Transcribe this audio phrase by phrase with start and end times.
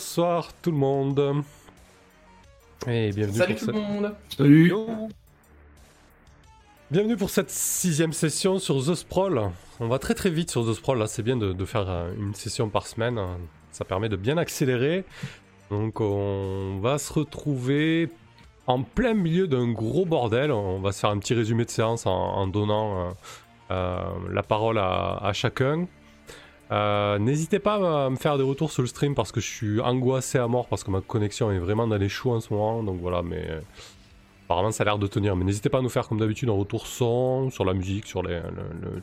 [0.00, 1.44] Bonsoir tout le monde.
[2.86, 3.88] Et bienvenue Salut pour tout le cette...
[3.90, 4.72] monde Salut
[6.90, 9.50] Bienvenue pour cette sixième session sur The Sprawl.
[9.78, 12.14] On va très très vite sur The Sprawl, là c'est bien de, de faire euh,
[12.18, 13.20] une session par semaine,
[13.72, 15.04] ça permet de bien accélérer.
[15.68, 18.08] Donc on va se retrouver
[18.66, 22.06] en plein milieu d'un gros bordel, on va se faire un petit résumé de séance
[22.06, 23.10] en, en donnant euh,
[23.70, 24.00] euh,
[24.32, 25.86] la parole à, à chacun.
[26.70, 29.80] Euh, N'hésitez pas à me faire des retours sur le stream parce que je suis
[29.80, 32.82] angoissé à mort parce que ma connexion est vraiment dans les choux en ce moment,
[32.82, 33.44] donc voilà, mais...
[33.48, 33.60] euh,
[34.46, 36.54] Apparemment, ça a l'air de tenir, mais n'hésitez pas à nous faire comme d'habitude un
[36.54, 38.42] retour son, sur la musique, sur le,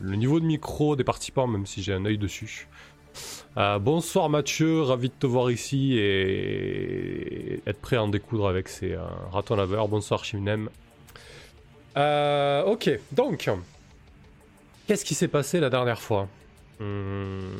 [0.01, 2.67] niveau de micro des participants, même si j'ai un œil dessus.
[3.55, 8.67] Euh, bonsoir Mathieu, ravi de te voir ici et être prêt à en découdre avec
[8.67, 8.99] ces euh,
[9.31, 9.87] ratons laveurs.
[9.87, 10.69] Bonsoir Chimnem.
[11.95, 13.49] Ok, donc,
[14.85, 16.27] qu'est-ce qui s'est passé la dernière fois?
[16.79, 17.51] Hum,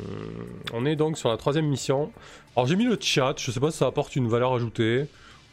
[0.73, 2.11] On est donc sur la troisième mission.
[2.55, 5.05] Alors j'ai mis le chat, je sais pas si ça apporte une valeur ajoutée.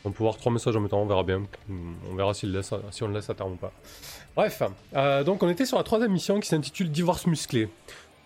[0.04, 1.42] On peut voir trois messages en même temps, on verra bien.
[2.10, 3.72] On verra si on le laisse à terme ou pas.
[4.36, 4.62] Bref,
[4.94, 7.70] euh, donc on était sur la troisième mission qui s'intitule Divorce musclé.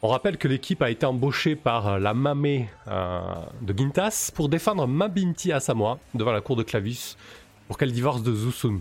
[0.02, 3.20] On rappelle que l'équipe a été embauchée par la mamée euh,
[3.62, 7.16] de Gintas pour défendre Mabinti Asamoah devant la cour de Clavus
[7.66, 8.80] pour qu'elle divorce de Zusun.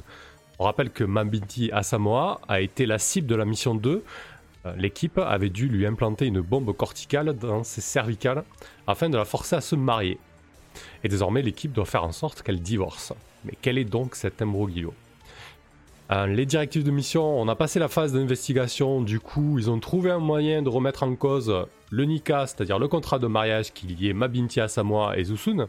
[0.60, 4.04] On rappelle que Mabinti Asamoah a été la cible de la mission 2.
[4.66, 8.44] Euh, L'équipe avait dû lui implanter une bombe corticale dans ses cervicales
[8.88, 10.18] afin de la forcer à se marier.
[11.04, 13.14] Et désormais, l'équipe doit faire en sorte qu'elle divorce.
[13.46, 14.94] Mais quel est donc cet imbroglio?
[16.12, 19.80] Euh, Les directives de mission, on a passé la phase d'investigation, du coup, ils ont
[19.80, 21.54] trouvé un moyen de remettre en cause
[21.90, 25.68] le Nika, c'est-à-dire le contrat de mariage qui liait Mabinti Asamoah et Zusun.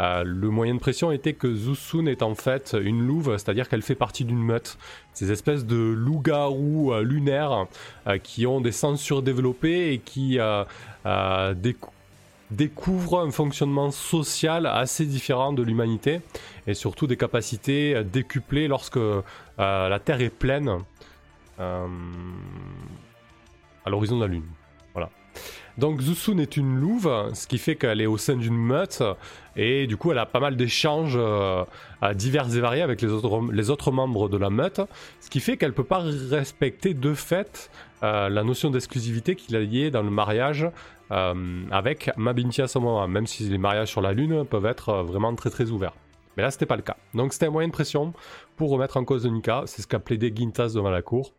[0.00, 3.80] Euh, le moyen de pression était que Zusun est en fait une louve, c'est-à-dire qu'elle
[3.82, 4.76] fait partie d'une meute.
[5.14, 7.66] Ces espèces de loups-garous euh, lunaires
[8.06, 10.64] euh, qui ont des sens surdéveloppés et qui euh,
[11.06, 11.88] euh, décou-
[12.50, 16.20] découvre un fonctionnement social assez différent de l'humanité
[16.66, 19.00] et surtout des capacités décuplées lorsque
[19.58, 20.78] la Terre est pleine
[21.58, 21.86] à
[23.86, 24.44] l'horizon de la Lune.
[25.78, 29.02] Donc Zusun est une louve, ce qui fait qu'elle est au sein d'une meute
[29.56, 31.64] et du coup elle a pas mal d'échanges euh,
[32.14, 34.80] divers et variés avec les autres, membres de la meute,
[35.20, 37.70] ce qui fait qu'elle peut pas respecter de fait
[38.02, 40.66] euh, la notion d'exclusivité qu'il a liée dans le mariage
[41.10, 45.50] euh, avec Mabinti Asamoah, même si les mariages sur la Lune peuvent être vraiment très
[45.50, 45.94] très ouverts.
[46.36, 46.96] Mais là, c'était pas le cas.
[47.14, 48.12] Donc, c'était un moyen de pression
[48.56, 49.62] pour remettre en cause Nika.
[49.66, 51.32] C'est ce qu'a plaidé Gintas devant la cour.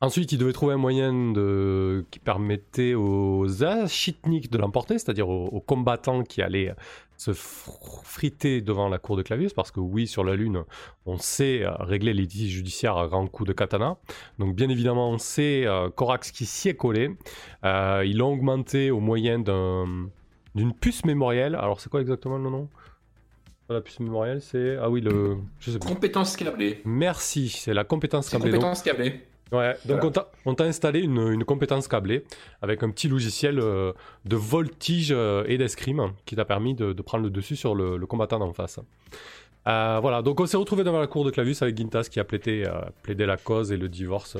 [0.00, 2.04] Ensuite, il devait trouver un moyen de...
[2.10, 6.74] qui permettait aux Ashitniks de l'emporter, c'est-à-dire aux, aux combattants qui allaient
[7.16, 10.64] se fr- friter devant la cour de Clavius, parce que oui, sur la Lune,
[11.06, 13.96] on sait euh, régler les litiges judiciaires à grands coups de katana.
[14.40, 17.10] Donc, bien évidemment, on sait euh, Corax qui s'y est collé.
[17.64, 20.08] Euh, ils l'ont augmenté au moyen d'un-
[20.56, 21.54] d'une puce mémorielle.
[21.54, 22.68] Alors, c'est quoi exactement le nom?
[23.68, 24.76] La puce mémorielle, c'est.
[24.76, 25.38] Ah oui, le.
[25.60, 25.88] Je sais plus.
[25.88, 26.82] Compétence câblée.
[26.84, 28.50] Merci, c'est la compétence câblée.
[28.50, 29.22] Compétence câblée.
[29.52, 30.28] Ouais, donc Voilà.
[30.46, 32.24] on t'a- installé une, une compétence câblée
[32.62, 33.92] avec un petit logiciel euh,
[34.24, 37.96] de voltige euh, et d'escrime qui t'a permis de, de prendre le dessus sur le,
[37.98, 38.80] le combattant d'en face.
[39.68, 42.24] Euh, voilà, donc on s'est retrouvé devant la cour de Clavus avec Gintas qui a
[42.24, 44.36] plaidé, euh, plaidé la cause et le divorce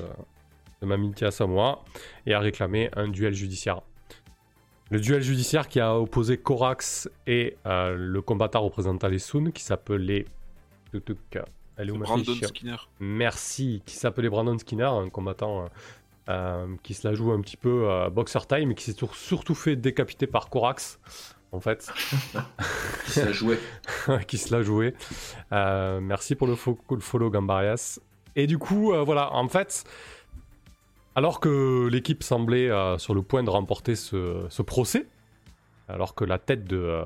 [0.81, 1.85] de Mamintia Samoa
[2.27, 3.83] et a réclamé un duel judiciaire.
[4.91, 10.25] Le duel judiciaire qui a opposé Corax et le combattant représentant les Sun qui s'appelait.
[11.77, 12.77] Elle est où Brandon fiche Skinner.
[13.01, 15.67] Merci, qui s'appelait Brandon Skinner, un combattant euh,
[16.29, 19.15] euh, qui se la joue un petit peu euh, boxer time et qui s'est sur-
[19.15, 20.99] surtout fait décapiter par Corax,
[21.51, 21.91] en fait,
[23.07, 23.59] Qui se la jouait.
[24.27, 24.95] qui se l'a joué.
[25.53, 27.99] Euh, merci pour le, fo- le follow Gambarias.
[28.37, 29.85] Et du coup, euh, voilà, en fait,
[31.15, 35.07] alors que l'équipe semblait euh, sur le point de remporter ce, ce procès,
[35.89, 37.03] alors que la tête de euh,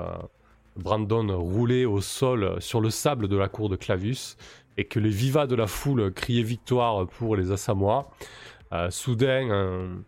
[0.77, 4.37] Brandon roulait au sol sur le sable de la cour de Clavus,
[4.77, 8.11] et que les vivas de la foule criaient victoire pour les Assamois,
[8.73, 10.05] euh, soudain,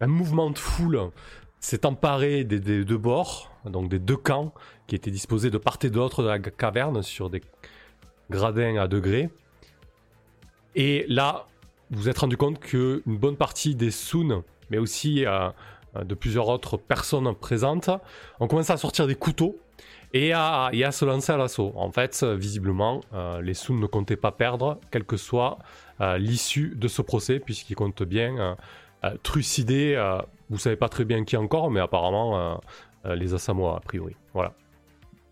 [0.00, 1.10] un, mouvement de foule
[1.60, 4.52] s'est emparé des, deux bords, donc des deux camps,
[4.86, 7.42] qui étaient disposés de part et d'autre de la caverne sur des
[8.30, 9.28] gradins à degrés.
[10.74, 11.46] Et là,
[11.90, 15.50] vous vous êtes rendu compte qu'une bonne partie des Soon, mais aussi euh, euh,
[16.04, 17.90] de plusieurs autres personnes présentes,
[18.40, 19.58] ont commencé à sortir des couteaux
[20.14, 21.72] et à, se lancer à l'assaut.
[21.76, 25.58] En fait, euh, visiblement, euh, les Soon ne comptaient pas perdre, quelle que soit
[26.00, 28.54] euh, l'issue de ce procès, puisqu'ils comptent bien euh,
[29.04, 30.18] euh, trucider, euh,
[30.50, 32.54] vous savez pas très bien qui encore, mais apparemment euh,
[33.06, 34.16] euh, les Assamoah, a priori.
[34.34, 34.54] Voilà.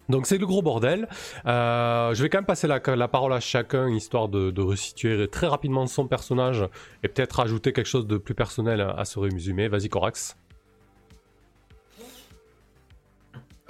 [0.09, 1.09] Donc c'est le gros bordel.
[1.47, 5.49] Euh, je vais quand même passer la, parole à chacun, histoire de, de resituer très
[5.49, 6.65] rapidement son personnage
[7.03, 9.67] et peut-être rajouter quelque chose de plus personnel à ce résumé.
[9.67, 10.37] Vas-y Corax.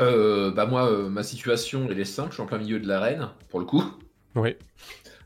[0.01, 2.31] Euh, bah moi, euh, ma situation, elle est simple.
[2.31, 3.83] Je suis en plein milieu de l'arène, pour le coup.
[4.35, 4.57] Oui.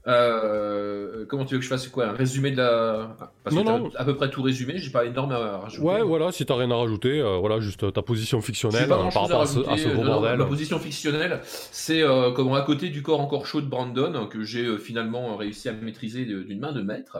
[0.07, 2.07] Euh, comment tu veux que je fasse quoi?
[2.07, 3.17] Un résumé de la.
[3.45, 3.91] Parce Non, que non.
[3.97, 4.79] à peu près tout résumé.
[4.79, 5.87] J'ai pas énorme à rajouter.
[5.87, 8.97] Ouais, voilà, si t'as rien à rajouter, euh, voilà, juste euh, ta position fictionnelle pas
[8.97, 10.39] grand par à rapport à ce, à ce gros euh, non, bordel.
[10.39, 14.43] Ma position fictionnelle, c'est euh, comment à côté du corps encore chaud de Brandon que
[14.43, 17.19] j'ai finalement réussi à maîtriser d'une main de maître.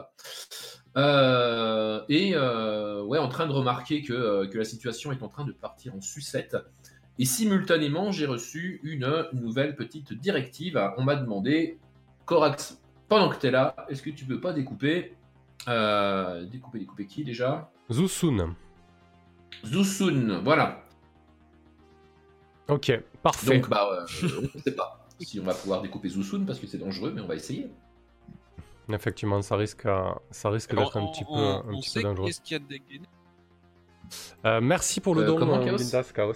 [2.09, 5.93] Et ouais, en train de remarquer que, que la situation est en train de partir
[5.95, 6.57] en sucette.
[7.19, 10.79] Et simultanément, j'ai reçu une nouvelle petite directive.
[10.97, 11.77] On m'a demandé,
[12.25, 15.15] Corax, pendant que tu es là, est-ce que tu peux pas découper
[15.67, 17.69] euh, Découper, découper qui déjà?
[17.91, 18.55] Zusun.
[19.65, 20.83] Zusun, voilà.
[22.69, 22.91] Ok,
[23.21, 23.59] parfait.
[23.59, 24.05] Donc, bah, euh,
[24.39, 27.21] on ne sait pas si on va pouvoir découper Zusun parce que c'est dangereux, mais
[27.21, 27.69] on va essayer.
[28.89, 31.89] Effectivement, ça risque, à- ça risque d'être un on- petit peu, on- un on petit
[31.93, 32.25] peu sait dangereux.
[32.27, 33.05] qu'est-ce qu'il y a de dégainé
[34.45, 35.63] Euh, merci pour le Euh, don, euh,
[36.13, 36.35] Chaos.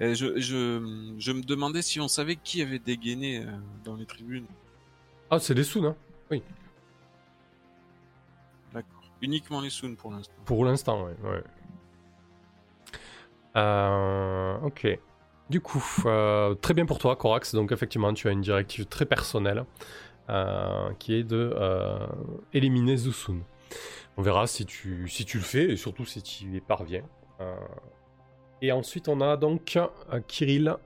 [0.00, 3.50] Je, je, je me demandais si on savait qui avait dégainé euh,
[3.84, 4.46] dans les tribunes.
[5.30, 5.96] Ah, c'est les Soon, hein
[8.72, 9.02] D'accord.
[9.20, 10.34] Uniquement les Soon pour l'instant.
[10.44, 11.16] Pour l'instant, ouais.
[11.24, 11.42] ouais.
[13.56, 14.86] Euh, ok.
[15.50, 17.54] Du coup, euh, très bien pour toi, Corax.
[17.54, 19.64] Donc, effectivement, tu as une directive très personnelle
[20.28, 21.56] euh, qui est de
[22.52, 23.40] éliminer Zusun.
[24.16, 27.02] On verra si tu, si tu le fais et surtout si tu y parviens.
[28.62, 30.76] Euh, et ensuite, on a donc euh, Kirill.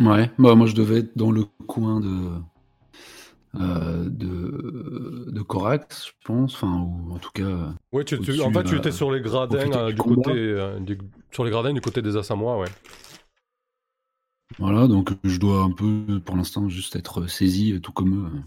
[0.00, 2.30] Ouais, bah moi je devais être dans le coin de
[3.56, 7.42] euh, de, de Corax, je pense, enfin ou en tout cas.
[7.42, 10.78] euh, Ouais, tu, en fait, tu là, étais sur les gradins euh, du côté, euh,
[10.78, 10.98] du-
[11.32, 12.68] sur les gradins du côté des Assamois, ouais.
[14.58, 18.26] Voilà, donc je dois un peu, pour l'instant, juste être saisi, euh, tout comme eux,
[18.26, 18.40] euh,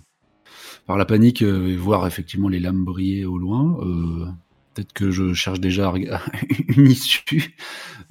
[0.85, 3.77] par la panique euh, et voir effectivement les lames briller au loin.
[3.81, 4.27] Euh,
[4.73, 5.91] Peut-être que je cherche déjà
[6.77, 7.55] une issue.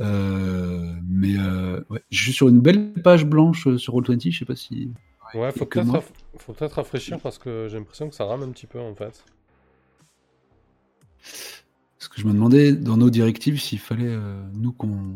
[0.01, 4.39] Euh, mais euh, ouais, je suis sur une belle page blanche euh, sur Roll20, je
[4.39, 4.91] sais pas si.
[5.35, 8.95] Ouais, faut peut-être rafraîchir parce que j'ai l'impression que ça rame un petit peu en
[8.95, 9.25] fait.
[11.99, 15.15] Parce que je me demandais dans nos directives s'il fallait, euh, nous, qu'on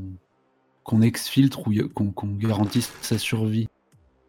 [0.82, 3.68] qu'on exfiltre ou qu'on garantisse sa survie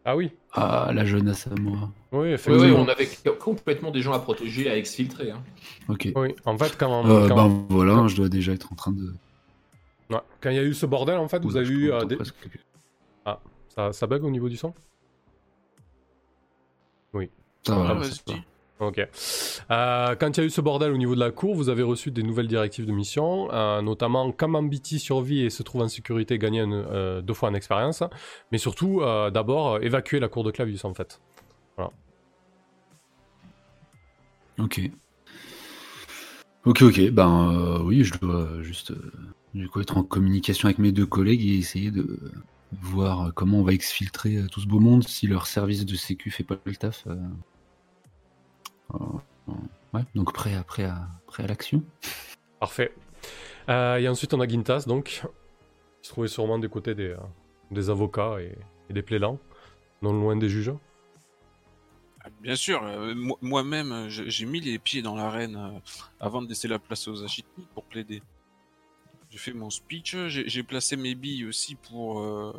[0.06, 1.92] Ah oui, à la jeunesse à moi.
[2.20, 3.08] Oui, Oui, on avait
[3.38, 5.30] complètement des gens à protéger, à exfiltrer.
[5.30, 5.42] hein.
[5.88, 6.08] Ok.
[6.16, 9.14] Oui, en fait, quand, Euh, quand, ben voilà, je dois déjà être en train de.
[10.10, 12.16] ouais, quand il y a eu ce bordel, en fait, vous avez eu euh, des...
[12.16, 12.34] presque.
[13.68, 14.72] ça, ça bug au niveau du son?
[17.66, 18.38] Ça va, Ah, là, ça vas-y.
[18.38, 18.86] va.
[18.86, 18.98] Ok.
[19.70, 21.82] Euh, quand il y a eu ce bordel au niveau de la cour, vous avez
[21.82, 25.88] reçu des nouvelles directives de mission, euh, notamment quand Mambiti survit et se trouve en
[25.88, 28.04] sécurité, gagner une- euh, deux fois en expérience,
[28.52, 31.20] mais surtout, euh, d'abord, euh, évacuer la cour de Clavius, en fait.
[34.58, 34.80] Ok.
[36.64, 37.10] Ok, ok.
[37.10, 39.12] Ben euh, oui, je dois juste euh,
[39.54, 42.18] du coup être en communication avec mes deux collègues et essayer de
[42.82, 46.30] voir comment on va exfiltrer euh, tout ce beau monde si leur service de sécu
[46.30, 47.06] fait pas le taf.
[49.92, 50.90] ouais, donc prêt à, prêt
[51.26, 51.82] prêt à l'action.
[52.58, 52.92] Parfait.
[53.68, 55.22] Et ensuite, on a Gintas, donc,
[56.00, 57.16] qui se trouvait sûrement du côté des,
[57.70, 58.56] des avocats et,
[58.88, 59.38] et des plaidants,
[60.02, 60.72] non loin des juges.
[62.40, 65.78] Bien sûr, euh, moi- moi-même, euh, j'ai mis les pieds dans l'arène euh,
[66.20, 68.22] avant de laisser la place aux Achitni pour plaider.
[69.30, 72.52] J'ai fait mon speech, j'ai placé mes billes aussi pour euh,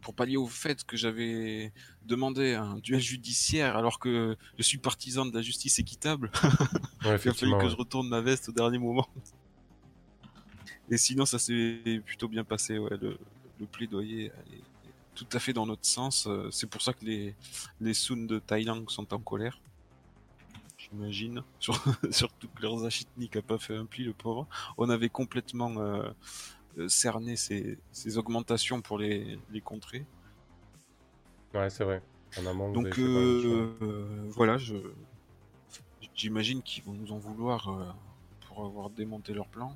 [0.00, 1.72] pour pallier au fait que j'avais
[2.06, 6.30] demandé un duel judiciaire alors que je suis partisan de la justice équitable.
[7.04, 9.06] Ouais, Il a fallu que je retourne ma veste au dernier moment.
[10.90, 12.78] Et sinon, ça s'est plutôt bien passé.
[12.78, 12.96] Ouais.
[13.00, 13.16] Le,
[13.60, 14.32] le plaidoyer
[15.18, 16.26] tout à fait dans notre sens.
[16.26, 17.34] Euh, C'est pour ça que les,
[17.80, 17.92] les
[18.26, 19.58] de Thaïlande sont en colère.
[20.76, 21.42] J'imagine.
[21.58, 24.46] Sur- Surtout que leurs achitniks n'ont pas fait un pli, le pauvre.
[24.76, 26.08] On avait complètement euh,
[26.78, 30.06] euh, cerné ces, ces augmentations pour les, les contrer.
[31.54, 32.00] Ouais, c'est vrai.
[32.38, 34.76] En amont, vous Donc euh, euh, voilà, je
[36.14, 37.94] j'imagine qu'ils vont nous en vouloir
[38.46, 39.74] pour avoir démonté leur plan.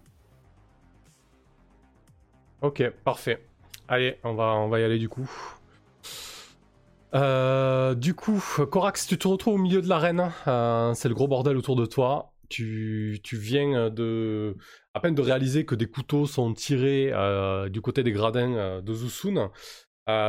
[2.61, 3.45] Ok, parfait.
[3.89, 5.31] Allez, on va, on va y aller du coup.
[7.15, 10.33] Euh, du coup, Corax, tu te retrouves au milieu de l'arène.
[10.47, 12.33] euh, c'est le gros bordel autour de toi.
[12.49, 14.57] Tu, tu viens de
[14.95, 18.95] à peine de réaliser que des couteaux sont tirés euh, du côté des gradins de
[18.95, 19.51] Zusun.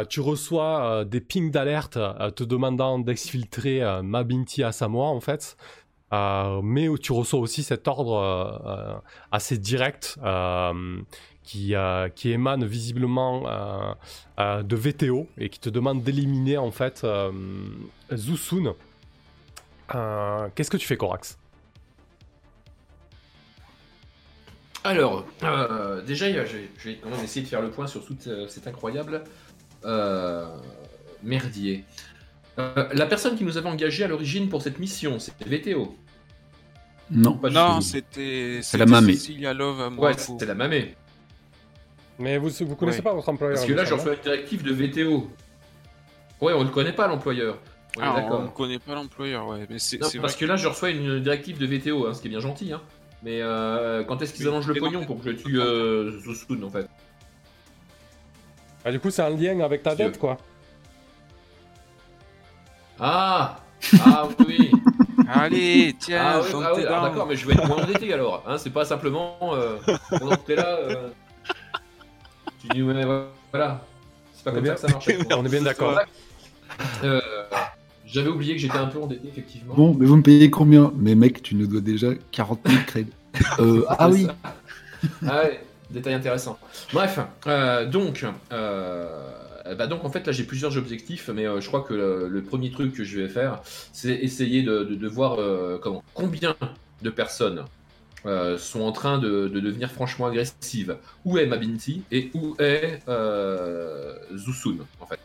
[0.09, 1.99] Tu reçois des pings d'alerte
[2.35, 5.57] te demandant d'exfiltrer Mabinti à Samoa en fait.
[6.11, 10.17] Mais tu reçois aussi cet ordre assez direct
[11.43, 13.93] qui, euh, qui émane visiblement euh,
[14.39, 17.31] euh, de VTO et qui te demande d'éliminer en fait euh,
[18.13, 18.75] Zusun.
[19.93, 21.37] Euh, Qu'est-ce que tu fais, Corax
[24.85, 26.45] Alors, euh, déjà, même
[27.23, 29.23] essayer de faire le point sur tout cet incroyable
[29.85, 30.47] euh,
[31.21, 31.85] merdier.
[32.59, 35.95] Euh, la personne qui nous avait engagé à l'origine pour cette mission, c'était VTO.
[37.11, 37.39] Non.
[37.81, 39.13] C'était la mamée.
[39.13, 40.09] Cecilia Love à moi.
[40.09, 40.95] Ouais, c'était la mamée.
[42.19, 43.03] Mais vous, vous connaissez Ouais.
[43.03, 45.29] pas votre employeur Parce que là, je reçois une directive de VTO.
[46.41, 47.57] Ouais, on le connaît pas, l'employeur.
[47.97, 49.65] On Ah, on ne connaît pas l'employeur, ouais.
[49.69, 52.13] Mais c'est Non, c'est parce vrai que là, je reçois une directive de VTO, hein,
[52.13, 52.73] ce qui est bien gentil.
[52.73, 52.81] Hein.
[53.23, 56.69] Mais euh, quand est-ce qu'ils allongent le pognon pour que je tue euh, Zosun, en
[56.69, 56.87] fait?
[58.85, 60.37] Ah, du coup, c'est un lien avec ta dette, quoi.
[62.99, 63.57] Ah
[64.05, 64.71] Ah oui
[65.33, 67.01] Allez, tiens, Ah oui, ah oui, dents.
[67.03, 68.43] d'accord, mais je vais être moins endetté alors.
[68.45, 69.77] Hein, c'est pas simplement euh,
[70.19, 70.67] pendant que t'es là.
[70.79, 71.09] euh,
[72.63, 73.05] tu dis, ouais,
[73.51, 73.85] voilà.
[74.35, 75.07] C'est pas comme bien- ça que ça marche.
[75.37, 75.99] On est bien d'accord.
[77.03, 77.21] Euh,
[78.05, 79.73] J'avais oublié que j'étais un peu endetté, effectivement.
[79.75, 80.91] Bon, mais vous me payez combien?
[80.97, 83.11] Mais mec, tu nous dois déjà 40 000 crédits.
[83.59, 84.27] Euh, ah oui.
[85.25, 86.59] Ah ouais, détail intéressant.
[86.93, 89.09] Bref, euh, donc, euh,
[89.75, 92.41] bah donc en fait là j'ai plusieurs objectifs, mais euh, je crois que le, le
[92.43, 93.59] premier truc que je vais faire,
[93.91, 96.55] c'est essayer de, de- de voir euh, comment, combien
[97.01, 97.63] de personnes
[98.25, 100.97] euh, sont en train de, de devenir franchement agressives.
[101.25, 105.19] Où est Mabinti et où est euh, Zusun en fait?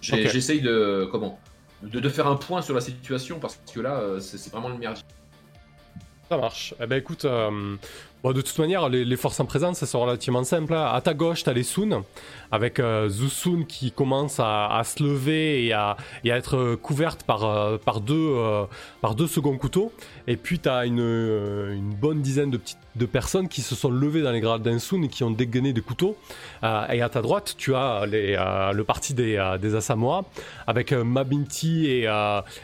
[0.00, 1.38] J'essaye de comment?
[1.82, 4.68] De, de faire un point sur la situation parce que là euh, c'est c'est vraiment
[4.68, 5.04] le merdier.
[6.28, 6.74] Ça marche.
[6.78, 7.76] Eh ben écoute, euh,
[8.22, 10.74] bon, de toute manière, les, forces en présence, ça sont relativement simple.
[10.74, 10.90] hein.
[10.92, 12.02] À ta gauche, t'as les Sun,
[12.50, 17.76] avec euh, Zusun qui commence à, se lever et à, être euh, couverte par, euh,
[17.76, 18.64] euh,
[19.00, 19.92] par deux seconds couteaux.
[20.26, 24.22] Et puis t'as une, une bonne dizaine de, petites, de personnes qui se sont levées
[24.22, 26.16] dans les grades d'un Sun et qui ont dégainé des couteaux.
[26.64, 30.24] Euh, et à ta droite, tu as les, euh, le parti des, euh, des Asamoah,
[30.66, 32.02] avec Mabinti et,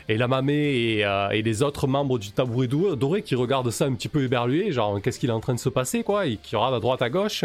[0.09, 4.09] et la mamée et, les autres membres du tabouret doré qui regardent ça un petit
[4.09, 6.75] peu éberlués, genre qu'est-ce qu'il est en train de se passer, quoi, et qui regardent
[6.75, 7.45] à droite à gauche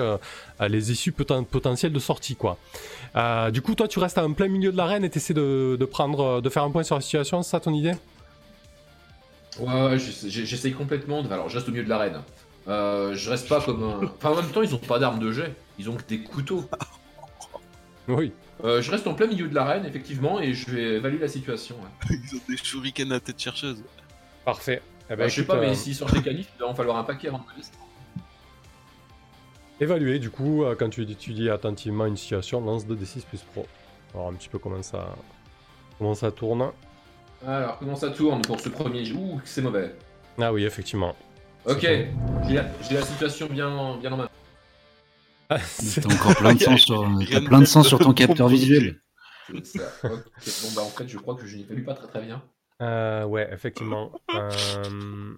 [0.67, 2.57] les issues poten- potentielles de sortie, quoi.
[3.51, 6.41] Du coup, toi, tu restes en plein milieu de l'arène et t'essaies de, de prendre,
[6.41, 7.93] de faire un point sur la situation, c'est ça ton idée?
[9.59, 11.31] Ouais, j'essaye complètement de.
[11.31, 12.21] Alors, je reste au milieu de l'arène.
[12.69, 14.05] Euh, je reste pas comme un.
[14.05, 15.53] Enfin, en même temps, ils ont pas d'armes de jet.
[15.77, 16.63] Ils ont que des couteaux.
[18.07, 18.31] Oui.
[18.63, 21.75] Euh, je reste en plein milieu de l'arène, effectivement, et je vais évaluer la situation.
[21.75, 22.17] ouais.
[22.31, 23.83] Ils ont des shurikens à tête chercheuse.
[24.43, 24.81] Parfait.
[25.05, 26.67] Eh ben, Bah, je sais écoute, pas, euh, mais s'ils sortent des qualifs, il va
[26.67, 27.43] en falloir un paquet avant de.
[29.81, 33.65] Évaluer, du coup, euh, quand tu étudies attentivement une situation, lance 2d6 plus pro.
[34.13, 35.15] On va voir un petit peu comment ça,
[35.97, 36.71] comment ça tourne.
[37.45, 39.15] Alors, comment ça tourne pour ce premier jeu?
[39.15, 39.95] Ouh, c'est mauvais.
[40.41, 41.15] Ah oui, effectivement.
[41.65, 44.29] Ok, j'ai la, j'ai la situation bien, en- bien en main.
[45.49, 47.89] Ah, c'est- T'as encore plein de sang sur, Rien t'as de plein de sang tel
[47.89, 49.01] sur ton capteur visuel.
[49.63, 49.79] Ça.
[50.03, 50.11] Bon,
[50.75, 52.41] bah, en fait, je crois que je lu pas très très bien.
[52.81, 54.11] Euh, ouais, effectivement.
[54.35, 55.33] Euh,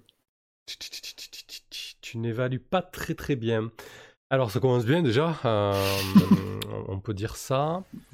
[2.02, 3.72] Tu n'évalues pas très très bien.
[4.30, 5.36] Alors, ça commence bien déjà.
[5.46, 5.74] euh,
[6.88, 7.84] On peut dire ça.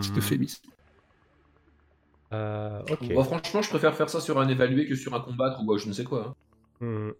[0.00, 0.62] Petit euphémisme.
[2.34, 2.82] Euh,
[3.24, 5.88] franchement, je préfère faire ça sur un évalué que sur un combattre ou bah, je
[5.88, 6.26] ne sais quoi.
[6.28, 6.34] hein.
[6.80, 7.10] Hmm.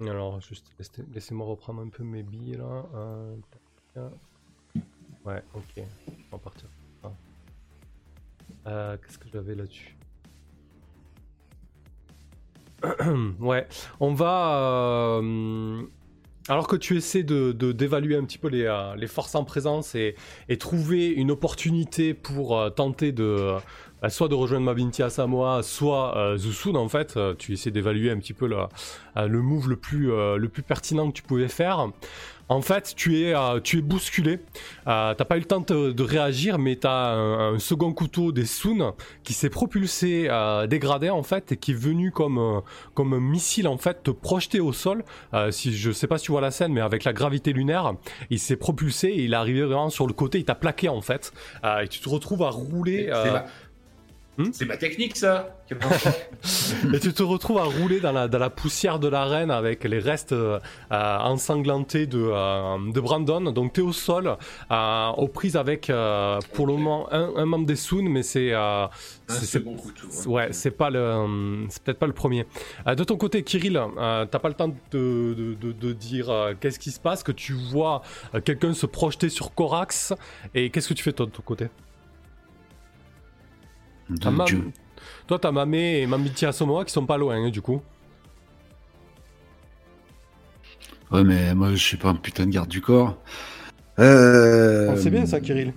[0.00, 2.84] Alors, juste laissez- laissez-moi reprendre un peu mes billes là.
[2.94, 3.36] Euh.
[5.24, 5.84] Ouais, ok.
[6.08, 6.68] On va partir.
[7.02, 7.10] Ah.
[8.66, 9.96] Euh, Qu'est-ce que j'avais là-dessus?
[13.40, 13.66] Ouais,
[14.00, 15.20] on va.
[15.22, 15.82] euh,
[16.48, 20.16] alors que tu essaies de d'évaluer un petit peu les, forces en présence et,
[20.58, 23.56] trouver une opportunité pour tenter de
[24.08, 28.10] soit de rejoindre Mabinti à Samoa, soit euh, Zusun en fait, euh, tu essaies d'évaluer
[28.10, 28.56] un petit peu le,
[29.16, 31.88] euh, le move le plus, euh, le plus pertinent que tu pouvais faire.
[32.50, 33.32] En fait, tu es,
[33.62, 34.38] tu es bousculé.
[34.84, 38.44] T'as pas eu le temps de, de réagir, mais t'as un, un second couteau des
[38.44, 38.92] Sun
[39.22, 40.28] qui s'est propulsé,
[40.68, 42.60] dégradé en fait, et qui est venu comme,
[42.92, 45.04] comme un missile en fait, te projeter au sol.
[45.52, 47.94] Si je sais pas si tu vois la scène, mais avec la gravité lunaire,
[48.28, 50.36] il s'est propulsé et il est arrivé vraiment sur le côté.
[50.38, 51.32] Il t'a plaqué en fait,
[51.64, 53.10] et tu te retrouves à rouler.
[54.36, 54.48] C'est ma...
[54.48, 55.50] Hmm c'est ma technique, ça
[56.92, 59.98] et tu te retrouves à rouler dans la, dans la poussière de l'arène avec les
[59.98, 60.58] restes euh,
[60.90, 63.40] ensanglantés de, euh, de Brandon.
[63.50, 64.36] Donc tu es au sol,
[64.70, 65.90] euh, aux prises avec
[66.52, 68.90] pour le moment un, un membre des Soon, mais c'est Un
[69.28, 70.06] c'est- second couteau.
[70.10, 72.46] c'est- ouais, c'est pas le, c'est peut-être pas le premier.
[72.86, 74.74] De ton côté, Kirill, t'as pas le temps de,
[75.34, 78.02] de, de- de dire qu'est-ce qui se passe, que tu vois
[78.44, 80.12] quelqu'un se projeter sur Corax,
[80.54, 81.68] et qu'est-ce que tu fais toi de ton côté?
[84.10, 84.70] De T'as ma- Dieu.
[85.26, 87.82] Toi, t'as Mamé et Mamiti Asamoah qui sont pas loin, hein, du coup.
[91.10, 93.16] Ouais, mais moi, je suis pas un putain de garde du corps.
[93.98, 94.92] Euh...
[94.92, 95.72] Oh, c'est bien ça, Kirill.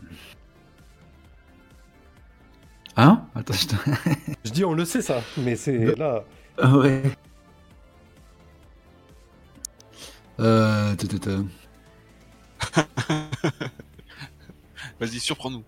[2.96, 3.24] Hein?
[3.36, 3.76] Attends, je te-
[4.46, 6.24] Je dis, on le sait ça, mais c'est là.
[6.58, 7.04] Ah ouais.
[10.40, 10.96] Euh.
[15.00, 15.64] Vas-y, surprends-nous.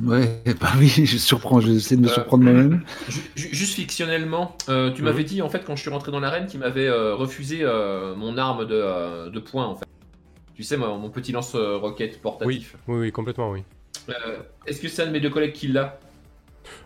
[0.00, 2.82] Ouais, bah oui, je surprends, j'essaie de me Euh, surprendre moi-même.
[3.08, 6.20] Ju- ju- Juste fictionnellement, euh, tu m'avais dit en fait quand je suis rentré dans
[6.20, 9.84] l'arène qu'il m'avait euh, refusé euh, mon arme de, euh, de poing en fait.
[10.54, 12.76] Tu sais, moi, mon petit lance-roquette Oui, portatif.
[12.88, 13.64] oui, oui, complètement, oui.
[14.08, 15.98] Euh, Est-ce que c'est un de mes deux collègues qui l'a?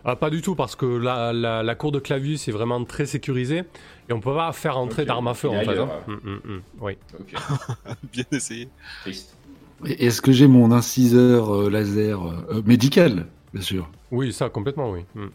[0.03, 3.05] Ah, pas du tout, parce que la, la, la cour de Clavius est vraiment très
[3.05, 3.63] sécurisée
[4.09, 5.79] et on peut pas faire entrer d'armes à feu il en fait.
[5.79, 5.89] hein.
[6.07, 6.97] Mm, mm, mm, oui.
[7.19, 7.33] Ok,
[8.11, 8.69] Bien essayé.
[9.01, 9.36] triste.
[9.85, 15.01] Est-ce que j'ai mon inciseur euh, laser euh, médical, bien sûr oui, ça complètement, oui.
[15.15, 15.25] Mm.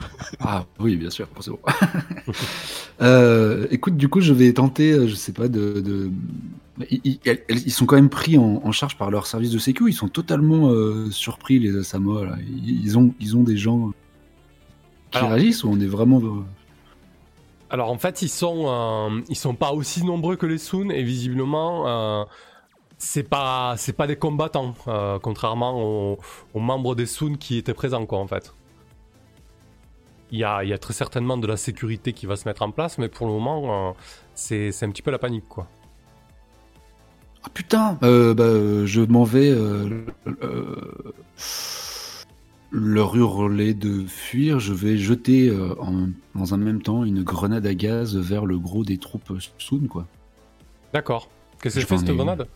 [0.40, 1.28] Ah oui, bien sûr.
[3.00, 5.80] Euh, écoute, du coup, je vais tenter, euh, je sais pas, de...
[5.80, 6.10] de...
[6.90, 9.88] Ils, sont quand même pris en, en charge par leur service de sécu.
[9.88, 12.26] Ils sont totalement euh, surpris, les Asamoah.
[12.26, 12.36] Là.
[12.64, 13.92] Ils, ont, ils ont des gens
[15.10, 16.20] qui Alors- réagissent ou on est vraiment...
[16.20, 16.44] euh,
[17.70, 21.02] Alors en fait, ils sont, euh, ils sont pas aussi nombreux que les Soon et
[21.02, 22.24] visiblement, euh,
[23.04, 26.18] c'est pas, c'est pas des combattants, euh, contrairement aux,
[26.54, 28.54] aux membres des Soon qui étaient présents quoi en fait.
[30.30, 32.62] Il y a, il y a très certainement de la sécurité qui va se mettre
[32.62, 33.92] en place, mais pour le moment, euh,
[34.34, 35.66] c'est, c'est un petit peu la panique quoi.
[37.44, 40.06] Ah putain euh, bah, Je m'en vais euh,
[40.44, 41.12] euh,
[42.70, 44.60] leur hurler de fuir.
[44.60, 48.58] Je vais jeter euh, en- dans un même temps une grenade à gaz vers le
[48.60, 50.06] gros des troupes Soon, quoi.
[50.94, 51.28] D'accord.
[51.60, 52.46] Qu'est-ce que Je c'est cette grenade?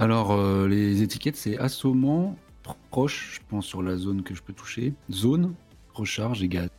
[0.00, 4.42] Alors, euh, les étiquettes, c'est assommant, pro- proche, je pense, sur la zone que je
[4.42, 4.94] peux toucher.
[5.12, 5.54] Zone,
[5.94, 6.70] recharge et gaz.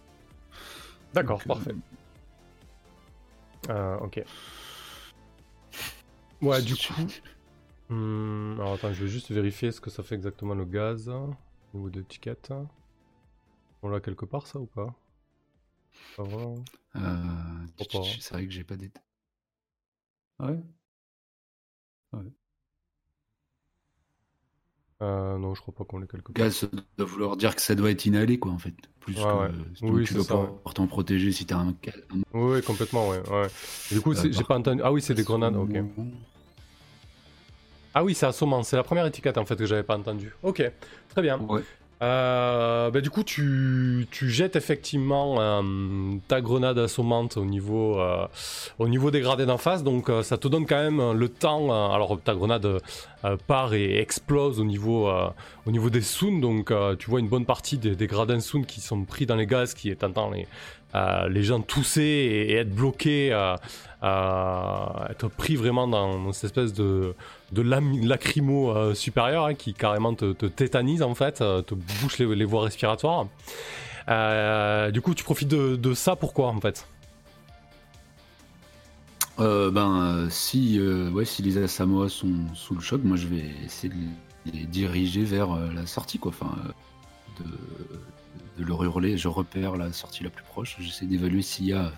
[1.13, 1.75] D'accord, euh, parfait.
[3.69, 4.23] Euh, ok.
[6.41, 7.07] Ouais, du coup.
[7.89, 11.29] Hmm, alors attends, je vais juste vérifier ce que ça fait exactement le gaz au
[11.75, 12.51] niveau de l'étiquette.
[13.83, 14.87] On l'a quelque part ça ou pas?
[16.95, 16.99] Euh,
[17.91, 18.15] pas, hein.
[18.19, 19.01] c'est vrai que j'ai pas d'état.
[20.39, 22.31] Ouais.
[25.01, 26.51] Euh, non, je crois pas qu'on l'ait quelque part.
[26.51, 28.73] Ça doit vouloir dire que ça doit être inhalé, quoi, en fait.
[28.99, 29.47] Plus Ouais, que ouais.
[29.81, 30.45] donc Oui, tu dois ça, ouais.
[30.45, 31.73] pouvoir t'en protéger si t'as un,
[32.33, 33.17] Oui, complètement, ouais.
[33.91, 34.81] Et du coup, Euh, j'ai pas entendu.
[34.83, 35.75] Ah oui, c'est des grenades, ok.
[37.93, 40.31] Ah oui, c'est assommant, c'est la première étiquette en fait que j'avais pas entendu.
[40.43, 40.63] Ok,
[41.09, 41.37] très bien.
[42.01, 45.61] Euh, bah, du coup, tu, jettes effectivement euh,
[46.27, 48.25] ta grenade assommante au niveau, euh,
[48.79, 51.93] au niveau des gradés d'en face, donc ça te donne quand même le temps.
[51.93, 52.67] alors, ta grenade
[53.45, 55.11] part et explose au niveau,
[55.65, 58.81] au niveau des Soon, donc tu vois une bonne partie des, des gradins Soon qui
[58.81, 60.47] sont pris dans les gaz, qui t'entends les,
[61.29, 63.29] les gens tousser et, être bloqués,
[64.01, 67.13] être pris vraiment dans cette espèce de,
[67.51, 72.63] de lacrymo euh, hein, qui carrément te, tétanise en fait, euh, te bouche les, voies
[72.63, 73.27] respiratoires.
[74.09, 76.87] Euh, du coup, tu profites de, ça pourquoi en fait?
[79.39, 80.79] Euh, ben, si,
[81.25, 85.55] si les Asamoah sont sous le choc, moi je vais essayer de les diriger vers
[85.73, 86.31] la sortie, quoi.
[86.31, 86.55] Enfin,
[87.39, 89.17] de, de leur hurler.
[89.17, 90.77] Je repère la sortie la plus proche.
[90.79, 91.91] J'essaie d'évaluer s'il y a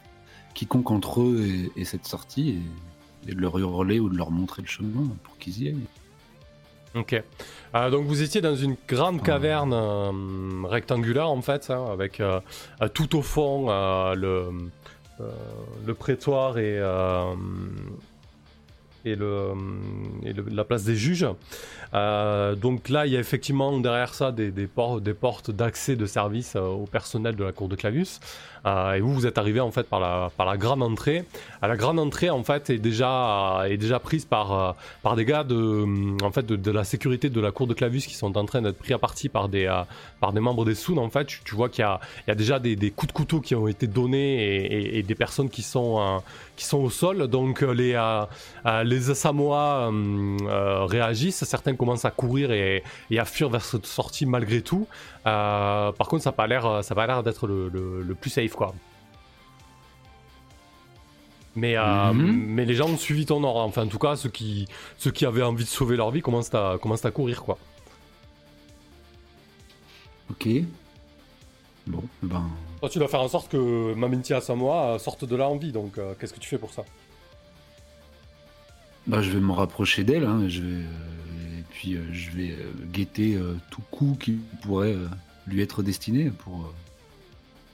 [0.54, 2.60] quiconque entre eux et, et cette sortie
[3.27, 5.86] et de leur hurler ou de leur montrer le chemin pour qu'ils y aillent.
[6.95, 7.21] Ok.
[7.75, 9.25] Euh, donc vous étiez dans une grande Ah.
[9.25, 10.12] caverne euh,
[10.67, 12.39] rectangulaire en fait, hein, avec euh,
[12.93, 14.49] tout au fond euh, le,
[15.88, 16.77] le prétoire et,
[19.05, 19.49] et, le,
[20.23, 21.25] et le- la place des juges.
[21.93, 26.05] Donc là, il y a effectivement derrière ça des, des, por- des portes d'accès de
[26.05, 28.19] service au personnel de la cour de Clavius.
[28.65, 31.26] Euh, et vous, vous êtes arrivé en fait par la, par la grande entrée.
[31.62, 34.71] À la grande entrée, en fait, est déjà, est déjà prise par, euh,
[35.02, 35.86] par des gars de,
[36.23, 38.78] en fait, de, la sécurité de la cour de Clavius qui sont en train d'être
[38.78, 39.84] pris à partie par des, euh,
[40.19, 40.97] par des membres des Soon.
[40.97, 43.41] En fait, tu, vois qu'il y a, il y a déjà des, coups de couteau
[43.41, 46.19] qui ont été donnés et, des personnes qui sont, euh,
[46.56, 47.28] qui sont au sol.
[47.28, 48.26] Donc euh, les, euh,
[48.65, 49.91] euh, les Samoa
[50.88, 51.43] réagissent.
[51.43, 52.84] Certains commencent à courir et
[53.17, 54.88] à fuir vers cette sortie malgré tout.
[55.25, 58.15] Euh, par contre, ça n'a pas l'air, ça a pas l'air d'être le, le- le
[58.15, 58.73] plus safe, quoi.
[61.55, 62.45] Mais, euh, Mhm.
[62.47, 63.59] mais les gens ont suivi ton ordre.
[63.62, 66.53] Enfin, en tout cas, ceux qui, ceux qui avaient envie de sauver leur vie commencent
[66.53, 67.57] à, commencent à courir, quoi.
[70.31, 70.47] Ok.
[71.86, 72.43] Bon, ben.
[72.79, 75.71] Toi, tu dois faire en sorte que Mamintia Samoa euh, sorte de là en vie.
[75.71, 76.83] Donc, euh, qu'est-ce que tu fais pour ça?
[79.05, 80.83] Bah, je vais me rapprocher d'elle, hein, je vais,
[81.84, 85.10] puis euh, je vais euh, guetter euh, tout coup qui pourrait euh,
[85.48, 86.62] lui être destiné pour.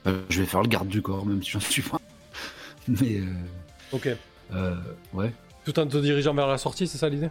[0.06, 2.00] euh, euh, je vais faire le garde du corps, même si j'en suis pas.
[2.88, 3.32] Mais euh,
[3.92, 4.08] Ok.
[4.52, 4.74] euh,
[5.12, 5.32] ouais.
[5.64, 7.28] Tout en te dirigeant vers la sortie, c'est ça l'idée?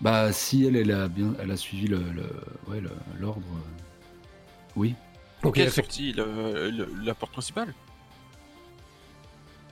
[0.00, 2.24] Bah si elle, elle a bien, elle a suivi le, le-
[2.66, 3.46] ouais, le- l'ordre.
[3.54, 4.96] euh, Oui.
[5.44, 7.72] Ok, effect- sortie le- le- La porte principale?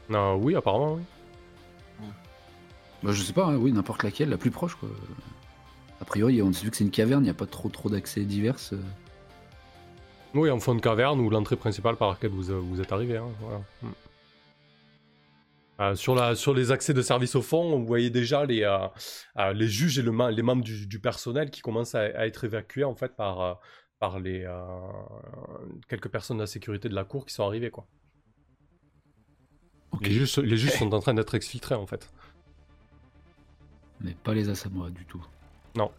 [0.08, 1.02] Non, oui, apparemment, oui.
[3.02, 4.90] Bah, je sais pas, hein, oui, n'importe laquelle, la plus proche, quoi.
[6.00, 8.24] A priori, on vu que c'est une caverne, il n'y a pas trop trop d'accès
[8.24, 8.56] divers.
[8.72, 8.80] euh.
[10.34, 13.16] Oui, en fond de caverne ou l'entrée principale par laquelle vous, euh, vous êtes arrivé.
[13.16, 13.58] hein, voilà.
[13.82, 13.88] Mm.
[15.80, 18.86] Euh, sur, la, sur les accès de service au fond, vous voyez déjà les, euh,
[19.38, 22.44] euh, les juges et le les membres du, du personnel qui commencent à, à être
[22.44, 23.60] évacués en fait par,
[23.98, 24.46] par les
[25.88, 27.70] quelques personnes de la sécurité de la cour qui sont arrivées.
[27.70, 27.86] Quoi.
[30.02, 32.10] Les, juges, les juges sont en train d'être exfiltrés en fait.
[34.00, 35.24] Mais pas les Assamoa du tout.
[35.76, 35.90] Non.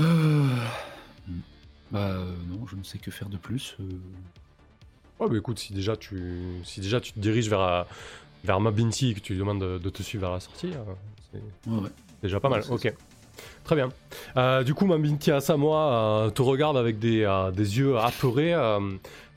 [0.00, 0.46] Euh,
[1.90, 3.76] Bah euh, non, je ne sais que faire de plus.
[3.80, 3.84] euh.
[5.18, 6.22] Ouais, bah écoute, si déjà tu,
[6.64, 7.82] si déjà tu te diriges vers, euh,
[8.44, 10.94] vers Mabinti et que tu lui demandes de, de te suivre vers la sortie, euh,
[11.32, 11.90] c'est Ouais, ouais.
[12.22, 12.62] déjà pas mal.
[12.70, 12.92] Ok.
[13.64, 13.90] Très bien.
[14.36, 15.92] Euh, du coup, Mabinti Asamoah
[16.26, 18.50] euh, te regarde avec des, des yeux apeurés.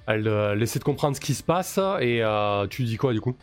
[0.07, 2.21] elle, elle essaie de comprendre ce qui se passe et
[2.69, 3.35] tu lui dis quoi du coup?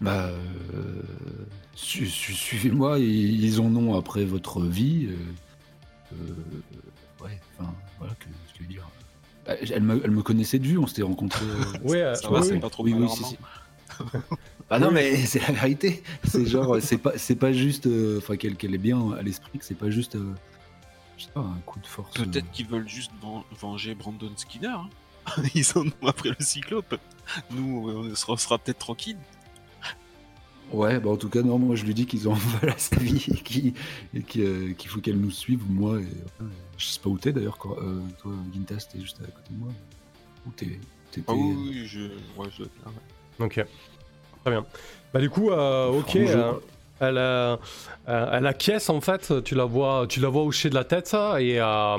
[0.00, 1.02] Bah, euh,
[1.74, 5.08] su- su- suivez-moi, ils, ils en ont après votre vie.
[5.10, 8.88] euh, euh, ouais, enfin, voilà, que, ce que je veux dire.
[9.46, 11.44] Bah, Elle me, elle me connaissait de vue, on s'était rencontrés.
[11.46, 12.60] euh, Ouais, euh, Ça va, oui, c'est oui.
[12.60, 13.38] pas trop oui, oui, si, si.
[14.70, 16.02] Bah non, mais c'est la vérité.
[16.24, 19.58] C'est genre, c'est pas, c'est pas juste, euh, enfin, qu'elle qu'elle est bien à l'esprit,
[19.58, 20.32] que c'est pas juste, euh,
[21.18, 22.14] je sais pas, un coup de force.
[22.20, 22.24] euh.
[22.24, 24.68] Peut-être qu'ils veulent juste ven- venger Brandon Skinner.
[24.68, 24.88] hein.
[25.56, 26.96] Ils en ont après le cyclope.
[27.50, 29.16] Nous, on sera, on sera peut-être tranquille.
[30.72, 32.96] Ouais, bah en tout cas, non, moi je lui dis qu'ils en veulent à sa
[32.96, 33.26] vie
[34.14, 35.98] et qu'il euh, qu'il faut qu'elle nous suive, moi.
[35.98, 36.04] Et,
[36.42, 36.46] euh,
[36.78, 37.76] je sais pas où t'es d'ailleurs, quoi.
[37.82, 39.68] Euh, toi, Gintas, t'es juste à côté de moi.
[40.46, 40.78] Où t'es
[41.26, 43.46] Ah oui, oui, je, ouais, je dois être là, ouais.
[43.46, 43.66] Ok.
[44.44, 44.64] Très bien.
[45.12, 46.16] Bah du coup, euh, ok.
[46.16, 46.52] Euh,
[47.02, 47.56] euh,
[48.08, 49.42] euh, elle acquiesce en fait.
[49.42, 51.98] Tu la vois, tu la vois hocher de la tête ça, et, euh,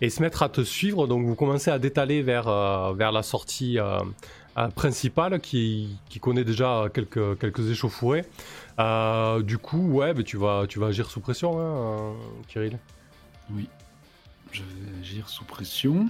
[0.00, 1.06] et se mettre à te suivre.
[1.06, 3.98] Donc vous commencez à détaler vers euh, vers la sortie euh,
[4.58, 8.24] euh, principale qui, qui connaît déjà quelques quelques échauffourées.
[8.78, 12.12] Euh, du coup, ouais, mais tu vas tu vas agir sous pression, hein, euh,
[12.48, 12.78] Kirill.
[13.50, 13.68] Oui.
[14.52, 16.08] Je vais agir sous pression.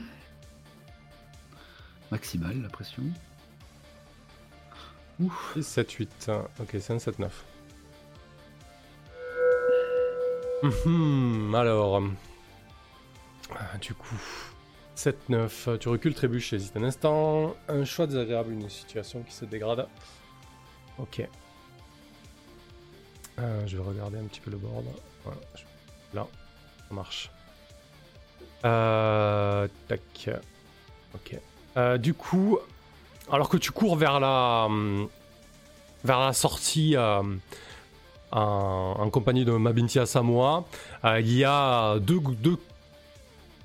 [2.10, 3.02] Maximale, la pression.
[5.20, 5.52] Ouf.
[5.54, 6.30] 6, 7, 8.
[6.60, 7.44] Ok, c'est un 7, 9.
[10.62, 12.02] Mhm, alors.
[13.52, 14.16] ah, Du coup.
[14.94, 15.68] 7, 9.
[15.80, 17.54] Tu recules, trébuches, hésite un instant.
[17.68, 19.86] Un choix désagréable, une situation qui se dégrade.
[20.98, 21.26] Ok.
[23.38, 24.84] Euh, je vais regarder un petit peu le board.
[25.24, 25.40] Voilà.
[26.14, 26.26] Là.
[26.88, 27.30] Ça marche.
[28.64, 30.30] Euh, tac.
[31.14, 31.38] Ok.
[31.76, 32.58] Euh, du coup,
[33.30, 35.08] alors que tu cours vers la, hum,
[36.04, 37.22] vers la sortie euh,
[38.30, 40.64] en, compagnie de Mabinti Asamoah,
[41.04, 42.58] euh, il y a deux, deux,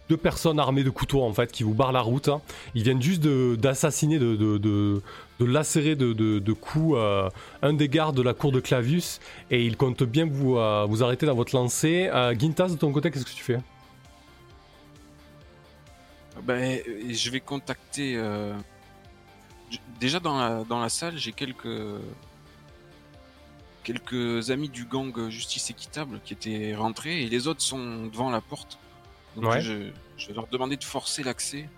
[0.09, 2.29] deux personnes armées de couteaux en fait qui vous barrent la route.
[2.75, 5.01] Ils viennent juste d'assassiner, de,
[5.39, 7.29] lacérer de, coups euh,
[7.61, 9.19] un des gardes de la cour de Clavius
[9.51, 12.09] et ils comptent bien vous, euh, arrêter dans votre lancée.
[12.13, 13.59] Euh, Gintas, de ton côté, qu'est-ce que tu fais?
[16.43, 18.15] Ben, je vais contacter.
[18.15, 18.53] euh,
[19.99, 21.67] Déjà dans la, dans la salle, j'ai quelques
[23.83, 28.41] quelques amis du gang Justice Équitable qui étaient rentrés et les autres sont devant la
[28.41, 28.77] porte.
[29.37, 29.61] Donc Ouais.
[29.61, 31.69] je, je vais leur demander de forcer l'accès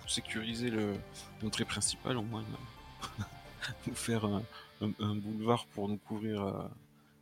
[0.00, 0.94] pour sécuriser le-
[1.42, 2.44] l'entrée principale au moins.
[3.86, 4.42] nous faire un,
[4.80, 6.68] un- un boulevard pour nous couvrir euh,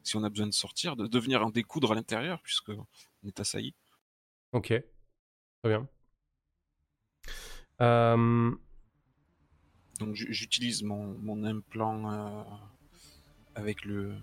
[0.02, 2.86] si on a besoin de sortir, de, de venir en découdre à l'intérieur puisque on
[3.26, 3.74] est assailli.
[4.52, 4.84] Ok, très
[5.64, 5.88] bien.
[7.80, 8.54] Euh,
[9.98, 12.42] Donc j'utilise mon, mon implant euh,
[13.54, 14.14] avec le,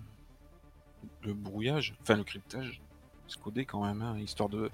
[1.22, 2.80] le brouillage, enfin le cryptage,
[3.26, 4.70] c'est codé quand même, hein, histoire de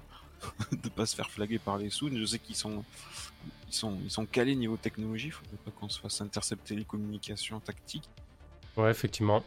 [0.71, 2.15] de pas se faire flaguer par les Soons.
[2.15, 2.83] Je sais qu'ils sont
[3.67, 7.59] ils sont ils sont calés niveau technologie, faudrait pas qu'on se fasse intercepter les communications
[7.59, 8.09] tactiques.
[8.77, 9.43] Ouais, effectivement.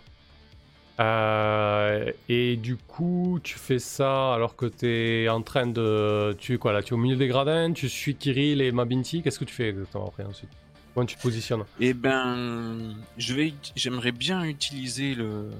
[1.00, 6.36] Euh, et du coup, tu fais ça alors que tu es en train de.
[6.38, 6.82] Tu es quoi là?
[6.82, 9.22] Tu es au milieu des gradins, tu suis Kirill et Mabinti.
[9.22, 10.50] Qu'est-ce que tu fais exactement après ensuite?
[10.94, 11.64] Comment tu te positionnes?
[11.80, 15.50] Eh ben, je vais, j'aimerais bien utiliser le,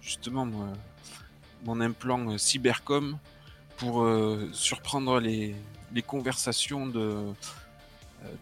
[0.00, 0.68] justement moi,
[1.64, 3.18] mon implant euh, cybercom
[3.80, 5.56] pour euh, surprendre les,
[5.92, 7.32] les conversations de euh,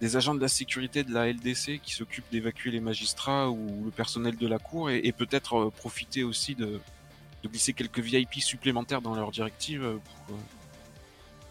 [0.01, 3.93] des agents de la sécurité de la LDC qui s'occupent d'évacuer les magistrats ou le
[3.93, 6.81] personnel de la cour et, et peut-être euh, profiter aussi de,
[7.45, 10.39] de glisser quelques VIP supplémentaires dans leurs directives euh, pour euh,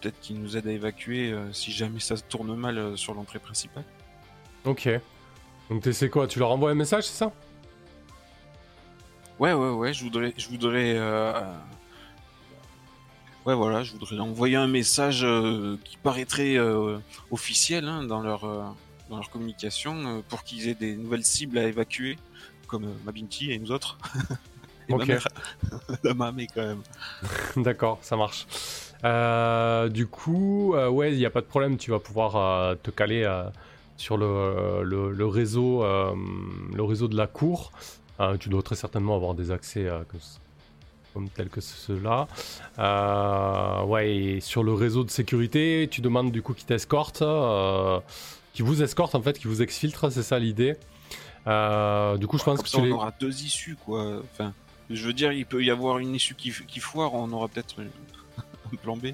[0.01, 3.13] peut-être qu'ils nous aident à évacuer euh, si jamais ça se tourne mal euh, sur
[3.13, 3.85] l'entrée principale.
[4.65, 4.89] Ok.
[5.69, 6.27] Donc, tu sais quoi?
[6.27, 7.31] Tu leur envoies un message, c'est ça?
[9.39, 10.97] Ouais, ouais, ouais, je voudrais, je voudrais,
[13.47, 16.97] ouais, voilà, je voudrais envoyer un message euh, qui paraîtrait euh,
[17.31, 18.61] officiel hein, dans leur, euh,
[19.09, 22.17] dans leur communication pour qu'ils aient des nouvelles cibles à évacuer
[22.67, 23.97] comme Mabinti et nous autres.
[24.89, 24.99] et Ok.
[24.99, 25.27] ma mère.
[26.03, 26.81] La mamée quand même.
[27.63, 28.45] D'accord, ça marche.
[29.93, 33.25] Du coup, ouais, il n'y a pas de problème, tu vas pouvoir te caler
[33.95, 37.71] sur le, le, le réseau, le réseau de la cour.
[38.39, 40.17] Tu dois très certainement avoir des accès que
[41.17, 42.27] comme tels que ceux-là.
[42.77, 47.99] Euh, ouais, et sur le réseau de sécurité, tu demandes du coup qui t'escorte, euh,
[48.53, 50.75] qui vous escorte en fait, qui vous exfiltre, c'est ça l'idée.
[51.47, 52.91] Euh, du coup, je pense Comme que ça, tu on les...
[52.91, 54.21] aura deux issues, quoi.
[54.31, 54.53] Enfin,
[54.91, 57.77] je veux dire, il peut y avoir une issue qui, qui foire, on aura peut-être
[58.37, 59.07] un plan B.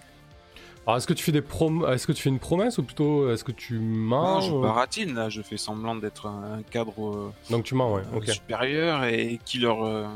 [0.86, 1.86] Alors, est-ce que tu fais des prom...
[1.90, 5.14] est-ce que tu fais une promesse ou plutôt est-ce que tu mens Non, je baratine,
[5.14, 8.04] là, je fais semblant d'être un, cadre euh, Donc tu mens, ouais.
[8.26, 10.10] Supérieur et qui leur,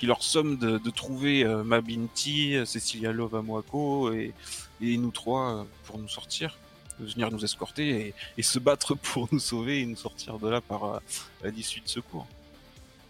[0.00, 4.32] qui leur somme de, de trouver euh, Mabinti, Cecilia Lovamoako et,
[4.80, 6.56] et nous trois euh, pour nous sortir,
[6.98, 10.62] venir nous escorter et, et se battre pour nous sauver et nous sortir de là
[10.62, 10.98] par euh,
[11.44, 12.26] à l'issue de secours.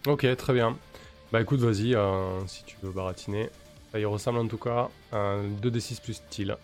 [0.05, 0.77] Ok, très bien.
[1.31, 3.49] Bah écoute, vas-y, euh, si tu veux baratiner.
[3.93, 6.57] Ça y ressemble en tout cas à un 2d6 plus style.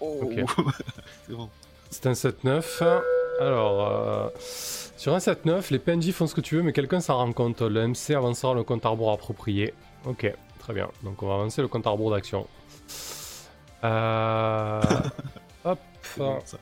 [0.00, 0.30] Oh.
[1.26, 1.48] C'est bon.
[1.90, 3.02] C'est un 7-9.
[3.40, 7.16] Alors, euh, sur un 7-9, les PNJ font ce que tu veux, mais quelqu'un s'en
[7.16, 7.62] rend compte.
[7.62, 9.74] Le MC avancera le compte à rebours approprié.
[10.06, 10.88] Ok, très bien.
[11.02, 12.46] Donc on va avancer le compte à rebours d'action.
[13.82, 14.80] Euh...
[15.64, 15.78] Hop.
[16.02, 16.58] C'est bon, ça.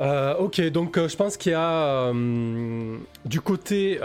[0.00, 2.10] Euh, ok, donc je pense qu'il y a
[3.26, 4.00] du côté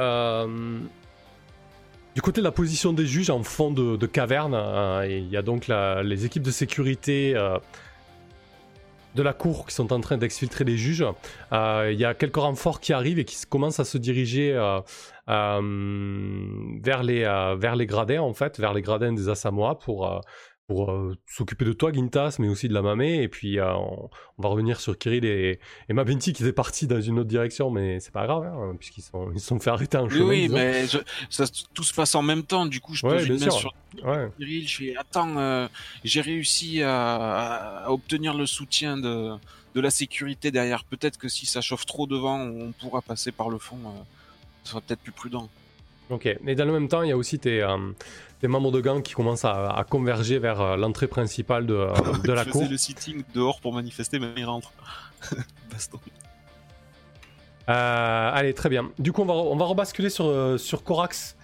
[2.16, 5.36] du côté de la position des juges en fond de, de caverne, euh, il y
[5.36, 7.58] a donc la- les équipes de sécurité euh,
[9.16, 11.06] de la cour qui sont en train d'exfiltrer les juges.
[11.54, 14.80] Euh, Il y a quelques renforts qui arrivent et qui commencent à se diriger euh,
[15.30, 15.62] euh,
[16.82, 20.22] vers les gradins en fait, vers les gradins des Assamois pour
[20.68, 23.22] pour euh, s'occuper de toi, Gintas, mais aussi de la mamée.
[23.22, 26.88] Et puis, euh, on, on va revenir sur Kirill et, et Mabenti qui étaient partis
[26.88, 29.70] dans une autre direction, mais c'est pas grave, hein, puisqu'ils sont, ils se sont fait
[29.70, 30.26] arrêter Oui, chemin.
[30.28, 30.98] oui, mais je-
[31.30, 32.66] ça, tout se passe en même temps.
[32.66, 33.74] Du coup, je Ouais, pose une main sur
[34.04, 34.28] Ouais.
[34.40, 35.68] Cyril, je fais attends, euh,
[36.04, 39.32] j'ai réussi à, obtenir le soutien de,
[39.76, 40.84] de la sécurité derrière.
[40.84, 43.78] Peut-être que si ça chauffe trop devant, on pourra passer par le fond.
[44.64, 45.48] ce sera peut-être plus prudent.
[46.10, 46.26] Ok.
[46.26, 47.78] Et dans le même temps, il y a aussi tes, euh,
[48.46, 51.94] tes membres de gang qui commencent à, à converger vers euh, l'entrée principale de, euh,
[52.24, 52.64] de la je cour.
[52.70, 54.72] le sitting dehors pour manifester, mais il rentre.
[55.72, 55.98] Baston.
[57.70, 58.92] Euh, allez, très bien.
[59.00, 61.36] Du coup, on va, on va rebasculer sur, sur Corax.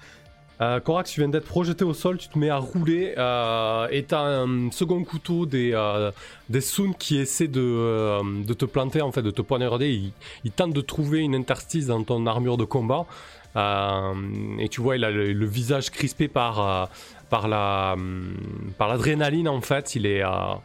[0.62, 4.04] Euh, Corax, tu viens d'être projeté au sol, tu te mets à rouler euh, et
[4.04, 6.12] t'as un second couteau des, euh,
[6.50, 9.90] des Soons qui essaie de, de te planter, en fait, de te poignarder.
[9.90, 10.12] Il,
[10.44, 13.08] il tente de trouver une interstice dans ton armure de combat.
[13.56, 14.14] Euh,
[14.60, 16.86] et tu vois, il a le, le visage crispé par, euh,
[17.30, 18.36] par la hum,
[18.78, 19.96] par l'adrénaline, en fait.
[19.96, 20.56] Il est, euh,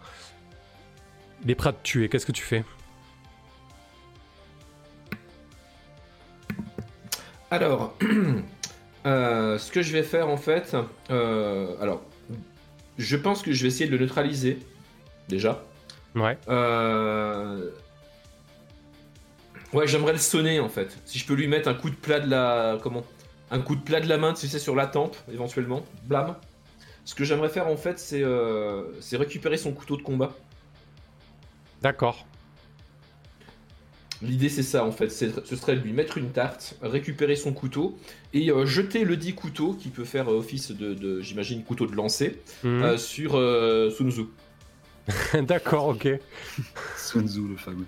[1.44, 2.08] il est prêt à te tuer.
[2.08, 2.64] Qu'est-ce que tu fais?
[7.50, 7.94] Alors,
[9.06, 10.76] euh, ce que je vais faire en fait,
[11.10, 12.02] euh, alors,
[12.98, 14.58] je pense que je vais essayer de le neutraliser
[15.28, 15.64] déjà.
[16.14, 16.36] Ouais.
[16.48, 17.70] Euh,
[19.76, 20.96] Ouais, j'aimerais le sonner en fait.
[21.04, 23.04] Si je peux lui mettre un coup de plat de la, comment,
[23.50, 26.34] un coup de plat de la main, tu sais, sur la tempe éventuellement, blâme.
[27.04, 30.34] Ce que j'aimerais faire en fait, c'est euh, c'est récupérer son couteau de combat.
[31.82, 32.26] D'accord.
[34.22, 37.98] L'idée c'est ça en fait, ce serait de lui mettre une tarte, récupérer son couteau
[38.32, 41.86] et euh, jeter le dit couteau qui peut faire euh, office de, de, j'imagine, couteau
[41.86, 42.82] de lancer Mhm.
[42.82, 44.24] euh, sur euh, Sun Tzu.
[45.42, 46.08] D'accord, ok.
[46.96, 47.84] Sun Tzu, le fameux.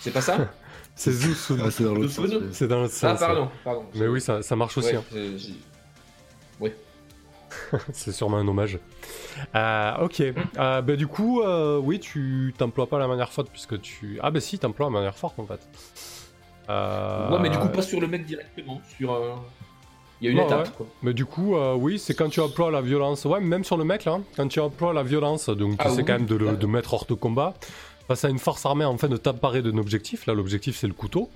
[0.00, 0.52] C'est pas ça?
[0.96, 1.60] C'est Zou Sun.
[1.64, 2.26] Ah, c'est dans l'autre sens.
[2.52, 3.84] C'est dans Ah pardon, pardon.
[3.94, 4.90] Mais oui, ça, ça marche aussi.
[4.90, 5.04] Ouais, hein.
[5.10, 5.54] c'est- j'ai-
[7.92, 8.78] C'est sûrement un hommage.
[9.54, 10.20] Euh, ok.
[10.20, 14.18] Euh, bah, du coup, euh, oui, tu t'emploies pas la manière forte puisque tu.
[14.22, 15.60] Ah, bah si, t'emploies la manière forte en fait.
[16.68, 19.12] Euh, Ouais, mais du coup pas sur le mec directement, sur.
[19.12, 19.34] euh,
[20.20, 20.72] Il y a une Ouais, étape ouais.
[20.76, 20.86] quoi.
[21.02, 23.24] Mais du coup, euh, oui, c'est quand tu emploies la violence.
[23.24, 25.98] Ouais, même sur le mec là, quand tu emploies la violence, donc tu Ah essaies
[25.98, 27.54] oui, quand même de le de mettre hors de combat.
[28.08, 30.26] Face à une force armée en fait de t'emparer d'un objectif.
[30.26, 31.30] Là, l'objectif c'est le couteau.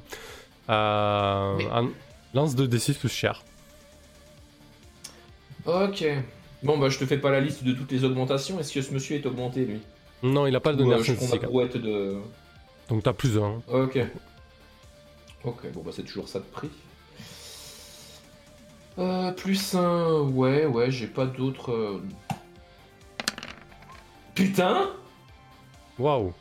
[0.69, 1.91] Euh, Mais- un-
[2.35, 3.43] Lance de D6 plus cher.
[5.65, 6.05] Ok.
[6.63, 8.59] Bon bah je te fais pas la liste de toutes les augmentations.
[8.61, 9.81] Est-ce que ce monsieur est augmenté lui?
[10.23, 10.99] Non, il a pas de Ou, euh,
[11.79, 12.17] de.
[12.89, 13.63] Donc t'as plus un.
[13.73, 13.99] Ok.
[15.45, 16.71] Ok, bon bah c'est toujours ça de prix.
[18.99, 20.21] Euh, plus un.
[20.23, 21.71] Ouais, ouais, j'ai pas d'autres.
[21.73, 22.03] euh,
[24.35, 24.91] Putain
[25.99, 26.33] Waouh.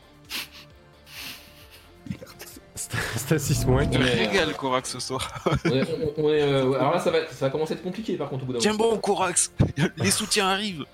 [3.16, 3.84] C'était un 6 moins.
[3.86, 5.28] Tu te Mais, euh, régales, Corax, ce soir.
[5.64, 5.82] on est-
[6.16, 8.28] on- on est, euh, Alors là, ça va, ça va commencer à être compliqué par
[8.30, 8.92] contre au bout d'un Tiens moment.
[8.92, 9.52] bon, Corax
[9.98, 10.84] Les soutiens arrivent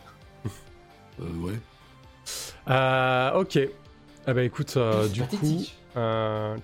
[1.21, 1.53] Euh, ouais.
[2.69, 3.57] Euh, ok.
[3.57, 3.69] Eh
[4.33, 5.27] ben écoute, euh, C'est du coup.
[5.37, 5.77] pathétique.
[5.97, 6.57] euh,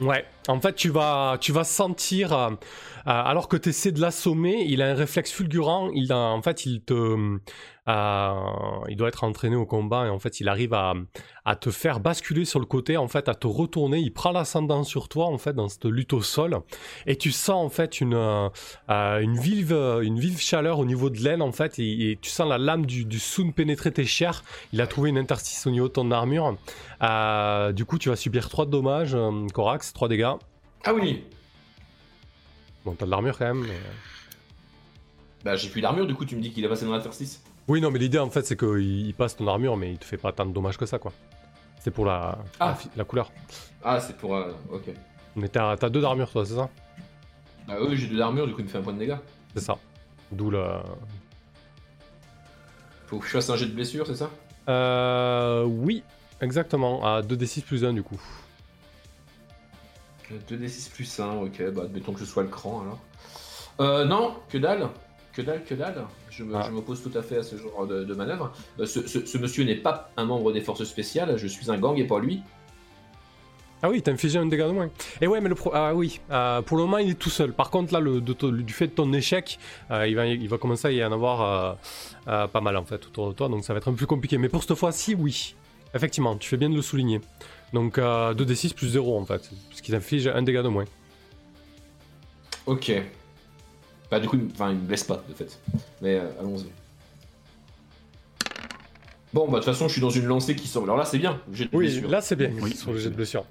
[0.00, 2.50] Ouais, en fait, tu vas, tu vas sentir, euh,
[3.06, 6.82] alors que tu essaies de l'assommer, il a un réflexe fulgurant, il en fait, il
[6.82, 7.38] te.
[7.88, 8.34] euh,
[8.88, 10.94] il doit être entraîné au combat et en fait, il arrive à,
[11.56, 13.98] te faire basculer sur le côté, en fait, à te retourner.
[13.98, 16.58] Il prend l'ascendant sur toi, en fait, dans cette lutte au sol.
[17.06, 18.48] Et tu sens, en fait, une, euh,
[18.90, 22.48] euh, une, vive, une vive chaleur au niveau de l'aile, en fait, et, tu sens
[22.48, 24.44] la lame du, du Sun pénétrer tes chairs.
[24.72, 26.56] Il a trouvé une interstice au niveau de ton armure.
[27.02, 30.32] Euh, du coup, tu vas subir 3 dommages, euh, Corax, 3 dégâts.
[30.84, 31.24] Ah oui
[32.84, 33.62] Bon, t'as de l'armure quand même.
[33.66, 33.80] mais-
[35.44, 37.42] Bah j'ai plus d'armure, du coup tu me dis qu'il a passé dans l'interstice.
[37.68, 40.04] Oui, non, mais l'idée en fait, c'est qu'il il passe ton armure, mais il te
[40.04, 41.12] fait pas tant de dommages que ça, quoi.
[41.80, 42.76] C'est pour la, Ah.
[42.84, 43.30] la, la couleur.
[43.84, 44.36] Ah c'est pour...
[44.36, 44.90] euh, ok.
[45.36, 46.68] Mais t'as t'as deux d'armure, toi, c'est ça?
[47.68, 49.16] Ah oui j'ai de l'armure, du coup il me fait un point de dégâts.
[49.54, 49.76] C'est ça.
[50.30, 50.64] D'où le.
[53.06, 54.30] Faut que je fasse un jet de blessure, c'est ça?
[54.68, 55.64] Euh.
[55.64, 56.02] Oui,
[56.40, 57.04] exactement.
[57.04, 58.20] À 2d6 plus 1, du coup.
[60.50, 62.98] 2d6 plus 1, ok, bah admettons que je sois le cran alors.
[63.80, 64.88] Euh, non, que dalle,
[65.32, 66.04] que dalle, que dalle.
[66.30, 66.62] Je me- Ah.
[66.66, 68.52] je m'oppose tout à fait à ce genre de, de manœuvre.
[68.80, 71.78] Euh, ce, ce- ce monsieur n'est pas un membre des forces spéciales, je suis un
[71.78, 72.42] gang et pas lui.
[73.84, 74.90] Ah oui, t'as infligé un dégât de moins.
[75.20, 75.72] Et ouais, mais le pro...
[75.74, 77.52] Ah oui, euh, pour le moment, il est tout seul.
[77.52, 79.58] Par contre, là, le, de ton- du fait de ton échec,
[79.90, 81.74] euh, il, va, il va commencer à y en avoir euh,
[82.28, 83.48] euh, pas mal, en fait, autour de toi.
[83.48, 84.38] Donc ça va être un peu plus compliqué.
[84.38, 85.56] Mais pour cette fois-ci, oui.
[85.94, 87.20] Effectivement, tu fais bien de le souligner.
[87.72, 89.50] Donc euh, 2d6 plus 0, en fait.
[89.68, 90.84] Puisqu'il inflige un dégât de moins.
[92.66, 92.92] Ok.
[94.10, 95.58] Bah du coup, il- enfin il me blesse pas de fait.
[96.02, 96.66] Mais euh, allons-y.
[99.32, 100.82] Bon bah de toute façon je suis dans une lancée qui sort.
[100.84, 102.10] Alors là c'est bien, j'ai de Oui, blessure.
[102.10, 102.50] là, c'est bien.
[102.60, 102.76] Oui.
[102.76, 103.44] sur le jet de blessure.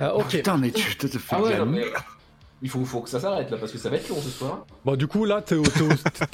[0.00, 0.28] Ah, ok.
[0.28, 1.92] Putain, mais tu te, fais Ah de ouais, la non, mais merde.
[2.62, 4.64] Il faut, faut que ça s'arrête là parce que ça va être long ce soir.
[4.84, 5.64] Bon, du coup, là, t'es au,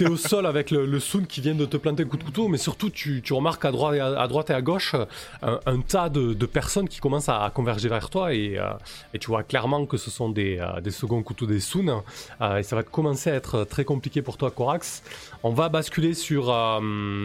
[0.08, 2.46] au- sol avec le, le Sun qui vient de te planter un coup de couteau,
[2.46, 4.94] mais surtout, tu, remarques à droite, et à, droite et à gauche
[5.42, 8.70] un, tas de, personnes qui commencent à, converger vers toi, et, euh,
[9.14, 11.90] et tu vois clairement que ce sont des, euh, des seconds couteaux des Sun,
[12.40, 15.02] euh, et ça va commencer à être très compliqué pour toi, Corax.
[15.42, 16.54] On va basculer sur,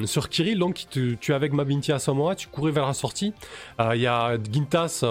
[0.06, 3.32] sur Kirill, donc tu, es avec Mabinti à moment-là, tu courais vers la sortie.
[3.80, 5.06] Il y a Gintas,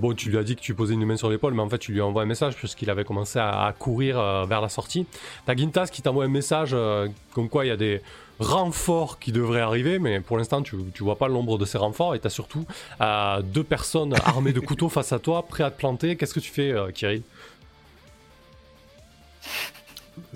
[0.00, 1.78] bon, tu lui as dit que tu posais une main sur l'épaule, mais en fait,
[1.78, 5.06] tu lui envoies un message puisqu'il avait commencé à, à courir euh, vers la sortie.
[5.44, 8.00] T'as Gintas qui t'envoie un message euh, comme quoi il y a des
[8.40, 11.76] renforts qui devraient arriver, mais pour l'instant, tu, tu vois pas le nombre de ces
[11.76, 12.64] renforts et t'as surtout
[13.02, 16.16] euh, deux personnes armées de couteaux face à toi, prêts à te planter.
[16.16, 17.22] Qu'est-ce que tu fais, Kirill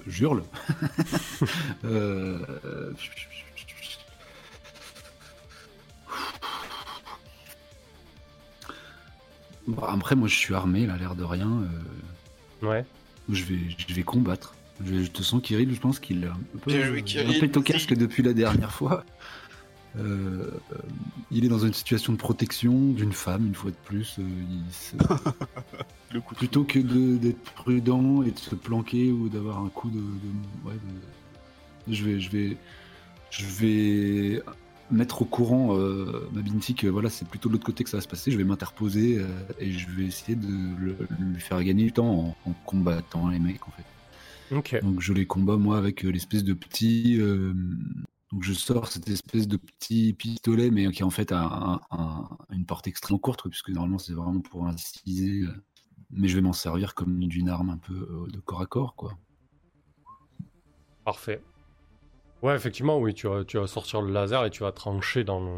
[0.06, 0.42] J'hurle.
[9.66, 11.48] Bon, après, moi, je suis armé, là, l'air de rien.
[11.48, 11.68] euh,
[12.62, 12.84] Ouais.
[13.30, 14.54] je, vais, je vais combattre.
[14.84, 17.62] Je, je te sens, Kirill, je pense qu'il est un peu, joué, un peu au
[17.62, 19.04] casque depuis la dernière fois.
[19.98, 20.76] Euh, euh,
[21.30, 24.16] il est dans une situation de protection d'une femme, une fois de plus.
[24.18, 24.96] euh, il se-
[26.12, 29.68] Le coup de plutôt que de- d'être prudent et de se planquer ou d'avoir un
[29.70, 32.56] coup de, de- ouais, de- je vais je vais
[33.30, 34.42] je vais
[34.90, 37.96] mettre au courant euh, ma Binti que voilà c'est plutôt de l'autre côté que ça
[37.96, 38.30] va se passer.
[38.30, 39.26] Je vais m'interposer euh,
[39.58, 40.46] et je vais essayer de
[40.78, 42.08] le- lui faire gagner du temps
[42.44, 43.84] en, en combattant les mecs en fait.
[44.80, 47.52] Donc je les combats moi avec euh, l'espèce de petit euh,
[48.32, 52.28] donc je sors cette espèce de petit pistolet mais qui en fait a un- un-
[52.50, 55.42] une portée extrêmement courte quoi, puisque normalement c'est vraiment pour inciser
[56.10, 59.18] mais je vais m'en servir comme d'une arme un peu de corps à corps quoi.
[61.04, 61.40] Parfait.
[62.42, 65.40] Ouais, effectivement, oui, tu vas, tu vas sortir le laser et tu vas trancher dans
[65.40, 65.50] le,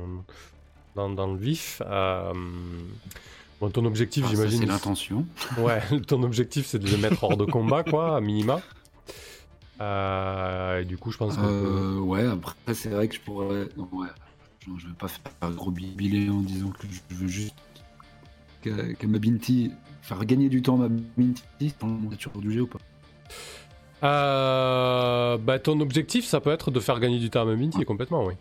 [0.95, 1.83] dans, dans le vif.
[1.87, 2.33] Euh,
[3.61, 4.61] Bon, ton objectif, Ah, j'imagine.
[4.61, 5.27] c'est l'intention
[5.59, 8.61] Ouais, ton objectif, c'est de le mettre hors de combat, quoi, à minima.
[9.81, 11.43] Euh, et du coup, je pense que.
[11.43, 13.69] Euh, ouais, après, c'est vrai que je pourrais.
[13.77, 14.07] non, ouais.
[14.61, 17.55] Je, je vais pas faire un gros billet en disant que je veux juste
[18.63, 19.73] qu'à qu'à ma Binti.
[20.03, 21.43] Faire gagner du temps à ma Binti
[21.81, 22.79] dans la nature du jeu ou pas
[24.03, 28.25] Euh, bah, ton objectif, ça peut être de faire gagner du temps à Maminti, complètement,
[28.25, 28.35] oui.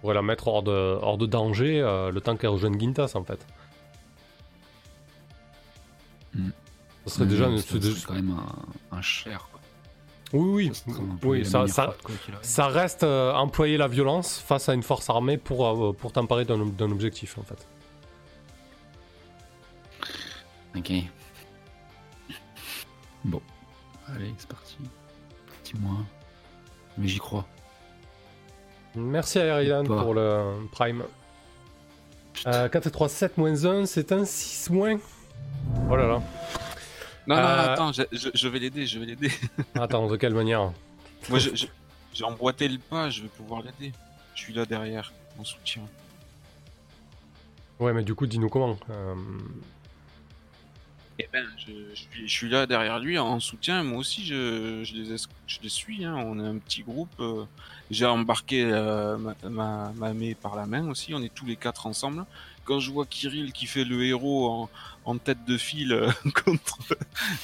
[0.00, 3.22] Pour la mettre hors de, hors de danger euh, le temps qu'elle rejoigne Gintas, en
[3.24, 3.46] fait.
[6.34, 6.48] Hmm.
[7.06, 7.46] Ça serait déjà.
[7.46, 8.36] Mais une- ça c'est serait quand même
[8.90, 9.48] un, un cher.
[9.50, 9.60] Quoi.
[10.32, 10.94] Oui, oui.
[11.22, 15.66] Oui, ça, ça, quoi reste euh, employer la violence face à une force armée pour,
[15.66, 17.68] euh, pour t'emparer d'un objectif, en fait.
[20.74, 20.90] Ok.
[23.24, 23.42] Bon.
[24.08, 24.76] Allez, c'est parti.
[25.72, 26.04] Petit moins.
[26.98, 27.46] Mais j'y crois.
[28.94, 30.02] Merci à Eridan Pas.
[30.02, 31.04] pour le Prime.
[32.46, 34.98] Euh, 4 et 3, 7 moins 1, c'est un 6 moins.
[35.90, 36.22] Oh là là.
[37.26, 39.30] Non, non, Euh, attends, je, je- je vais l'aider, je vais l'aider.
[39.76, 40.72] Attends, de quelle manière
[41.30, 43.92] Moi, j'ai emboîté le pas, je vais pouvoir l'aider.
[44.34, 45.12] Je suis là derrière.
[45.38, 45.82] en soutien.
[47.78, 48.76] Ouais, mais du coup, dis-nous comment.
[48.90, 49.14] Euh,
[51.18, 53.82] Eh ben, je, suis, là derrière lui en soutien.
[53.82, 56.04] Moi aussi, je, je, les, es- je les suis.
[56.04, 56.14] Hein.
[56.16, 57.12] On est un petit groupe.
[57.20, 57.44] euh,
[57.90, 61.14] J'ai embarqué euh, ma, ma, par la main aussi.
[61.14, 62.24] On est tous les quatre ensemble.
[62.64, 64.68] Quand je vois Kirill qui fait le héros
[65.04, 65.58] en, tête de
[65.92, 66.10] euh,
[66.44, 66.78] contre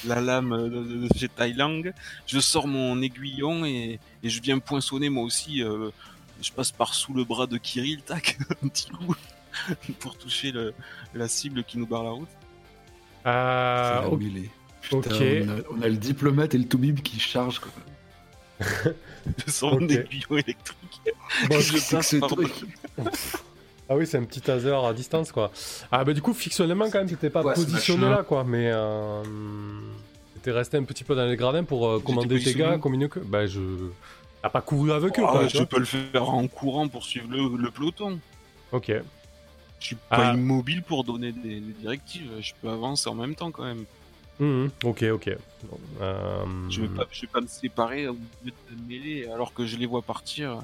[0.05, 1.83] la lame de, de chez Thailand,
[2.25, 5.61] je sors mon aiguillon et, et je viens poinçonner moi aussi.
[5.63, 5.91] euh,
[6.41, 9.13] je passe par sous le bras de Kirill, tac, un petit coup,
[9.99, 10.53] pour toucher
[11.13, 12.29] la cible qui nous barre la route.
[13.25, 14.19] Euh, ok.
[14.81, 14.99] Putain.
[15.11, 17.59] On, a, on a le diplomate et le toubib qui chargent.
[17.59, 17.71] Quoi.
[19.45, 19.91] Je sors mon Ok.
[19.91, 21.01] aiguillon électrique.
[21.49, 22.51] Bon, je c'est que ce truc.
[23.91, 25.51] Ah oui, c'est un petit taser à distance, quoi.
[25.91, 28.69] Ah bah du coup, fictionnellement, quand même, t'étais pas Ouais, positionné là, quoi, mais...
[28.71, 29.23] Euh...
[30.35, 33.19] T'étais resté un petit peu dans les gradins pour euh, commander tes gars, communiquer...
[33.25, 33.59] Bah je...
[34.43, 37.29] T'as pas couru avec eux, Ah, quoi, je peux le faire en courant pour suivre
[37.31, 38.19] le, le peloton.
[38.71, 38.91] Ok.
[39.79, 40.33] Je suis pas Ah.
[40.33, 42.31] immobile pour donner des, des directives.
[42.41, 43.85] Je peux avancer en même temps quand même.
[44.39, 45.29] Mhm, Ok, ok.
[45.69, 49.53] Bon, euh, Je vais pas, je vais pas me séparer au milieu de mêler alors
[49.53, 50.59] que je les vois partir.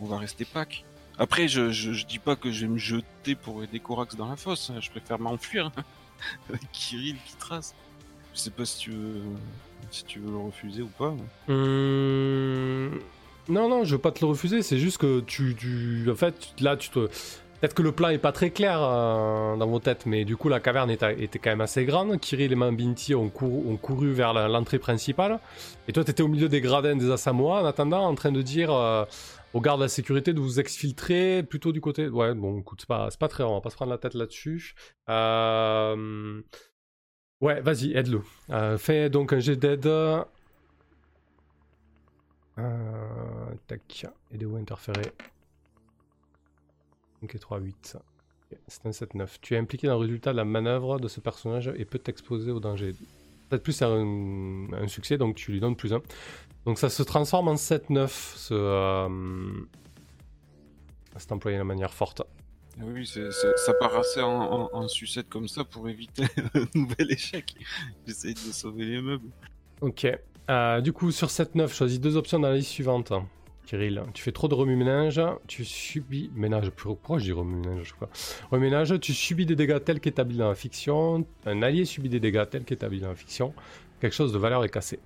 [0.00, 0.84] On va rester pack.
[1.18, 4.28] Après, je, je, je dis pas que je vais me jeter pour aider Corax dans
[4.28, 4.70] la fosse.
[4.70, 4.80] hein.
[4.80, 5.70] Je préfère m'enfuir.
[6.50, 7.74] Avec Kirill qui trace.
[8.34, 9.22] Je sais pas si tu veux,
[9.90, 11.14] si tu veux le refuser ou pas.
[11.48, 13.00] Hum,
[13.48, 16.52] Non, non, je veux pas te le refuser, c'est juste que tu, tu- En fait,
[16.60, 17.08] là, tu te.
[17.60, 20.48] Peut-être que le plan est pas très clair euh, dans vos têtes, mais du coup,
[20.48, 22.20] la caverne était, quand même assez grande.
[22.20, 25.40] Kirill et Mambinti ont couru, vers l'entrée principale.
[25.88, 28.72] Et toi, t'étais au milieu des gradins des Asamoah en attendant, en train de dire
[28.72, 29.04] euh,
[29.54, 32.08] aux gardes de la sécurité de vous exfiltrer plutôt du côté.
[32.08, 34.74] Ouais, bon, écoute, c'est pas, pas très on va pas se prendre la tête là-dessus.
[35.08, 36.40] Euh,
[37.42, 38.22] Ouais, vas-y, aide-le.
[38.78, 39.90] Fais donc un jet d'aide.
[43.66, 45.12] Tac, aider ou interférer?
[47.26, 47.96] Ok, 3, 8.
[48.52, 49.28] Ok, C'est un 7-9.
[49.40, 52.50] Tu es impliqué dans le résultat de la manœuvre de ce personnage et peut t'exposer
[52.50, 52.94] au danger.
[53.48, 56.00] Peut-être plus c'est un, un succès, donc tu lui donnes plus 1.
[56.64, 59.08] Donc ça se transforme en 7-9, ce, euh,
[61.16, 62.22] cet employé de manière forte.
[62.80, 66.24] Oui, c'est- c'est- ça part assez en, en- en sucette comme ça pour éviter
[66.54, 67.54] un nouvel échec.
[68.06, 69.30] J'essaye de sauver les meubles.
[69.80, 70.06] Ok.
[70.50, 73.12] Euh, du coup, sur 7-9, choisis deux options dans la liste suivante.
[73.66, 76.30] Kirill, tu fais trop de remue-ménage, tu subis...
[76.36, 78.08] Ménage, pourquoi je dis remue-ménage je sais pas.
[78.52, 82.48] Remue-ménage, tu subis des dégâts tels qu'établis dans la fiction, un allié subit des dégâts
[82.48, 83.52] tels qu'établis dans la fiction,
[84.00, 85.00] quelque chose de valeur est cassé.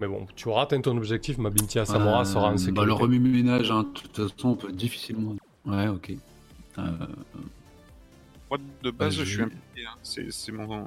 [0.00, 2.80] Mais bon, tu auras atteint ton objectif, ma Binti Asamora sera en Euh, sécurité.
[2.80, 5.34] bah, le remue-ménage, hein, de toute façon, on peut difficilement.
[5.64, 6.12] Ouais, ok.
[6.78, 6.82] Euh,
[8.50, 9.84] Moi, de base, Bah, je je- suis impliqué.
[9.86, 9.96] hein.
[10.02, 10.86] C'est c'est mon.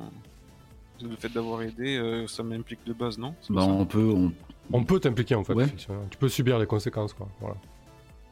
[1.01, 3.33] Le fait d'avoir aidé, euh, ça m'implique de base, non?
[3.49, 4.11] Bah, on peut.
[4.15, 4.31] On...
[4.73, 5.67] On peut t'impliquer en fait, Ouais.
[6.09, 7.27] Tu peux subir les conséquences, quoi.
[7.39, 7.55] Voilà.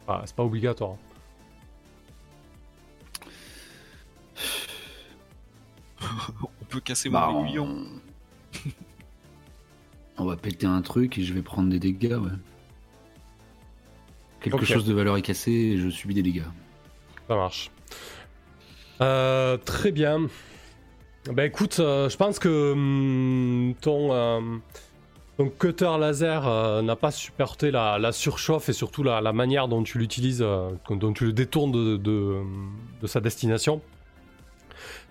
[0.08, 0.96] Ah, c'est pas obligatoire.
[6.62, 7.46] On peut casser Bah, mon on...
[7.46, 7.86] aiguillon.
[10.18, 12.32] on va péter un truc et je vais prendre des dégâts, ouais.
[14.42, 16.44] Quelque chose de valeur est cassé et je subis des dégâts.
[17.28, 17.72] Ça marche.
[19.02, 20.28] Euh, très bien.
[21.26, 24.40] Bah écoute, euh, je pense que hum, ton, euh,
[25.38, 29.98] ton cutter laser euh, n'a pas supporté la, surchauffe et surtout la, manière dont tu
[30.00, 32.42] l'utilises, euh, dont tu le détournes de,
[33.06, 33.82] sa destination.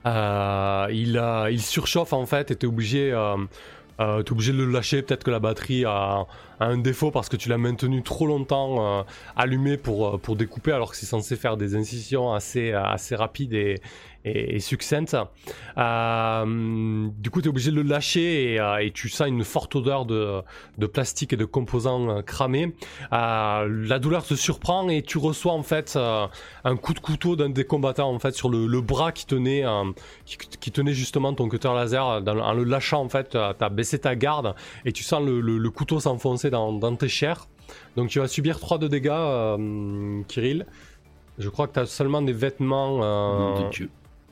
[0.06, 3.36] Euh, il, a- il surchauffe en fait et t'es obligé, euh,
[4.00, 5.02] euh, t'es obligé de le lâcher.
[5.02, 6.26] Peut-être que la batterie a,
[6.60, 9.02] un défaut parce que tu l'as maintenu trop longtemps euh,
[9.36, 13.52] allumé pour, euh, pour découper alors que c'est censé faire des incisions assez, assez rapides
[13.54, 13.76] et,
[14.24, 15.16] et, et succinctes.
[15.76, 19.44] Euh, du coup, tu es obligé de le lâcher et, euh, et tu sens une
[19.44, 20.42] forte odeur de,
[20.92, 22.74] plastique et de composants euh, cramés.
[23.10, 27.64] La douleur te surprend et tu reçois en fait un coup de couteau d'un des
[27.64, 29.64] combattants en fait sur le, bras qui tenait,
[30.24, 32.04] qui, tenait justement ton cutter laser.
[32.04, 34.54] En le lâchant en fait, tu as baissé ta garde
[34.84, 37.46] et tu sens le, couteau s'enfoncer dans, tes chairs.
[37.96, 40.66] Donc tu vas subir 3 de dégâts, euh, Kirill.
[41.38, 43.58] Je crois que tu as seulement des vêtements.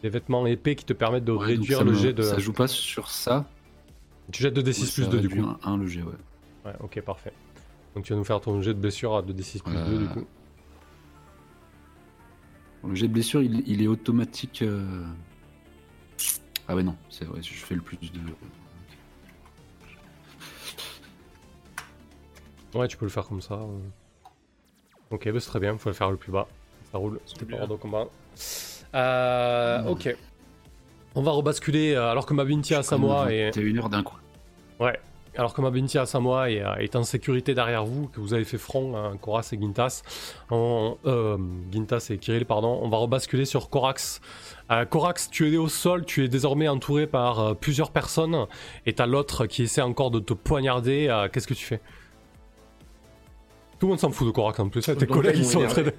[0.07, 2.23] Des vêtements épais qui te permettent de Ouais, réduire le me- jet de.
[2.23, 3.45] Ça joue pas sur ça.
[4.31, 5.41] Tu jettes de D6 Ouais, plus ça 2 du coup.
[5.45, 6.13] Un, un le jet, ouais.
[6.65, 7.33] Ouais, ok, parfait.
[7.97, 10.25] Donc tu vas nous faire ton jet de blessure à 2d6 plus 2 du coup.
[12.83, 14.63] Bon, Le jet de blessure, il, il est automatique.
[14.63, 15.05] euh,
[16.69, 18.21] Ah ouais, non, c'est vrai, je fais le plus de.
[22.79, 23.55] Ouais, tu peux le faire comme ça.
[23.55, 23.79] euh.
[25.11, 26.47] Ok, bah c'est très bien, faut le faire le plus bas.
[26.93, 27.59] Ça roule, bien.
[27.61, 28.07] hors de combat.
[28.95, 29.89] Euh, Mm.
[29.89, 30.17] ok.
[31.15, 33.51] On va rebasculer euh, alors que Mabinti à Samoa et.
[33.53, 34.17] T'as une heure d'un coup.
[34.79, 34.99] Ouais.
[35.39, 38.57] alors que Mabinti Asamoah est, euh, est en sécurité derrière vous, que vous avez fait
[38.59, 39.19] front, hein,
[39.53, 40.03] et Gintas,
[40.51, 41.37] on, euh,
[41.73, 44.21] Gintas et Kirill, pardon, on va rebasculer sur Korax.
[44.71, 48.47] Euh, Korax, tu es au sol, tu es désormais entouré par euh, plusieurs personnes,
[48.87, 51.27] et t'as l'autre qui essaie encore de te poignarder.
[51.33, 51.81] Qu'est-ce que tu fais?
[53.79, 55.83] Tout le monde s'en fout de Korax en plus, tes collègues ils sont en train
[55.83, 55.93] de...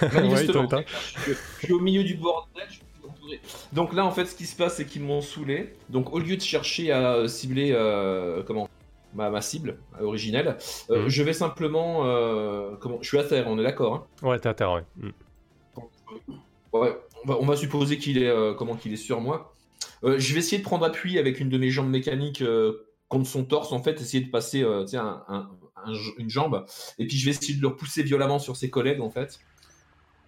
[0.02, 2.64] Je, suis au milieu du bordel.
[2.68, 3.40] je suis entouré.
[3.72, 5.74] Donc là, en fait, ce qui se passe, c'est qu'ils m'ont saoulé.
[5.88, 8.68] Donc au lieu de chercher à euh, cibler euh, comment
[9.14, 10.56] ma, ma cible euh, originelle,
[10.90, 11.08] euh, Mhm.
[11.08, 13.94] je vais simplement euh, comment Je suis à terre, on est d'accord.
[14.22, 14.82] Hein Ouais, t'es à terre, ouais.
[14.96, 15.10] Mm.
[16.72, 19.52] Ouais, on va, on va supposer qu'il est comment qu'il est sur moi.
[20.02, 22.42] Je vais essayer de prendre appui avec une de mes jambes mécaniques
[23.08, 25.50] contre son torse, en fait, essayer de passer un- un-
[25.86, 26.64] un- une jambe,
[26.98, 29.38] et puis je vais essayer de le repousser violemment sur ses collègues, en fait.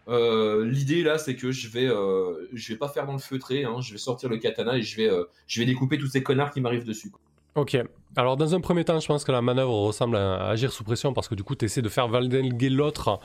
[0.08, 3.64] Euh, L'idée là, c'est que je vais, euh, je vais pas faire dans le feutré,
[3.64, 6.22] hein, je vais sortir le katana et je vais, euh, je vais découper tous ces
[6.24, 7.12] connards qui m'arrivent dessus.
[7.54, 7.76] Ok.
[8.14, 11.14] Alors, dans un premier temps, je pense que la manœuvre ressemble à, agir sous pression
[11.14, 13.20] parce que du coup, tu essaies de faire valdenguer l'autre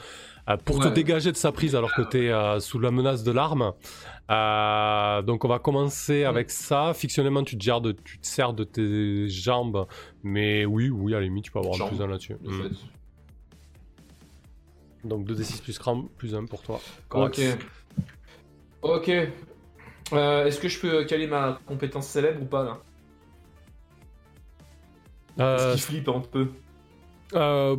[0.49, 3.31] euh, pour te dégager de sa prise alors que tu es sous la menace de
[3.31, 3.73] l'arme.
[4.29, 6.93] Euh, donc, on va commencer avec ça.
[6.93, 9.87] Fictionnellement, tu te, gères de, tu te sers de tes jambes,
[10.23, 12.35] mais oui, oui, à la limite, tu peux avoir un plus un là-dessus.
[12.41, 12.63] de Mm.
[12.63, 12.75] fait.
[15.07, 16.79] Donc, 2d6 plus cram, plus 1 pour toi.
[17.11, 17.39] Ok.
[18.81, 19.09] Ok.
[20.13, 22.79] Euh, Est-ce que je peux caler ma compétence célèbre ou pas là?
[25.37, 26.47] Est-ce Euh, qu'il flippe un peu
[27.33, 27.75] Euh,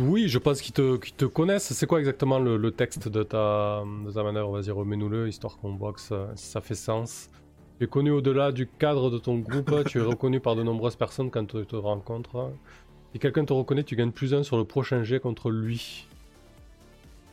[0.00, 1.72] oui, je pense qu'ils te, qu'ils te connaissent.
[1.72, 4.52] C'est quoi exactement le, le texte de ta, de ta manœuvre?
[4.58, 7.28] Vas-y, remets-nous-le, histoire qu'on voit que ça, si ça fait sens.
[7.78, 10.94] Tu es connu au-delà du cadre de ton groupe, tu es reconnu par de nombreuses
[10.96, 12.50] personnes quand tu te rencontres.
[13.12, 16.06] Si quelqu'un te reconnaît, tu gagnes plus un sur le prochain jet contre lui.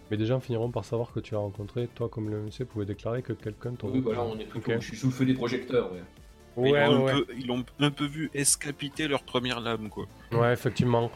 [0.09, 1.87] Mais des gens finiront par savoir que tu as rencontré.
[1.95, 4.71] Toi, comme le MC, pouvez déclarer que quelqu'un te Oui, voilà, on est plutôt.
[4.71, 4.79] Ok.
[4.81, 5.91] Je suis sous le feu des projecteurs.
[5.93, 6.01] Ouais.
[6.57, 9.89] Ils, Ouais, l'ont ouais, un peu, ils l'ont un peu vu escapiter leur première lame,
[9.89, 10.05] quoi.
[10.33, 11.11] ouais, effectivement.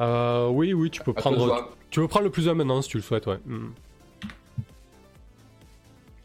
[0.00, 1.70] Euh, oui, oui, tu peux À prendre.
[1.90, 3.38] Tu veux prendre le plus un maintenant si tu le souhaites, ouais.
[3.46, 3.70] Hmm.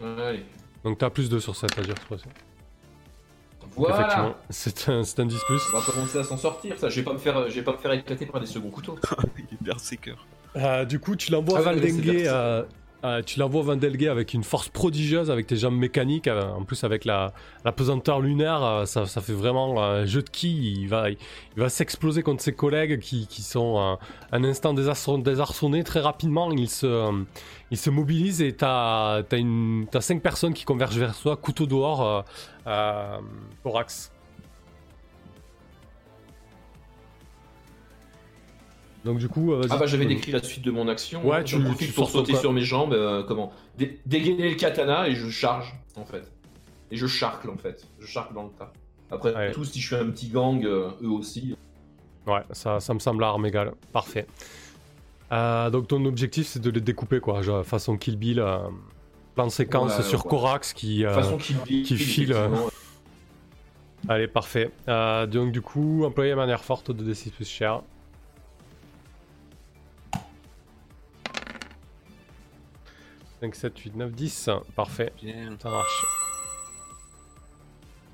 [0.02, 0.44] Allez.
[0.84, 2.26] Donc t'as plus 2 sur 7 à dire, cette fois-ci.
[3.76, 3.96] Voilà.
[3.96, 5.62] Effectivement, c'est un, c'est un 10 plus.
[5.74, 6.78] On va commencer à s'en sortir.
[6.78, 8.70] Ça, je vais pas me faire, je vais pas me faire éclater par des seconds
[8.70, 8.98] couteaux.
[9.38, 10.16] Il est berserker.
[10.56, 12.28] Euh, du coup, tu l'envoies Ah Valdengue, parti.
[13.04, 16.84] Euh, tu l'envoies Vandelgue avec une force prodigieuse, avec tes jambes mécaniques, euh, en plus
[16.86, 17.34] avec la,
[17.66, 20.72] la pesanteur lunaire, euh, ça, ça fait vraiment un jeu de qui.
[20.72, 21.18] Il va, il
[21.58, 23.98] va s'exploser contre ses collègues qui, qui sont
[24.32, 26.50] un instant désarçon- désarçonnés très rapidement.
[26.52, 27.24] Il se,
[27.72, 32.24] il se mobilise et t'as as, cinq personnes qui convergent vers toi, couteau dehors,
[33.64, 34.13] thorax.
[39.06, 41.28] Donc du coup, euh, vas-y, Ah bah j'avais décrit la suite de mon action.
[41.28, 42.94] Ouais, tu- tu pour sauter sur mes jambes.
[42.94, 43.52] euh, comment?
[43.78, 46.32] Dé- Dégainer le katana et je charge en fait.
[46.92, 47.86] Et je charcle en fait.
[48.00, 48.72] Je charcle dans le tas.
[49.12, 49.52] Après Ouais.
[49.52, 51.56] tout, si je fais un petit gang, euh, eux aussi.
[52.26, 53.74] Ouais, ça, ça me semble arme égale.
[53.92, 54.26] Parfait.
[55.32, 58.44] Euh, donc ton objectif c'est de les découper quoi, genre, façon Kill Bill,
[59.36, 60.24] plan de séquence Ouais, sur.
[60.24, 61.04] Corax qui...
[61.04, 62.36] Façon, qui, file.
[64.08, 64.72] Allez, parfait.
[64.88, 67.82] Donc du coup, employer manière forte de D6 plus cher.
[73.44, 74.50] «5, 7, 8, 9, 10.
[74.74, 75.12] Parfait.
[75.22, 75.58] Bien.
[75.62, 76.06] Ça marche.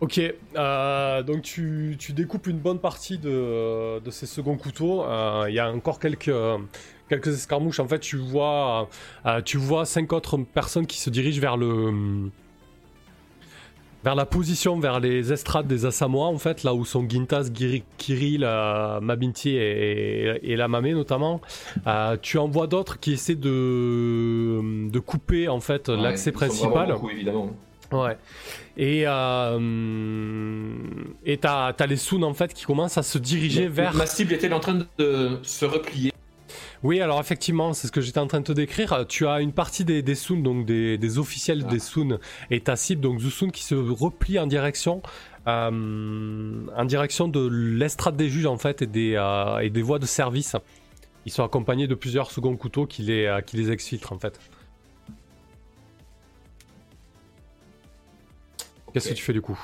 [0.01, 0.19] Ok,
[0.55, 5.03] euh, donc tu, tu découpes une bonne partie de, de ces seconds couteaux.
[5.03, 6.31] Euh, Il y a encore quelques,
[7.09, 7.79] quelques escarmouches.
[7.79, 8.89] En fait, tu vois,
[9.27, 12.31] euh, tu vois cinq autres personnes qui se dirigent vers le
[14.03, 17.83] vers la position, vers les estrades des Assamois, en fait, là où sont Gintas, Giri-
[17.97, 21.41] Kirill, euh, Mabinti et, et, et Lamame notamment.
[21.87, 26.93] Euh, tu en vois d'autres qui essaient de, de couper en fait Ouais, l'accès principal.
[26.93, 27.49] beaucoup, évidemment.
[27.91, 28.17] Ouais.
[28.77, 30.73] Et euh,
[31.25, 33.93] et t'as t'as les Soons en fait qui commencent à se diriger vers.
[33.95, 36.13] Ma cible était en train de se replier.
[36.81, 39.05] Oui, alors effectivement, c'est ce que j'étais en train de te décrire.
[39.07, 41.69] Tu as une partie des, des Soons, donc des, des officiels Ah.
[41.69, 42.19] des Soons,
[42.51, 45.01] et ta cible, donc Zusun, qui se replie en direction,
[45.47, 49.99] euh, en direction de l'estrade des juges en fait et des, euh, et des voies
[49.99, 50.55] de service.
[51.25, 54.39] Ils sont accompagnés de plusieurs seconds couteaux qui les, euh, qui les exfiltrent en fait.
[58.93, 59.59] Qu'est-ce que tu fais du coup?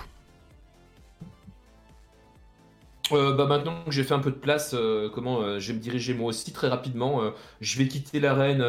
[3.11, 5.73] Euh, bah maintenant que j'ai fait un peu de place, euh, comment euh, je vais
[5.77, 7.21] me diriger moi aussi très rapidement.
[7.61, 8.63] je vais quitter l'arène,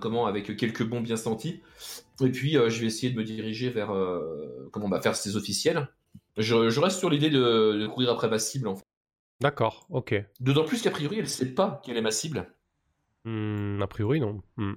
[0.00, 1.60] comment avec quelques bons bien sentis,
[2.22, 3.92] et puis je vais essayer de me diriger vers
[4.72, 5.88] comment bah, faire ces officiels.
[6.38, 8.68] Je, je reste sur l'idée de, de courir après ma cible.
[8.68, 8.84] En fait.
[9.40, 10.14] D'accord, ok.
[10.40, 12.46] D'autant plus qu'a priori elle sait pas quelle est ma cible.
[13.24, 14.40] Hmm, a priori, non.
[14.56, 14.74] Hmm.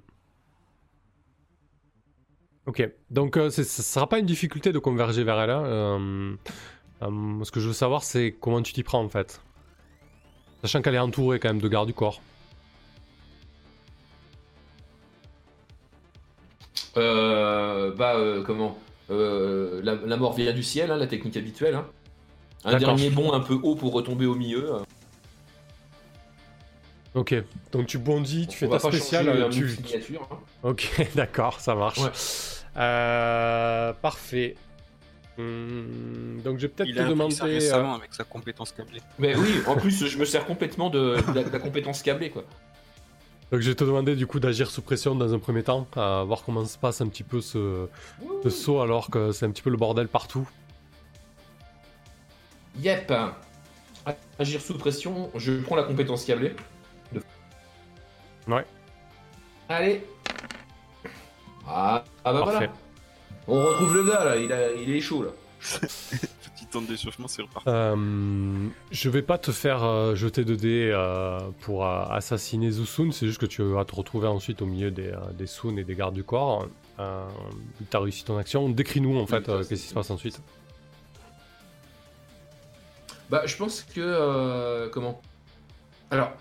[2.66, 5.50] Ok, donc c'est- ça sera pas une difficulté de converger vers elle.
[5.50, 6.38] hein,
[7.44, 9.42] ce que je veux savoir, c'est comment tu t'y prends en fait.
[10.62, 12.22] Sachant qu'elle est entourée quand même de gardes du corps.
[16.98, 18.78] Euh, bah, euh, comment
[19.10, 21.76] Euh, la, la mort vient du ciel, hein, la technique habituelle.
[21.76, 21.86] hein.
[22.66, 24.72] Un dernier bond un peu haut pour retomber au milieu.
[27.14, 27.36] Ok,
[27.72, 29.28] donc tu bondis, tu fais On ta pas spéciale.
[29.28, 29.70] euh, tu...
[29.70, 30.28] signature.
[30.32, 30.38] hein.
[30.64, 32.00] Ok, d'accord, ça marche.
[32.00, 32.10] Ouais.
[32.78, 34.56] Euh, parfait.
[35.40, 37.34] Hum, donc je vais peut-être Il te demander.
[37.60, 39.02] ça euh, avec sa compétence câblée.
[39.18, 42.30] Mais oui, en plus, je me sers complètement de, de la, de la compétence câblée,
[42.30, 42.44] quoi.
[43.52, 46.24] Donc je vais te demander du coup d'agir sous pression dans un premier temps, à
[46.24, 47.88] voir comment se passe un petit peu ce,
[48.44, 50.48] ce saut alors que c'est un petit peu le bordel partout.
[52.80, 53.14] Yep.
[54.40, 56.56] Agir sous pression, je prends la compétence câblée.
[57.12, 57.22] De-
[58.48, 58.66] Ouais.
[59.70, 60.04] Allez.
[61.68, 62.54] Ah, ah bah Parfait.
[62.68, 62.74] voilà.
[63.48, 65.30] On retrouve le gars là, il, a- il est chaud là.
[65.80, 67.70] Petit temps d'échauffement, c'est reparti.
[67.70, 73.12] Euh, je vais pas te faire euh, jeter de dés euh, pour euh, assassiner Zusun,
[73.12, 75.84] c'est juste que tu vas te retrouver ensuite au milieu des, euh, des Sun et
[75.84, 76.68] des gardes du corps.
[77.00, 77.26] Euh,
[77.90, 78.70] tu as réussi ton action.
[78.70, 80.42] Décris-nous en fait euh, qu'est-ce qui se passe ensuite.
[83.30, 84.00] Bah, je pense que.
[84.02, 85.22] euh, comment
[86.14, 86.32] Alors,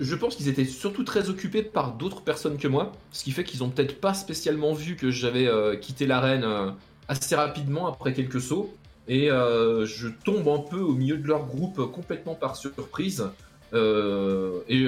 [0.00, 3.44] je pense qu'ils étaient surtout très occupés par d'autres personnes que moi, ce qui fait
[3.44, 6.70] qu'ils ont peut-être pas spécialement vu que j'avais euh, quitté l'arène euh,
[7.08, 8.74] assez rapidement après quelques sauts.
[9.06, 13.28] Et euh, je tombe un peu au milieu de leur groupe complètement par surprise.
[13.74, 14.86] Et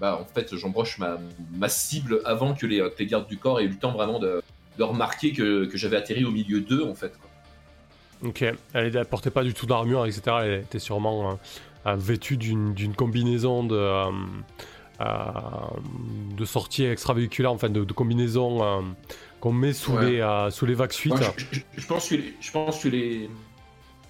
[0.00, 3.78] bah, en fait, j'embroche ma, cible avant que les, gardes du corps aient eu le
[3.78, 4.42] temps vraiment de,
[4.78, 7.14] remarquer que, j'avais atterri au milieu d'eux, en fait.
[8.22, 10.36] Ok, elle, elle portait pas du tout d'armure, etc.
[10.42, 11.38] Elle était sûrement
[11.94, 14.10] vêtue d'une combinaison de, euh,
[15.00, 15.04] euh,
[16.36, 18.80] de sortie extravéhiculaire, enfin de, de combinaison euh,
[19.40, 20.10] qu'on met sous, Ouais.
[20.10, 21.14] les, sous les vagues suites.
[21.14, 23.30] Ouais, je, je- je pense que les, je pense que les,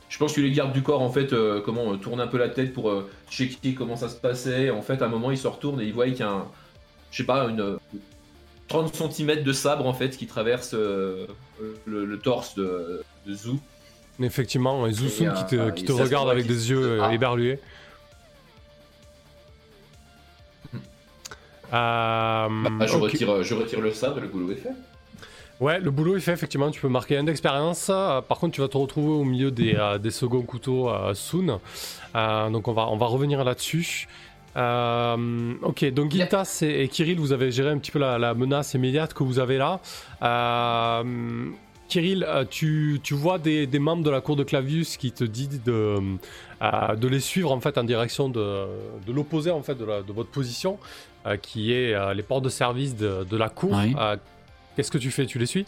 [0.08, 2.38] je pense que les gardes du corps en fait, euh, comment euh, tournent un peu
[2.38, 4.70] la tête pour euh, checker comment ça se passait.
[4.70, 6.46] En fait, à un moment, ils se retournent et ils voient qu'il y a un,
[7.10, 7.76] je sais pas, une euh,
[8.68, 11.26] 30 cm de sabre en fait qui traverse le,
[11.86, 13.58] le torse de, de Zou.
[14.20, 17.12] Effectivement, et Zusun qui euh, te, qui se regarde avec des yeux euh, Ah.
[17.14, 17.58] éberlués.
[21.72, 22.48] Euh,
[22.78, 23.02] Bah, je, ok.
[23.02, 24.70] retire, je retire le sabre, le boulot est fait.
[25.60, 27.88] Ouais, le boulot est fait, effectivement, tu peux marquer un d'expérience.
[27.90, 31.14] Euh, par contre, tu vas te retrouver au milieu des, euh, des seconds couteaux euh,
[31.14, 31.60] soon.
[32.14, 34.06] Euh, donc on va, on va revenir là-dessus.
[34.56, 38.72] Euh, ok, donc et, et Kirill, vous avez géré un petit peu la, la menace
[38.74, 39.80] immédiate que vous avez là.
[41.88, 45.22] Kirill, euh, tu, tu vois des, des membres de la cour de Clavius qui te
[45.24, 45.98] disent de,
[46.62, 48.66] euh, de les suivre en fait en direction de,
[49.06, 50.78] de l'opposé en fait de, la- de votre position,
[51.26, 53.72] euh, qui est les portes de service de, de la cour.
[53.72, 53.94] Oui.
[54.74, 55.26] Qu'est-ce que tu fais?
[55.26, 55.64] Tu les suis?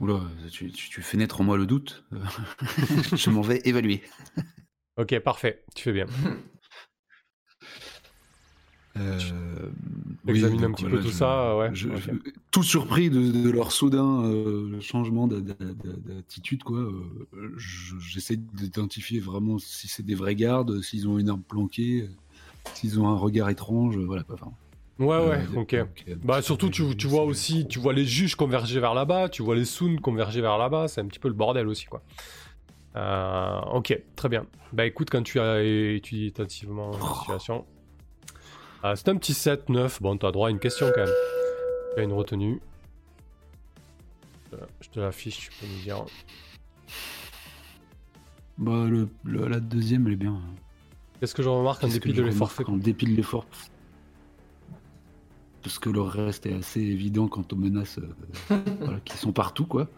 [0.00, 0.20] Oula,
[0.52, 2.04] tu, tu- tu fais naître en moi le doute.
[3.16, 4.02] Je m'en vais évaluer.
[4.96, 6.06] Ok, parfait, tu fais bien.
[9.00, 9.70] Euh,
[10.26, 11.96] Examine un petit voilà, peu tout je- ça, ouais, je- ok.
[12.00, 16.78] je- tout surpris de, de leur soudain euh, changement d'a- d'a- d'a- d'attitude, quoi.
[16.78, 16.92] euh,
[17.56, 22.08] je- J'essaie d'identifier vraiment si c'est des vrais gardes, s'ils ont une arme planquée, euh,
[22.74, 24.24] s'ils ont un regard étrange, euh, voilà.
[24.32, 24.50] enfin,
[24.98, 25.74] Ouais, euh, ouais, des- ok.
[25.74, 25.84] euh,
[26.24, 29.64] Bah surtout tu, vois aussi, tu vois les juges converger vers là-bas, tu vois les
[29.64, 32.02] Soons converger vers là-bas, c'est un petit peu le bordel aussi quoi.
[32.96, 34.44] Euh, ok, très bien.
[34.72, 37.64] Bah écoute, quand tu as étudié attentivement la situation,
[38.84, 41.14] euh, c'est un petit 7-9, bon t'as droit à une question quand même.
[41.94, 42.60] Tu as une retenue.
[44.54, 46.04] Euh, Je te l'affiche, tu peux me dire.
[48.58, 50.40] Bah, le, le- la deuxième, elle est bien.
[51.20, 53.46] Qu'est-ce que je remarque en dépit que de l'effort remarque fait En dépit de l'effort.
[55.62, 59.66] Parce que le reste est assez évident quant aux menaces euh, voilà, qui sont partout,
[59.66, 59.88] quoi.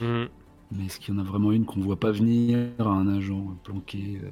[0.00, 0.24] Hmm.
[0.72, 4.20] Mais est-ce qu'il y en a vraiment une qu'on voit pas venir Un agent planqué
[4.22, 4.28] euh,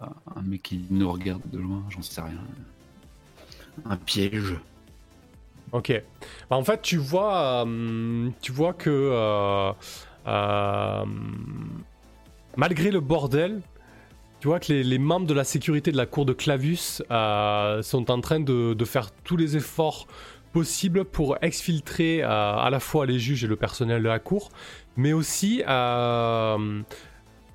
[0.00, 2.38] un- Un mec qui nous regarde de loin J'en sais rien.
[3.84, 4.54] Un piège
[5.72, 5.92] Ok.
[6.48, 9.72] Bah, en fait, tu vois, euh, tu vois que euh,
[10.26, 11.04] euh,
[12.56, 13.60] malgré le bordel,
[14.40, 18.10] tu vois que les, membres de la sécurité de la cour de Clavus euh, sont
[18.10, 20.06] en train de, faire tous les efforts
[20.52, 24.50] possibles pour exfiltrer euh, à la fois les juges et le personnel de la cour,
[24.96, 26.82] mais aussi euh,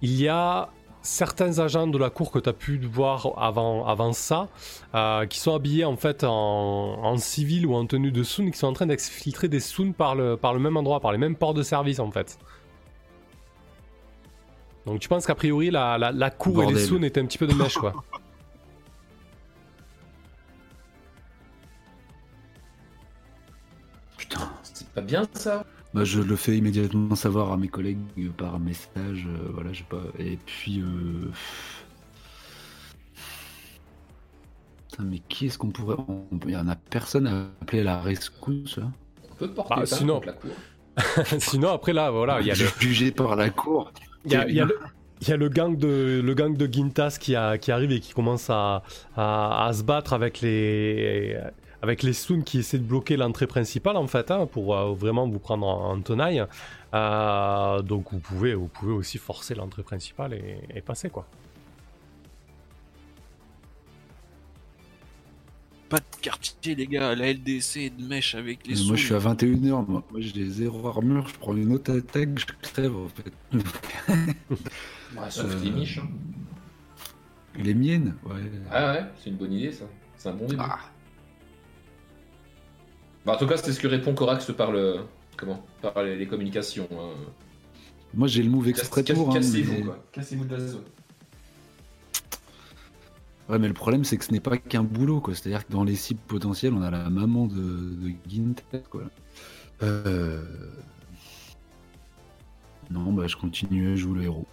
[0.02, 0.70] il y a
[1.02, 4.50] certains agents de la cour que tu as pu voir avant, avant ça,
[4.96, 8.58] euh, qui sont habillés en fait en, en civil ou en tenue de Soon, qui
[8.58, 11.36] sont en train d'exfiltrer des Soon par le, par le même endroit, par les mêmes
[11.36, 12.38] ports de service en fait.
[14.86, 16.80] Donc tu penses qu'a priori la, la, la cour et les.
[16.80, 17.94] Soon étaient un petit peu de mèche quoi.
[24.18, 24.50] Putain.
[24.64, 29.28] C'est pas bien ça Bah, je le fais immédiatement savoir à mes collègues par message.
[29.28, 30.02] euh, voilà, j'ai pas.
[30.20, 30.80] Et puis.
[30.82, 31.30] euh,
[34.90, 35.98] Putain, mais qui est-ce qu'on pourrait.
[36.08, 38.86] on- Il y en a personne à appeler à la rescousse là
[39.32, 40.52] On peut porter Bah, sinon- contre la cour.
[41.40, 43.92] Sinon, après là, voilà, il y a le, Jugé par la cour.
[44.26, 44.78] il y a- il y a le,
[45.22, 48.00] il y a le gang de le gang de Gintas qui, a, qui arrive et
[48.02, 48.84] qui commence à,
[49.16, 51.38] à, à se battre avec les
[51.82, 55.28] avec les Soons qui essaient de bloquer l'entrée principale en fait hein, pour euh, vraiment
[55.28, 56.44] vous prendre en, en tenaille.
[56.94, 61.26] Euh, donc vous pouvez vous pouvez aussi forcer l'entrée principale et, et passer quoi.
[65.90, 67.16] Pas de quartier, les gars.
[67.16, 68.88] La LDC est de mèche avec les sous.
[68.88, 72.30] moi je suis à 21h, moi, moi j'ai zéro armure, je prends une autre attaque,
[72.40, 73.34] je crève en fait.
[75.18, 75.98] Ouais, sauf Euh, les miches.
[75.98, 76.08] hein.
[77.58, 78.40] Les miennes, ouais.
[78.72, 79.84] Ah ouais, c'est une bonne idée ça.
[80.16, 80.62] C'est un bon début.
[80.64, 80.80] Ah.
[83.26, 85.02] Bah, en tout cas, c'est ce que répond Corax par le.
[85.38, 86.88] Comment Par les, les communications.
[86.94, 87.10] hein.
[88.14, 90.04] Moi j'ai le move exprès Casse- hein, Cassez-vous mais- quoi.
[90.12, 90.84] Cassez-vous de la zone.
[93.50, 95.34] Ouais, mais le problème c'est que ce n'est pas qu'un boulot, quoi.
[95.34, 99.04] C'est-à-dire que dans les cibles potentielles, on a la maman de, de Gintet, quoi.
[99.84, 100.44] Euh...
[102.90, 104.46] Non, bah je continue, je joue le héros.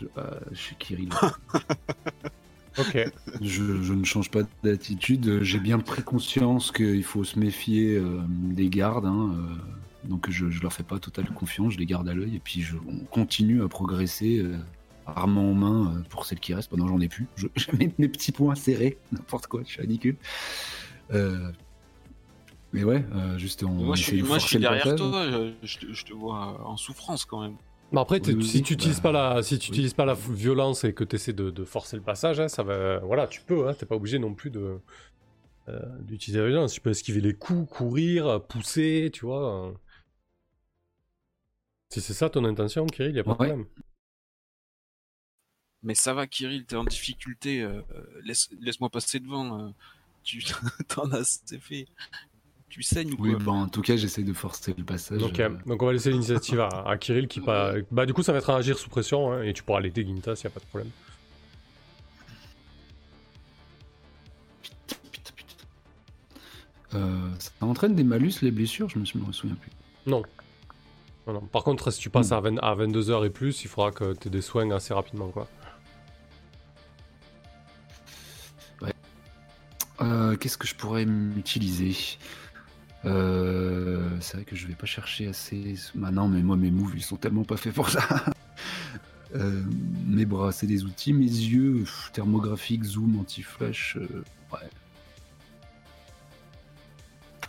[0.00, 1.08] Je, ah, je suis Kirill.
[2.78, 3.10] Ok.
[3.40, 5.42] je, je ne change pas d'attitude.
[5.42, 9.06] J'ai bien pris conscience qu'il faut se méfier euh, des gardes.
[9.06, 12.36] hein, euh, donc je, je leur fais pas totale confiance, je les garde à l'œil
[12.36, 14.56] et puis je, on continue à progresser euh,
[15.06, 16.70] armement en main euh, pour celles qui restent.
[16.70, 17.26] Pendant j'en ai plus.
[17.36, 20.16] Je, j'ai mes, mes petits points serrés, n'importe quoi, je suis ridicule.
[21.12, 21.50] Euh,
[22.72, 25.26] mais ouais, euh, juste on Moi, je suis, moi, je suis derrière toi.
[25.30, 27.56] Je, je te, je te vois en souffrance quand même.
[27.92, 29.70] Mais après, t'es- Oui, oui, si tu n'utilises bah, pas la, si tu oui.
[29.70, 32.62] utilises pas la violence et que tu essaies de, de forcer le passage, hein, ça
[32.62, 34.80] va, voilà, tu peux, hein, t'es pas obligé non plus de
[35.68, 36.74] euh, d'utiliser la violence.
[36.74, 39.68] Tu peux esquiver les coups, courir, pousser, tu vois.
[39.68, 39.72] euh.
[41.88, 43.64] Si c'est ça ton intention, Kirill, y a pas de problème.
[45.82, 47.62] Mais ça va, Kirill, t'es en difficulté.
[47.62, 47.82] euh,
[48.24, 49.60] laisse, laisse-moi passer devant.
[49.60, 49.70] euh,
[50.22, 50.42] tu
[50.88, 51.86] t'en as assez fait.
[52.68, 55.18] Tu saignes ou quoi Oui, bah, en tout cas, j'essaie de forcer le passage.
[55.18, 57.74] Donc, euh, euh, donc on va laisser l'initiative à, à Kirill qui pas.
[57.90, 60.04] Bah du coup ça va être à agir sous pression hein, et tu pourras l'aider
[60.04, 60.90] Gintas, y a pas de problème.
[65.12, 65.64] putain, putain.
[66.94, 69.70] Euh, ça entraîne des malus les blessures, je me, souviens plus.
[70.06, 70.22] Non.
[71.26, 71.40] Non, non.
[71.40, 74.28] Par contre, si tu passes à, 20 à 22h et plus, il faudra que tu
[74.28, 75.48] aies des soins assez rapidement quoi.
[80.00, 81.96] Euh, Qu'est-ce que je pourrais m'utiliser?
[83.06, 85.74] Euh, C'est vrai que je vais pas chercher assez.
[85.94, 88.00] Bah non, mais moi mes moves ils sont tellement pas faits pour ça.
[89.34, 89.64] Euh,
[90.06, 93.96] mes bras c'est des outils, mes yeux pff, thermographique, zoom, anti-flash.
[93.96, 94.60] euh, ouais.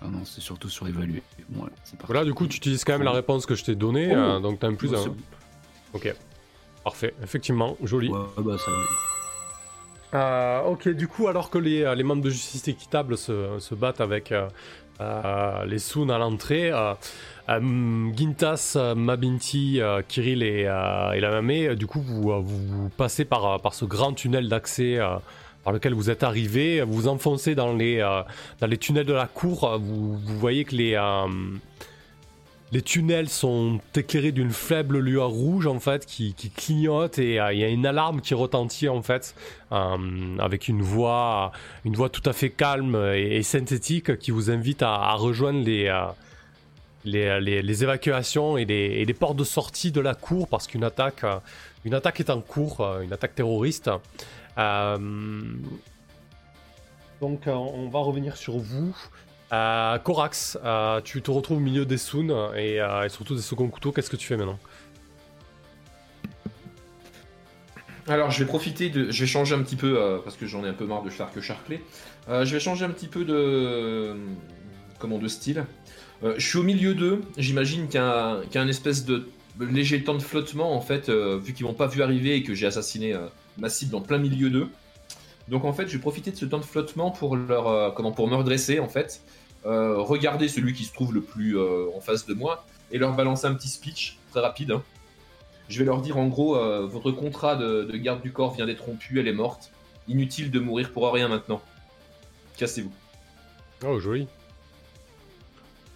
[0.01, 1.21] Ah non, c'est surtout sur évaluer.
[1.53, 1.95] Ouais, parti.
[2.07, 4.39] Voilà, du coup, tu utilises quand même la réponse que je t'ai donnée, Oh.
[4.39, 5.05] donc t'as un plus Ouais, un.
[5.09, 5.15] bon.
[5.93, 6.13] Ok.
[6.83, 8.09] Parfait, effectivement, joli.
[8.09, 8.77] Ouais, bah ça va.
[10.19, 14.01] Euh, ok, du coup, alors que les, les membres de justice équitable se, se battent
[14.01, 14.47] avec euh,
[15.65, 16.93] les Soons à l'entrée, euh,
[17.49, 22.31] euh, Gintas, euh, Mabinti, euh, Kirill et, euh, et la Mamé, euh, du coup, vous,
[22.31, 22.41] euh,
[22.97, 25.17] passez par, euh, ce grand tunnel d'accès euh,
[25.63, 28.23] par lequel vous êtes arrivé, vous vous enfoncez dans les, euh,
[28.79, 31.27] tunnels de la cour, euh, vous, voyez que les, euh,
[32.71, 37.59] les tunnels sont éclairés d'une faible lueur rouge en fait qui, clignote et euh, il
[37.59, 39.35] y a une alarme qui retentit en fait
[39.71, 41.51] euh, avec une voix,
[41.85, 46.07] une voix tout à fait calme et, synthétique qui vous invite à, rejoindre les, euh,
[47.39, 51.23] les, les- évacuations et les, portes de sortie de la cour parce qu'une attaque,
[51.85, 53.91] une attaque est en cours, une attaque terroriste.
[57.21, 58.95] Donc on va revenir sur vous.
[59.53, 63.41] Euh, Corax, euh, tu te retrouves au milieu des Soons et, euh, et surtout des
[63.41, 63.91] seconds couteaux.
[63.91, 64.59] Qu'est-ce que tu fais maintenant?
[68.07, 69.09] Alors, je vais profiter de.
[69.11, 71.09] Je vais changer un petit peu, euh, parce que j'en ai un peu marre de
[71.09, 71.81] faire que charcler.
[72.29, 74.15] Euh, je vais changer un petit peu de.
[74.99, 75.65] Comment de style.
[76.23, 77.21] Euh, je suis au milieu d'eux.
[77.37, 79.27] J'imagine qu'il y, a un- espèce de
[79.59, 82.53] léger temps de flottement, en fait, euh, vu qu'ils m'ont pas vu arriver et que
[82.53, 83.27] j'ai assassiné euh,
[83.57, 84.69] ma cible en plein milieu d'eux.
[85.47, 88.11] Donc, en fait, je vais profiter de ce temps de flottement pour, leur, euh, comment,
[88.11, 89.21] pour me redresser, en fait.
[89.65, 93.15] Euh, regarder celui qui se trouve le plus euh, en face de moi et leur
[93.15, 94.71] balancer un petit speech très rapide.
[94.71, 94.83] hein.
[95.69, 98.67] Je vais leur dire en gros, euh, votre contrat de, de garde du corps vient
[98.67, 99.71] d'être rompu, elle est morte.
[100.07, 101.61] Inutile de mourir pour rien maintenant.
[102.57, 102.91] Cassez-vous.
[103.83, 104.27] Oh, joli.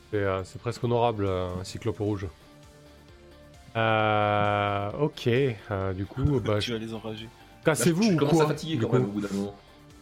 [0.09, 2.25] C'est euh, c'est presque honorable, euh, un cyclope rouge.
[3.75, 7.29] Euh, ok, euh, du coup, bah, Tu vas les enrager.
[7.65, 9.55] Cassez-vous je ou commence quoi à fatiguer du quand même au bout d'un moment.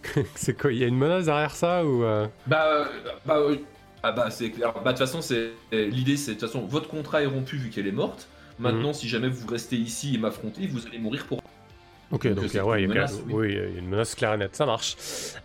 [0.35, 2.85] C'est quoi Il y a une menace derrière ça ou euh, Bah, euh,
[3.25, 3.57] bah euh,
[4.03, 4.73] Ah bah c'est clair.
[4.73, 7.69] Bah de toute façon, c'est l'idée, c'est de toute façon votre contrat est rompu vu
[7.69, 8.27] qu'elle est morte.
[8.59, 11.39] Maintenant, si jamais vous restez ici et m'affrontez, vous allez mourir pour.
[12.09, 13.47] Ok, Donc, donc, euh, ouais, une il y a menace, bien- oui.
[13.47, 14.95] oui, il y a une menace claire et nette, ça marche.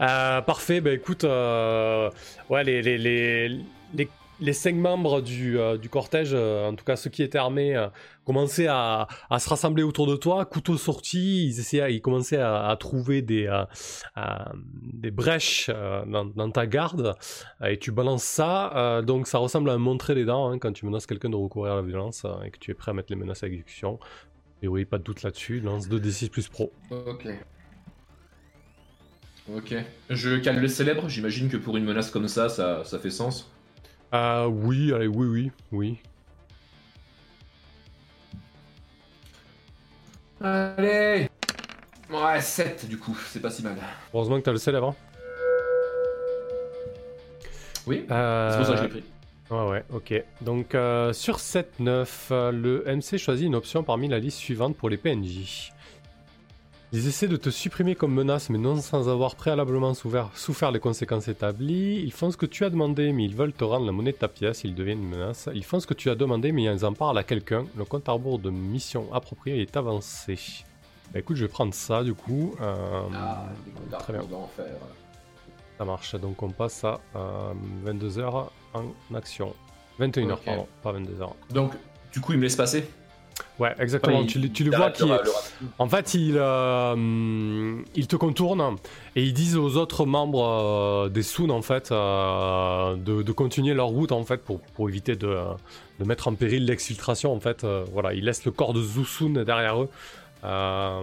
[0.01, 3.49] Euh, parfait, bah écoute, ouais, les, les, les,
[3.95, 4.09] les,
[4.43, 7.89] les cinq membres du, euh, cortège, euh, en tout cas ceux qui étaient armés, euh,
[8.25, 9.07] commençaient à,
[9.39, 13.49] se rassembler autour de toi, couteau sorti, ils, essayaient, ils commençaient à, trouver des,
[14.93, 15.71] des brèches
[16.07, 17.17] dans, ta garde,
[17.65, 21.07] et tu balances ça, donc ça ressemble à montrer les dents hein, quand tu menaces
[21.07, 23.43] quelqu'un de recourir à la violence et que tu es prêt à mettre les menaces
[23.43, 23.99] à exécution.
[24.63, 26.73] Et oui, pas de doute là-dessus, lance 2d6 plus pro.
[26.91, 27.27] Ok.
[29.53, 29.75] Ok.
[30.11, 31.09] Je cale le célèbre.
[31.09, 33.53] J'imagine que pour une menace comme ça, ça fait sens.
[34.13, 35.99] Ah oui, allez, oui, oui, oui.
[40.41, 41.29] Allez.
[42.11, 43.17] Ouais, 7 du coup.
[43.29, 43.77] C'est pas si mal.
[44.13, 44.89] Heureusement que t'as le célèbre.
[44.89, 44.95] hein.
[47.87, 48.07] Oui.
[48.11, 49.05] Euh, C'est pour ça que je l'ai pris.
[49.51, 50.25] Ouais, ouais, ok.
[50.41, 54.89] Donc euh, sur 7-9, euh, le MC choisit une option parmi la liste suivante pour
[54.89, 55.72] les PNJ.
[56.95, 60.79] Ils essaient de te supprimer comme menace, mais non sans avoir préalablement souffert, souffert les
[60.81, 62.03] conséquences établies.
[62.05, 64.19] Ils font ce que tu as demandé, mais ils veulent te rendre la monnaie de
[64.19, 65.49] ta pièce, ils deviennent une menace.
[65.55, 67.65] Ils font ce que tu as demandé, mais ils en parlent à quelqu'un.
[67.77, 70.39] Le compte à rebours de mission approprié est avancé.
[71.15, 72.55] Bah écoute, je vais prendre ça du coup.
[72.61, 73.47] Euh, Ah,
[73.99, 74.25] très bien.
[74.25, 74.67] d'enfer.
[75.79, 77.01] Ça marche, donc on passe à
[77.87, 79.55] 22h en action.
[79.99, 80.45] 21h, Ok.
[80.45, 81.31] pardon, pas 22h.
[81.51, 81.73] Donc,
[82.13, 82.87] du coup, il me laisse passer?
[83.63, 84.17] Ouais, exactement.
[84.19, 85.05] Enfin, tu, il- tu le vois qui.
[85.79, 88.77] En fait, il, euh, il te contourne
[89.15, 93.75] et ils disent aux autres membres euh, des Soon en fait euh, de, de continuer
[93.75, 95.39] leur route en fait pour, pour éviter de,
[96.01, 97.63] de mettre en péril l'exfiltration en fait.
[97.63, 99.89] Euh, voilà, ils laissent le corps de Zusun derrière eux
[100.45, 101.03] euh,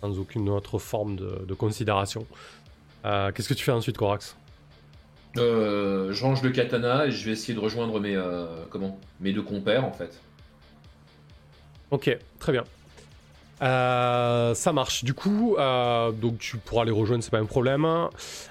[0.00, 2.24] sans aucune autre forme de, de considération.
[3.04, 4.34] Euh, Qu'est-ce que tu fais ensuite, Corax?
[5.36, 8.98] Euh, je range le katana et je vais essayer de rejoindre mes, euh, comment?
[9.20, 10.18] Mes deux compères en fait.
[11.90, 12.64] Ok, très bien.
[13.62, 15.04] Euh, ça marche.
[15.04, 17.86] Du coup, euh, donc tu pourras les rejoindre, c'est pas un problème.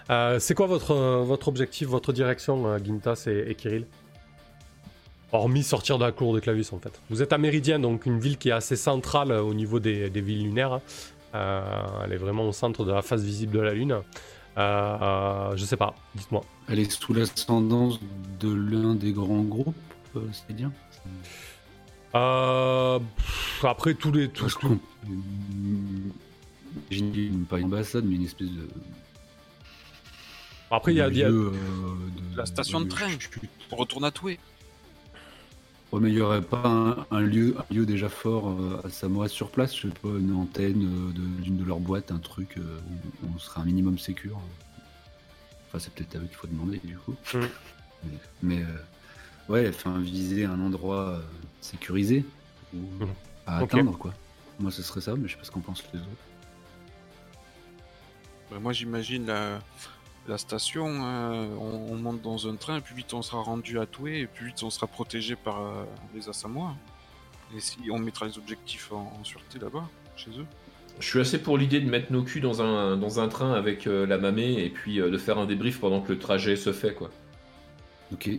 [0.09, 3.85] Euh, c'est quoi votre, votre objectif, votre direction, Gintas et, et Kirill?
[5.31, 6.99] Hormis sortir de la cour de Clavius, en fait.
[7.09, 10.21] Vous êtes à Méridien, donc une ville qui est assez centrale au niveau des, des
[10.21, 10.79] villes lunaires.
[11.33, 13.95] Elle est vraiment au centre de la face visible de la Lune.
[14.57, 16.41] Je sais pas, dites-moi.
[16.67, 17.99] Elle est sous l'ascendance
[18.39, 19.75] de l'un des grands groupes,
[20.33, 20.71] c'est bien?
[22.15, 24.29] Euh, pff, après, tous les.
[24.29, 24.57] Tous,
[27.49, 28.67] pas une ambassade, mais une espèce de.
[30.71, 31.07] Après, il y a.
[31.09, 33.07] il y a- lieu, euh, de- La station de de train.
[33.09, 33.39] chute.
[33.71, 34.39] On retourne à Toué.
[35.91, 38.89] Ouais, mais il y aurait pas un, un lieu, un lieu déjà fort euh, à
[38.89, 42.19] Samoa sur place, je sais pas, une antenne euh, de- d'une de, leurs boîtes, un
[42.19, 42.79] truc euh,
[43.23, 44.39] où on serait un minimum sécure.
[45.67, 47.15] Enfin, c'est peut-être à eux qu'il faut demander du coup.
[47.33, 47.39] Mm.
[48.03, 51.19] Mais, mais, euh, ouais, enfin, viser un endroit euh,
[51.61, 52.25] sécurisé
[52.73, 53.07] ou Mm.
[53.47, 53.73] à Ok.
[53.73, 54.13] atteindre quoi.
[54.59, 56.09] Moi, ce serait ça, mais je sais pas ce qu'en pensent les autres.
[58.51, 59.59] Bah, moi, j'imagine la,
[60.27, 60.85] la station.
[60.87, 64.21] euh, on, on monte dans un train, et plus vite on sera rendu à Toué,
[64.21, 65.83] et plus vite on sera protégé par euh,
[66.13, 66.75] les Assamois.
[67.55, 70.45] Et si on mettra les objectifs en, en sûreté là-bas, chez eux.
[70.99, 73.87] Je suis assez pour l'idée de mettre nos culs dans un, dans un train avec
[73.87, 76.73] euh, la mamée et puis euh, de faire un débrief pendant que le trajet se
[76.73, 77.09] fait quoi.
[78.11, 78.29] Ok.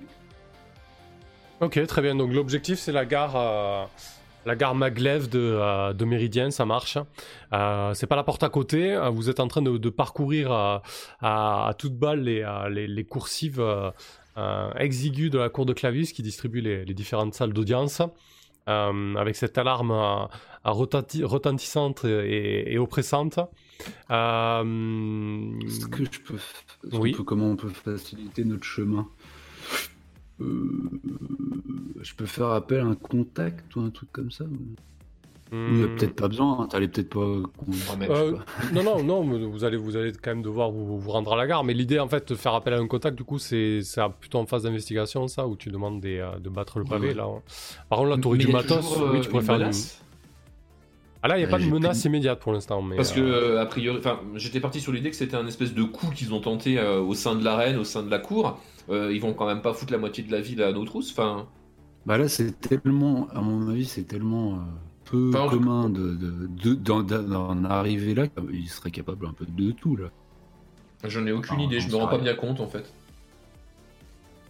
[1.60, 2.14] Ok, très bien.
[2.14, 3.84] Donc l'objectif, c'est la gare, euh,
[4.46, 6.96] la gare Maglev de, euh, de Méridien, ça marche.
[7.52, 8.94] Euh, c'est pas la porte à côté.
[8.94, 10.78] euh, Vous êtes en train de, de parcourir euh,
[11.20, 13.62] à, à toute balle les, euh, les, les coursives
[14.78, 18.00] exiguës de la cour de Clavius qui distribue les, les différentes salles d'audience.
[18.66, 19.92] avec cette alarme
[20.64, 23.38] retenti- retentissante et, et oppressante.
[24.08, 26.38] Est-ce que je peux,
[26.92, 27.12] Oui.
[27.12, 29.06] qu'on peut- comment on peut faciliter notre chemin?
[30.40, 34.44] Je peux faire appel à un contact ou un truc comme ça
[35.52, 37.20] Il n'y a hmm, peut-être pas besoin, hein, t'allais peut-être pas.
[37.90, 38.44] Ah, Euh, pas.
[38.72, 41.36] non, non, non, mais vous allez, vous allez quand même devoir vous, vous rendre à
[41.36, 41.64] la gare.
[41.64, 43.80] Mais l'idée, en fait, de faire appel à un contact, du coup, c'est
[44.20, 47.08] plutôt en phase d'investigation, ça, où tu demandes des, euh, de battre le pavé.
[47.08, 47.14] Ouais.
[47.14, 47.26] Là.
[47.88, 48.78] Par contre, là, t'aurais Mais du matos.
[48.88, 50.02] toujours, euh, oui, tu pourrais faire une- menace
[51.22, 52.80] Ah là, il n'y a Ouais, pas de menace immédiate pour l'instant.
[52.80, 55.46] mais, Parce que euh, euh, a priori, enfin, j'étais parti sur l'idée que c'était un
[55.46, 58.18] espèce de coup qu'ils ont tenté euh, au sein de l'arène, au sein de la
[58.20, 58.58] cour.
[58.90, 61.10] Euh, ils vont quand même pas foutre la moitié de la ville à nos trousses.
[61.12, 61.46] Enfin,
[62.06, 64.56] Bah là, c'est tellement, à mon avis, c'est tellement euh,
[65.04, 68.26] peu Enfin, commun de, de, de- d'en, d'en arriver là.
[68.52, 70.08] Il serait capable un peu de tout là.
[71.04, 71.80] j'en ai aucune Ah, idée.
[71.80, 72.92] Je me rends pas bien compte en fait.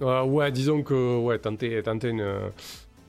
[0.02, 2.20] euh, ouais, disons que ouais, tenter, tenter une,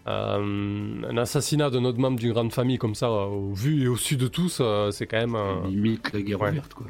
[0.08, 3.96] euh, un assassinat d'un autre membre d'une grande famille comme ça, au vu et au
[3.96, 4.62] su de tous,
[4.92, 5.36] c'est quand même.
[5.36, 6.50] euh, Limite la guerre ouais.
[6.50, 6.88] ouverte quoi.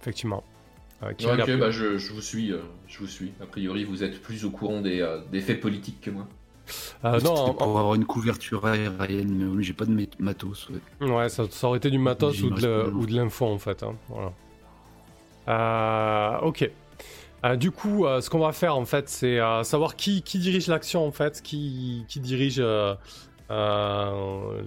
[0.00, 0.42] effectivement.
[1.02, 3.32] Euh, qui Ok, bah je, je vous suis, euh, je vous suis.
[3.42, 6.26] A priori, vous êtes plus au courant des, euh, des faits politiques que moi.
[7.04, 10.68] Euh, non, en- pour avoir une couverture aérienne, mais j'ai pas de matos.
[11.00, 11.10] ouais.
[11.10, 13.82] Ouais, ça, ça aurait été du matos ou de, l'info en fait.
[13.82, 14.32] hein, Voilà.
[15.48, 16.70] Euh, ok.
[17.44, 20.38] Euh, du coup, euh, ce qu'on va faire en fait, c'est euh, savoir qui, qui
[20.38, 22.94] dirige l'action en fait, qui, qui dirige euh,
[23.50, 24.62] euh,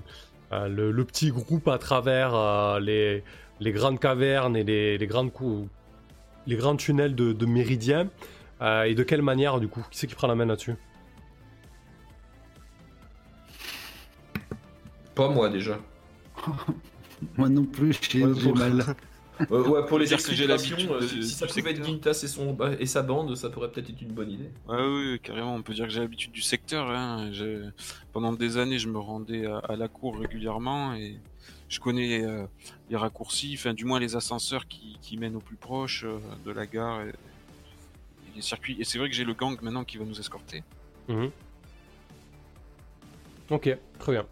[0.51, 3.23] euh, le, le petit groupe à travers euh, les,
[3.59, 5.69] les grandes cavernes et les, les grandes cou-
[6.47, 8.09] les grands tunnels de, de Méridien.
[8.61, 10.75] Euh, et de quelle manière du coup Qui c'est qui prend la main là-dessus?
[15.15, 15.79] Pas moi déjà.
[17.37, 18.83] Moi non plus, j'ai Ouais, pour- mal.
[19.49, 21.83] Euh, ouais, pour les explications, l'habitude euh, si, ça pouvait être.
[21.83, 24.49] Gintas et, son, bah, et sa bande, ça pourrait peut-être être une bonne idée.
[24.67, 25.55] Ouais, oui, carrément.
[25.55, 26.89] On peut dire que j'ai l'habitude du secteur.
[26.89, 27.31] Hein.
[28.11, 31.17] Pendant des années, je me rendais à, à la cour régulièrement et
[31.73, 32.45] je connais euh,
[32.89, 36.67] les raccourcis, enfin du moins les ascenseurs qui, mènent au plus proche euh, de la
[36.67, 37.13] gare et,
[38.35, 38.77] les circuits.
[38.79, 40.63] Et c'est vrai que j'ai le gang maintenant qui va nous escorter.
[41.07, 41.31] Mhm.
[43.49, 44.25] Ok, très bien.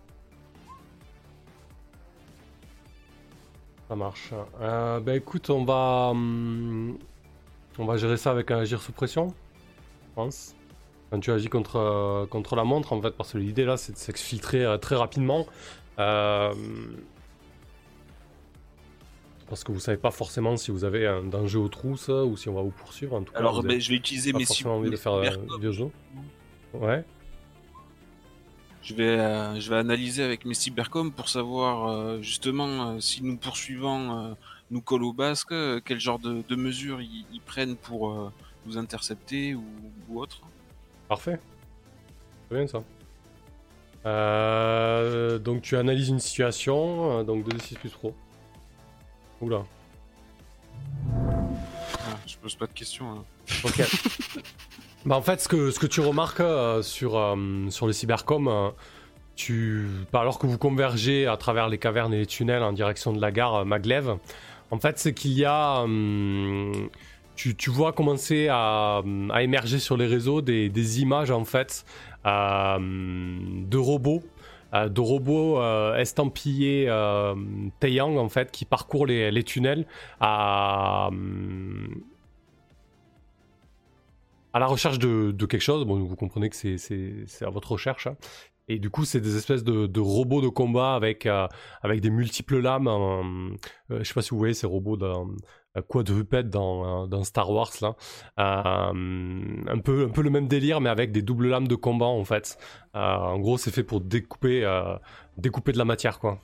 [3.87, 4.33] Ça marche.
[4.61, 6.97] Euh, bah écoute, on va, hum,
[7.77, 10.55] on va gérer ça avec un agir sous pression, je pense.
[11.09, 13.97] Quand tu agis contre, contre la montre, en fait, parce que l'idée là, c'est de
[13.97, 15.45] s'exfiltrer euh, très rapidement.
[15.99, 16.53] Euh,
[19.51, 22.47] parce que vous savez pas forcément si vous avez un danger aux trousses ou si
[22.47, 23.17] on va vous poursuivre.
[23.17, 25.59] En tout cas, Alors, ben, je vais utiliser mes forcément envie de faire euh, cybercoms.
[25.59, 25.87] vieux jeu.
[26.73, 27.03] Ouais.
[28.81, 33.21] Je vais, euh, je vais analyser avec mes cybercoms pour savoir euh, justement euh, si
[33.25, 34.33] nous poursuivants euh,
[34.71, 38.31] nous collent au basque, euh, quel genre de, de mesures ils, ils prennent pour euh,
[38.65, 39.65] nous intercepter ou,
[40.07, 40.39] ou autre.
[41.09, 41.39] Parfait.
[42.47, 42.81] C'est bien ça.
[44.05, 48.15] Euh, donc tu analyses une situation, euh, donc 2d6 plus pro.
[49.41, 49.63] Oula.
[51.13, 53.05] Ah, je pose pas de questions.
[53.11, 53.23] hein.
[53.63, 53.81] Ok.
[55.05, 57.35] bah en fait, ce que, ce que tu remarques euh, sur, euh,
[57.69, 58.69] sur le cybercom, euh,
[59.35, 63.13] tu, bah, alors que vous convergez à travers les cavernes et les tunnels en direction
[63.13, 64.15] de la gare Maglev,
[64.71, 65.81] en fait, c'est qu'il y a...
[65.81, 66.89] hum,
[67.35, 71.85] tu, tu vois commencer à, à émerger sur les réseaux des, des images en fait
[72.23, 74.21] de robots,
[74.73, 77.35] de robots euh, estampillés euh,
[77.79, 79.85] Taeyang en fait qui parcourent les, tunnels
[80.19, 81.09] à,
[84.53, 85.85] à la recherche de, de quelque chose.
[85.85, 88.07] Bon, vous comprenez que c'est- à votre recherche.
[88.07, 88.15] hein.
[88.67, 91.47] Et du coup, c'est des espèces de, de robots de combat avec, euh,
[91.81, 92.87] avec des multiples lames.
[92.87, 93.55] euh,
[93.91, 95.27] euh, je sais pas si vous voyez ces robots dans
[95.77, 97.95] euh, quadrupèdes dans, euh, dans Star Wars là.
[98.39, 102.57] Euh, un, peu, le même délire, mais avec des doubles lames de combat en fait.
[102.93, 104.67] En gros, c'est fait pour découper,
[105.37, 106.39] découper de la matière quoi.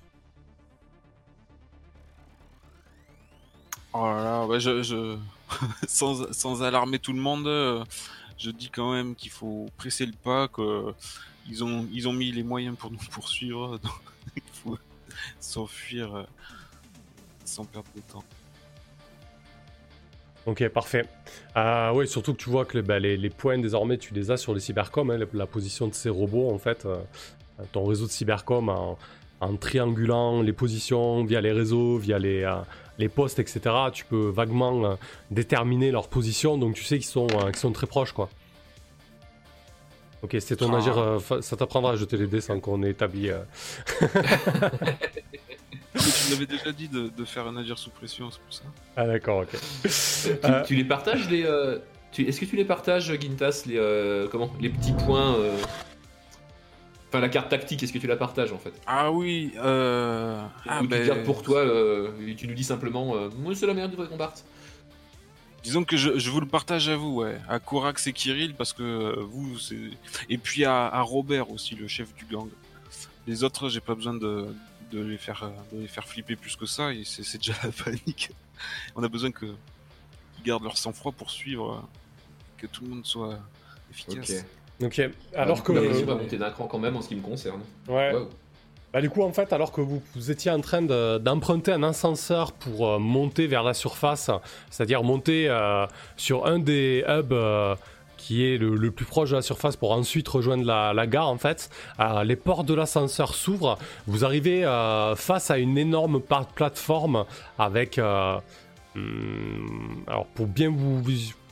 [3.93, 5.17] Oh là là, je, je...
[5.87, 7.85] sans, alarmer tout le monde,
[8.37, 10.93] je dis quand même qu'il faut presser le pas, que
[11.49, 14.01] ils ont, ils ont mis les moyens pour nous poursuivre, donc
[14.35, 14.77] il faut
[15.39, 16.27] s'enfuir
[17.43, 18.23] sans perdre de temps.
[20.47, 21.03] Ok, parfait.
[21.57, 24.31] Euh, oui, surtout que tu vois que les, bah, les, les points désormais tu les
[24.31, 26.95] as sur les cybercoms, hein, la, la position de ces robots en fait, euh,
[27.73, 28.97] ton réseau de cybercom en,
[29.41, 32.55] en triangulant les positions via les réseaux, via les, euh,
[32.97, 33.59] les postes, etc.
[33.91, 34.95] Tu peux vaguement euh,
[35.31, 38.29] déterminer leur position, donc tu sais qu'ils sont, euh, qu'ils sont très proches quoi.
[40.23, 40.77] Ok, c'était ton Ah.
[40.77, 43.29] agir, ça t'apprendra à jeter les dés sans qu'on ait établi.
[46.05, 48.63] Mais tu m'avais déjà dit de, de faire un agir sous pression, c'est pour ça.
[48.95, 49.49] Ah d'accord, ok.
[49.83, 50.63] Tu, Euh.
[50.65, 51.43] tu les partages les.
[51.45, 51.79] euh,
[52.17, 55.35] Est-ce que tu les partages, Gintas, les euh, comment, les petits points.
[55.35, 55.57] euh,
[57.09, 58.73] Enfin, la carte tactique, est-ce que tu la partages en fait?
[58.85, 60.41] Ah oui, euh...
[60.67, 63.55] ah, Ou tu ben, gardes pour toi euh, et tu nous dis simplement euh, Moi,
[63.55, 64.43] c'est la meilleure du qu'on parte.
[65.63, 67.37] Disons que je, je vous le partage à vous, ouais.
[67.47, 69.77] À Korax et Kirill, parce que vous, c'est...
[70.29, 72.49] Et puis à, à Robert aussi, le chef du gang.
[73.25, 74.47] Les autres, j'ai pas besoin de,
[74.91, 77.71] de, les faire, euh, de les faire flipper plus que ça, et c'est, déjà la
[77.71, 78.31] panique.
[78.95, 79.45] On a besoin que
[80.35, 83.39] qu'ils gardent leur sang-froid pour suivre, euh, que tout le monde soit
[83.91, 84.45] efficace.
[84.81, 85.01] Ok,
[85.35, 85.71] alors que.
[85.71, 87.61] La pression va monter d'un cran quand même en ce qui me concerne.
[87.87, 88.13] Ouais.
[88.13, 88.29] Wow.
[88.93, 91.83] Bah du coup en fait alors que vous, vous étiez en train de- d'emprunter un
[91.83, 94.31] ascenseur pour euh, monter vers la surface,
[94.69, 95.85] c'est-à-dire monter euh,
[96.15, 97.75] sur un des hubs euh,
[98.17, 101.37] qui est le, plus proche de la surface pour ensuite rejoindre la, la gare en
[101.37, 106.19] fait, euh, les portes de l'ascenseur s'ouvrent, vous arrivez euh, face à une énorme
[106.55, 107.25] plateforme
[107.57, 107.97] avec...
[107.97, 108.37] euh,
[108.95, 111.01] hum, alors pour bien vous,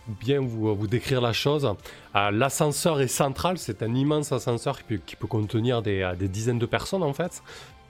[0.08, 1.70] bien vous, décrire la chose.
[2.14, 7.04] L'ascenseur est central, c'est un immense ascenseur qui peut, contenir des, des dizaines de personnes
[7.04, 7.44] en fait.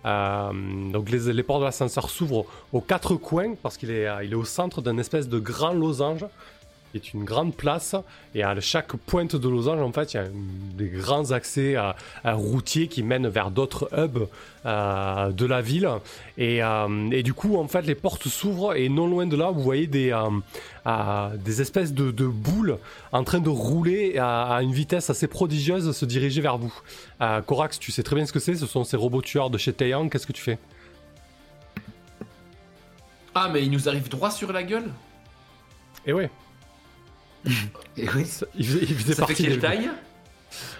[0.04, 4.36] Donc les, les portes de l'ascenseur s'ouvrent aux quatre coins parce qu'il est, il est
[4.36, 6.26] au centre d'un espèce de grand losange
[7.00, 7.96] qui est une grande place
[8.34, 10.28] et à chaque pointe de losange en fait il y a
[10.78, 14.28] des grands accès à, à routiers qui mènent vers d'autres hubs
[14.66, 15.89] euh, de la ville.
[16.38, 19.52] Et, euh, et du coup en fait les portes s'ouvrent et non loin de là
[19.52, 22.78] vous voyez des, euh, des espèces de, de boules
[23.12, 26.74] en train de rouler à, à une vitesse assez prodigieuse se diriger vers vous.
[27.46, 29.74] Corax, tu sais très bien ce que c'est, ce sont ces robots tueurs de chez
[29.74, 30.58] Taeyang, qu'est-ce que tu fais?
[33.34, 34.89] Ah, mais il nous arrive droit sur la gueule?
[36.06, 36.30] Eh ouais,
[37.98, 39.89] Et oui, ça- il, faisait- il faisait Ça fait quelle des- taille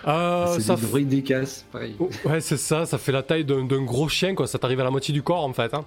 [0.08, 1.96] Euh, c'est ça des f- droïdes des casses, pareil.
[2.00, 4.48] Oh, Ouais, c'est ça, ça fait la taille d'un gros chien, quoi.
[4.48, 5.74] Ça t'arrive à la moitié du corps, en fait.
[5.74, 5.86] hein.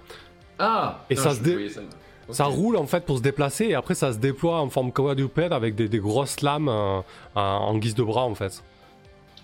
[0.59, 1.81] Ah Et non, ça je se dé- voyais ça.
[2.27, 2.35] Ok.
[2.35, 5.51] Ça roule, en fait, pour se déplacer, et après, ça se déploie en forme quadrupède
[5.53, 6.99] avec des, des grosses lames euh,
[7.35, 8.61] en, en guise de bras, en fait.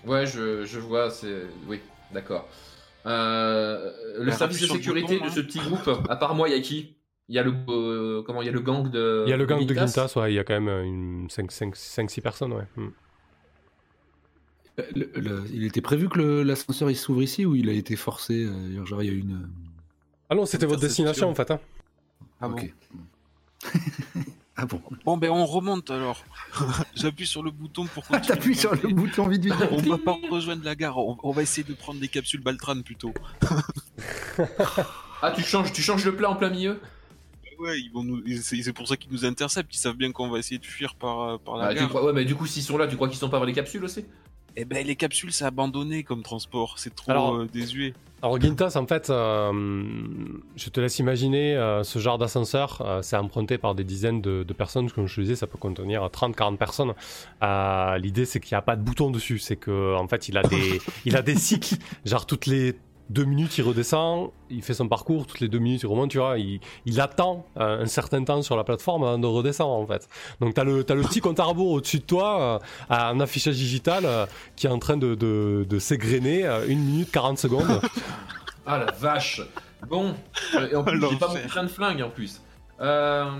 [0.06, 1.42] Ouais, je, je vois, c'est.
[1.66, 1.80] Oui,
[2.12, 2.46] d'accord.
[3.06, 5.32] Euh, le Bah, service de sécurité bouton, de hein.
[5.34, 6.94] ce petit groupe, à part moi, il y a qui?
[7.28, 7.54] Il y a le.
[7.68, 9.24] euh, comment Il y a le gang de.
[9.26, 12.52] Il y a le gang de Gintas ouais, il y a quand même 5-6 personnes,
[12.52, 12.66] ouais.
[12.76, 12.88] Hmm.
[14.94, 18.44] Le- le- il était prévu que l'ascenseur il s'ouvre ici ou il a été forcé
[18.44, 19.48] euh, Genre, il y a une.
[20.28, 21.50] Ah non, c'était votre destination, en fait.
[21.50, 21.60] Hein.
[22.40, 22.56] Ah bon
[24.56, 26.22] ah bon Bon, ben on remonte alors.
[26.94, 28.36] J'appuie sur le bouton pour Ah, continuer.
[28.36, 29.54] t'appuies sur le bouton vite vite.
[29.70, 32.82] On va pas rejoindre la gare, on, on va essayer de prendre des capsules Baltran
[32.82, 33.14] plutôt.
[35.22, 36.78] Ah, tu changes, tu changes le plat en plein milieu?
[37.58, 38.22] Ouais, ils vont nous...
[38.42, 41.20] c'est pour ça qu'ils nous interceptent, ils savent bien qu'on va essayer de fuir par,
[41.20, 41.88] euh, par la Ah, gare.
[41.88, 42.04] crois...
[42.04, 43.84] Ouais, mais du coup, s'ils sont là, tu crois qu'ils sont pas vers les capsules
[43.84, 44.04] aussi?
[44.58, 47.92] Eh ben les capsules c'est abandonné comme transport, c'est trop Alors- euh, désuet.
[48.22, 49.52] Alors Gintas, en fait, euh,
[50.56, 54.42] je te laisse imaginer euh, ce genre d'ascenseur, euh, c'est emprunté par des dizaines de,
[54.42, 56.94] de personnes, comme je te disais, ça peut contenir 30-40 personnes.
[57.42, 60.38] Euh, L'idée c'est qu'il n'y a pas de bouton dessus, c'est que en fait il
[60.38, 61.74] a des, il a des cycles,
[62.06, 62.74] genre toutes les
[63.10, 66.18] deux minutes il redescend, il fait son parcours, toutes les deux minutes il remonte, tu
[66.18, 69.86] vois, il, il attend euh, un certain temps sur la plateforme avant de redescendre en
[69.86, 70.08] fait.
[70.40, 73.56] Donc t'as le, t'as le petit compte à rebours au-dessus de toi, euh, un affichage
[73.56, 74.26] digital euh,
[74.56, 77.80] qui est en train de, de, de s'égrener, euh, 1 minute 40 secondes.
[78.68, 79.42] Ah la vache
[79.88, 80.12] Bon,
[80.68, 82.42] et en plus, j'ai pas mon train de flingue en plus.
[82.80, 83.30] Euh...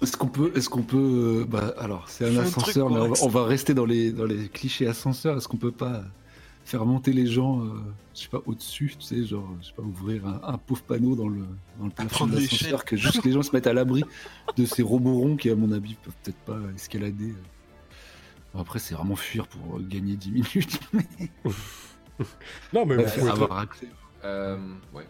[0.00, 3.22] Est-ce qu'on peut, est-ce qu'on peut, bah alors c'est un ascenseur, mais on va, correct.
[3.24, 5.36] on va rester dans les dans les clichés ascenseurs.
[5.36, 6.02] Est-ce qu'on peut pas
[6.64, 7.70] faire monter les gens, euh,
[8.14, 11.14] je sais pas au-dessus, tu sais, genre, je sais pas ouvrir un, un pauvre panneau
[11.16, 11.40] dans le
[11.78, 14.04] dans le plafond de l'ascenseur, que juste les gens se mettent à l'abri
[14.56, 17.34] de ces robots ronds qui, à mon avis, peuvent peut-être pas escalader.
[18.54, 20.80] Bon, après, c'est vraiment fuir pour gagner 10 minutes.
[22.72, 23.88] Non mais pouvez avoir accès
[24.24, 24.56] euh,
[24.94, 25.06] Ouais.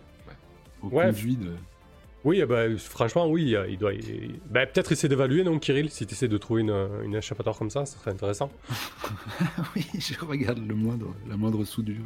[0.82, 1.06] au Ouais.
[1.06, 1.54] conduit de.
[2.24, 3.92] Oui, ben, franchement, oui, euh, il doit.
[3.92, 7.58] il- ben, peut-être essayer d'évaluer, non, Kirill, si tu essaies de trouver une, une échappatoire
[7.58, 8.50] comme ça, ça serait intéressant.
[9.76, 12.04] oui, je regarde le moindre, la moindre soudure.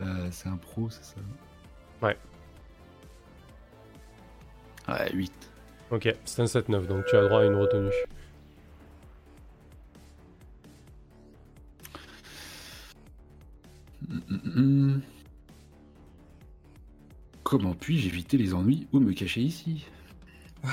[0.00, 1.16] Euh, c'est un pro, c'est ça?
[2.02, 2.16] Ouais.
[4.88, 5.32] Ouais, 8.
[5.92, 7.90] Ok, c'est un 7-9, donc tu as droit à une retenue.
[14.10, 15.02] Hum, hum, hum.
[17.50, 19.84] Comment puis-je éviter les ennuis ou me cacher ici?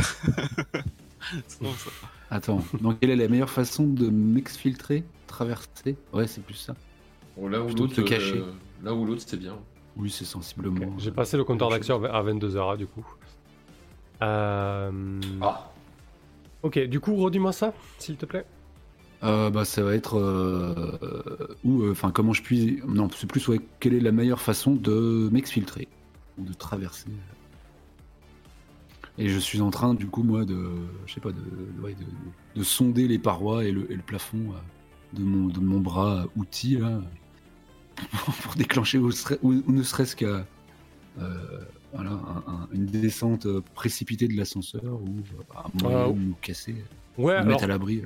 [1.48, 1.90] C'est bon, ça.
[2.30, 5.96] Attends, donc quelle est la meilleure façon de m'exfiltrer Traverser?
[6.14, 6.76] Ouais, c'est plus ça.
[7.36, 8.38] Bon, Plutôt te cacher.
[8.38, 8.52] euh,
[8.84, 9.58] l'un ou l'autre, c'est bien.
[9.96, 11.00] Oui, c'est sensiblement.
[11.00, 13.06] J'ai euh, passé le compteur d'action à 22h, du coup.
[14.22, 14.92] Euh...
[15.42, 15.72] Ah,
[16.62, 18.46] Ok, du coup, redis-moi ça, s'il te plaît.
[19.24, 23.26] Euh, bah, ça va être euh, euh, ou euh, enfin comment je puis non c'est
[23.26, 25.88] plus ouais, quelle est la meilleure façon de m'exfiltrer?
[26.38, 27.10] Ou de traverser
[29.18, 30.70] et je suis en train du coup moi de
[31.06, 31.42] je sais pas de,
[31.82, 34.58] ouais, de, de sonder les parois et le, et le plafond euh,
[35.18, 37.02] de mon de mon bras outil là
[38.44, 39.10] pour déclencher ou,
[39.68, 40.46] ne serait-ce qu'à
[41.20, 41.60] euh,
[41.94, 45.18] voilà un- un- une descente précipitée de l'ascenseur ou
[45.56, 46.76] euh, un de nous casser
[47.18, 48.04] Ouais, nous alors, mettre à l'abri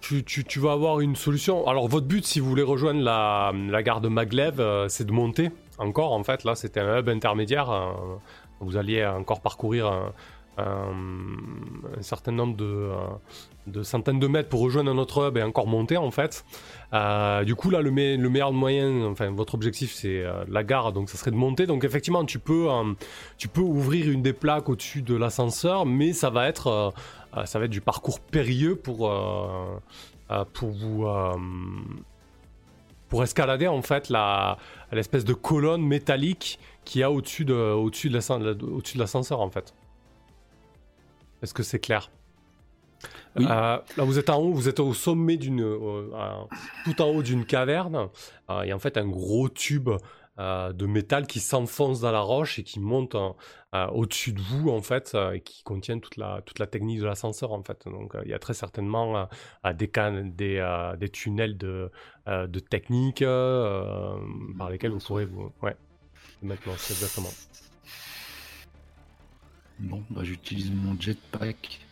[0.00, 1.66] tu, tu- tu vas avoir une solution.
[1.66, 5.12] Alors, votre but, si vous voulez rejoindre la, la gare de Maglev, euh, c'est de
[5.12, 6.44] monter encore, en fait.
[6.44, 7.94] Là, c'était un hub intermédiaire.
[8.60, 10.12] vous alliez encore parcourir
[10.58, 10.92] un,
[12.00, 16.10] certain nombre de, centaines de mètres pour rejoindre un autre hub et encore monter, en
[16.10, 16.44] fait.
[16.92, 20.64] Euh, du coup, là, le, me- le meilleur moyen, enfin, votre objectif, c'est euh, la
[20.64, 21.66] gare, donc ça serait de monter.
[21.66, 22.92] Donc, effectivement, tu peux, euh,
[23.36, 26.92] tu peux ouvrir une des plaques au-dessus de l'ascenseur, mais ça va être,
[27.68, 29.12] du parcours périlleux pour,
[30.54, 31.06] pour vous,
[33.08, 34.58] pour escalader en fait la
[34.92, 38.14] l'espèce de colonne métallique qu'il y a au-dessus de, au-dessus de
[38.98, 39.74] l'ascenseur en fait.
[41.42, 42.10] Est-ce que c'est clair?
[43.36, 43.44] Oui.
[43.44, 46.10] Euh, là, vous êtes en haut, vous êtes au sommet d'une, euh,
[46.84, 48.08] tout en haut d'une caverne.
[48.50, 49.90] Euh, Il y a en fait un gros tube
[50.38, 53.16] de métal qui s'enfonce dans la roche et qui monte
[53.72, 57.04] au-dessus de vous en fait, euh, et qui contient toute la toute la technique de
[57.06, 57.84] l'ascenseur en fait.
[57.86, 59.24] Donc euh, il y a très certainement euh,
[59.66, 61.90] euh, des can- des, euh, des tunnels de
[62.28, 64.16] euh, de technique euh,
[64.56, 65.76] par lesquels vous pourrez vous, ouais,
[66.42, 67.30] maintenant c'est exactement.
[69.78, 71.80] Bon, bah, j'utilise mon jetpack.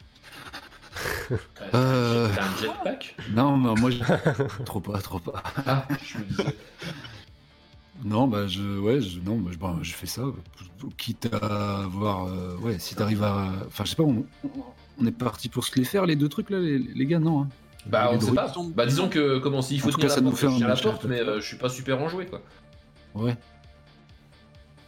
[1.74, 2.28] Euh.
[2.34, 3.16] t'as un jetpack?
[3.32, 4.62] Non, mais moi, je...
[4.64, 5.42] trop pas, trop pas.
[5.66, 6.56] Ah, je me disais.
[8.04, 10.22] Non, bah, je, ouais, je, non, bah, je, bah, je fais ça.
[10.96, 14.24] Quitte à voir, euh, ouais, si t'arrives à, enfin, je sais pas, on,
[15.00, 17.42] on est parti pour se les faire les deux trucs là, les, les gars, non
[17.42, 17.48] hein
[17.86, 18.52] Bah, Les on sait pas.
[18.74, 20.46] Bah, disons que, comment, s'il faut En tout tenir cas, la ça nous porte, fait
[20.48, 22.42] je un tiens la porte, mais euh, je suis pas super enjoué, quoi.
[23.14, 23.36] Ouais.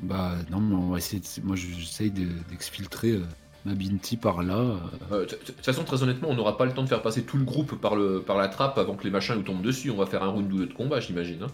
[0.01, 1.21] Bah, non, mais on va essayer.
[1.21, 1.47] De...
[1.47, 3.25] Moi, je- j'essaye de- d'exfiltrer euh,
[3.65, 4.55] ma Binti par là.
[4.59, 4.77] euh.
[5.13, 7.37] Euh, De toute façon, très honnêtement, on n'aura pas le temps de faire passer tout
[7.37, 9.91] le groupe par, le, par la trappe avant que les machins nous tombent dessus.
[9.91, 11.43] On va faire un round ou deux de combat, j'imagine.
[11.43, 11.47] hein.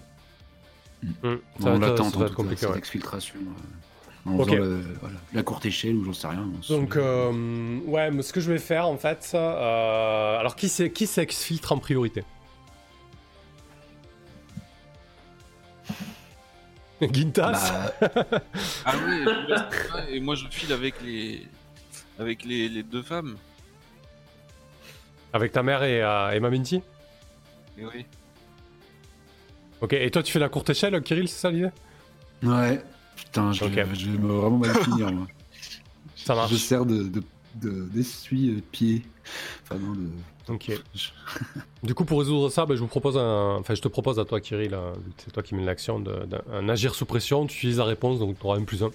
[1.22, 3.36] Bon, ça on l'attend, en tout cas, cette exfiltration.
[3.40, 4.44] euh, en Ok.
[4.48, 6.48] faisant le- voilà, la courte échelle ou j'en sais rien.
[6.70, 10.90] Donc, euh, ouais, mais ce que je vais faire en fait, euh, alors qui c'est
[10.90, 12.24] qui s'exfiltre en priorité
[17.12, 18.09] Gintas Bah,
[18.86, 19.26] Ah oui,
[20.09, 21.47] et moi je file avec les
[22.18, 23.36] avec les, les deux femmes.
[25.32, 26.81] Avec ta mère et, euh, et Maminti
[27.76, 28.06] Et oui.
[29.85, 31.69] Ok, et toi tu fais la courte échelle, Kirill, c'est ça l'idée?
[32.43, 32.82] Ouais.
[33.16, 33.73] Putain, je, Ok.
[33.94, 35.12] je vais me vraiment mal finir.
[35.12, 35.27] moi.
[36.16, 36.51] Ça marche.
[36.52, 37.23] Je sers de, de,
[37.56, 39.02] de- d'essuie-pied.
[39.62, 40.09] Enfin, non, de.
[40.48, 40.73] Ok.
[41.82, 43.56] Du coup, pour résoudre ça, ben, je vous propose un.
[43.61, 46.24] Enfin, je te propose à toi, Kirill, hein, que c'est toi qui mène l'action, de-
[46.24, 47.47] d'un un agir sous pression.
[47.47, 48.90] Tu utilises la réponse, donc tu auras un plus un.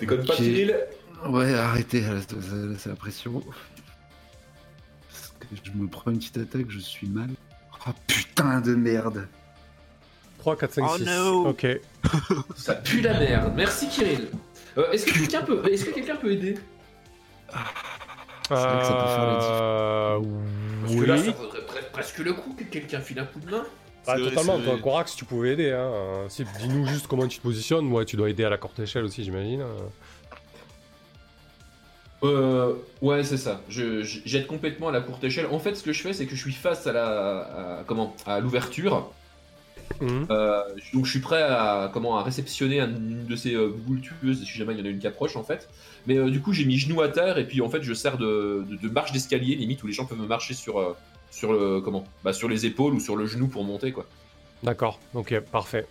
[0.00, 0.34] Déconne pas.
[0.36, 0.76] Cyril
[1.28, 2.04] Ouais, arrêtez,
[2.78, 3.42] c'est la pression.
[5.08, 7.30] Parce que je me prends une petite attaque, je suis mal.
[7.88, 9.26] Oh putain de merde.
[10.38, 11.04] 3, 4, 5, Oh 6.
[11.06, 11.46] no.
[11.48, 11.66] Ok.
[12.56, 13.52] Ça pue la merde.
[13.56, 14.28] Merci, Kirill.
[14.78, 16.56] Euh, Est-ce que quelqu'un peut, est-ce que quelqu'un peut aider?
[18.48, 19.48] C'est vrai que ça peut faire la diff.
[19.50, 20.20] Euh,
[20.82, 23.50] Parce que là, ça vaudrait pre- presque le coup que quelqu'un file un coup de
[23.50, 23.64] main.
[24.06, 24.78] Bah, totalement, toi.
[24.80, 25.72] Corax, tu pouvais aider.
[25.72, 25.78] Hein.
[25.80, 27.90] Euh, si- Dis-nous juste comment tu te positionnes.
[27.90, 29.64] Ouais, tu dois aider à la courte échelle aussi, j'imagine.
[32.26, 32.72] Euh.
[33.02, 33.60] Ouais, c'est ça.
[33.68, 34.02] Je,
[34.46, 35.46] complètement à la courte échelle.
[35.50, 37.06] En fait, ce que je fais, c'est que je suis face à la,
[37.78, 39.12] à- comment, à l'ouverture.
[40.00, 40.26] Mhm.
[40.30, 40.60] Euh,
[40.92, 44.44] donc, je suis prêt à, comment, à réceptionner un- une de ces euh, boules tueuses
[44.44, 45.68] si jamais il y en a une qui approche, en fait.
[46.06, 48.18] Mais euh, du coup, j'ai mis genou à terre et puis en fait, je sers
[48.18, 50.96] de, de, de marche d'escalier, limite où les gens peuvent me marcher sur, euh,
[51.30, 54.06] sur le, comment, bah, sur les épaules ou sur le genou pour monter, quoi.
[54.62, 55.86] D'accord, ok, parfait.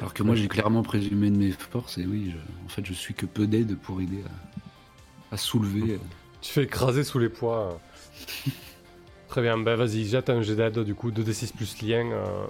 [0.00, 2.92] Alors que moi j'ai clairement présumé de mes forces et oui, je- en fait je
[2.92, 4.53] suis que peu d'aide pour aider à,
[5.32, 5.98] à soulever.
[6.40, 7.80] Tu fais écraser sous les poids.
[9.28, 12.06] Très bien, bah vas-y, jette un jet d'aide du coup, 2d6 plus lien.
[12.12, 12.46] euh.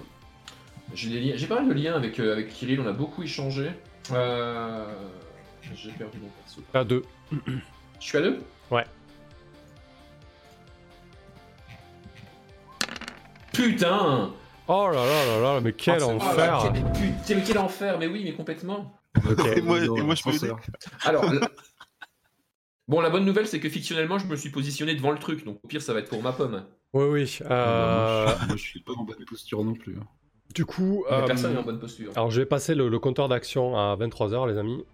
[0.93, 3.71] J'ai, pas mal de liens avec, euh, avec Kirill, on a beaucoup échangé.
[4.11, 4.85] Euh,
[5.73, 6.61] J'ai perdu mon perso.
[6.75, 7.03] À 2.
[7.31, 8.39] Je suis à deux?
[8.69, 8.85] Ouais.
[13.53, 14.31] Putain
[14.67, 17.43] Oh là là là là, mais quel Oh, c'est- Oh enfer là, quel, putain, mais
[17.43, 18.99] quel enfer Mais oui, mais complètement
[19.55, 20.55] Et moi- et moi, je peux.
[21.03, 21.47] Alors, la-
[22.87, 25.59] bon, la bonne nouvelle, c'est que fictionnellement, je me suis positionné devant le truc, donc
[25.63, 26.63] au pire, ça va être pour ma pomme.
[26.93, 27.39] Oui, oui.
[27.49, 29.95] Euh, moi, je, moi, je suis pas en bonne posture non plus.
[29.99, 30.05] hein.
[30.53, 32.11] Du coup, euh, Personne n'est en bonne posture.
[32.15, 34.85] alors je vais passer le, le compteur d'action à 23h, les amis.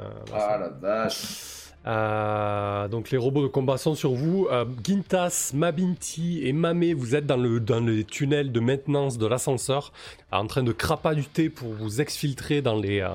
[0.00, 0.04] Euh,
[0.34, 4.48] Ah la vache Euh, donc les robots de combat sont sur vous.
[4.50, 9.26] Euh, Gintas, Mabinti et Mamé, vous êtes dans, le, dans les tunnels de maintenance de
[9.26, 9.92] l'ascenseur,
[10.32, 13.06] en train de crapahuter pour vous exfiltrer dans les,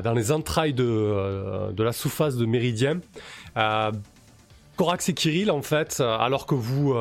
[0.00, 3.00] dans les entrailles de, euh, de la sous-face de Méridien.
[3.58, 3.92] Euh,
[4.76, 6.94] Corax et Kirill, en fait, euh, alors que vous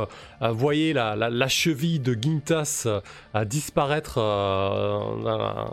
[0.52, 5.66] voyez la, la- cheville de Gintas euh, disparaître euh,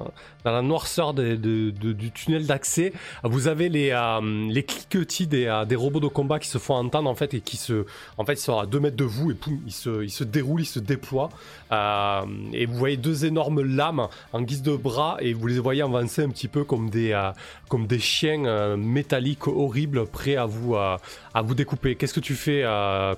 [0.48, 2.92] dans, la, noirceur du tunnel d'accès,
[3.24, 6.74] vous avez les, euh, les cliquetis des, euh, des robots de combat qui se font
[6.74, 7.84] entendre en fait et qui se,
[8.16, 10.24] en fait, ils sont à 2 mètres de vous et poum, ils se, ils se
[10.24, 11.28] déroulent, ils se déploient.
[11.72, 12.22] Euh,
[12.52, 16.22] et vous voyez deux énormes lames en guise de bras et vous les voyez avancer
[16.22, 17.30] un petit peu comme des,
[17.68, 20.98] comme des chiens métalliques horribles prêts à vous, à
[21.42, 21.96] vous découper.
[21.96, 22.64] Qu'est-ce que tu fais,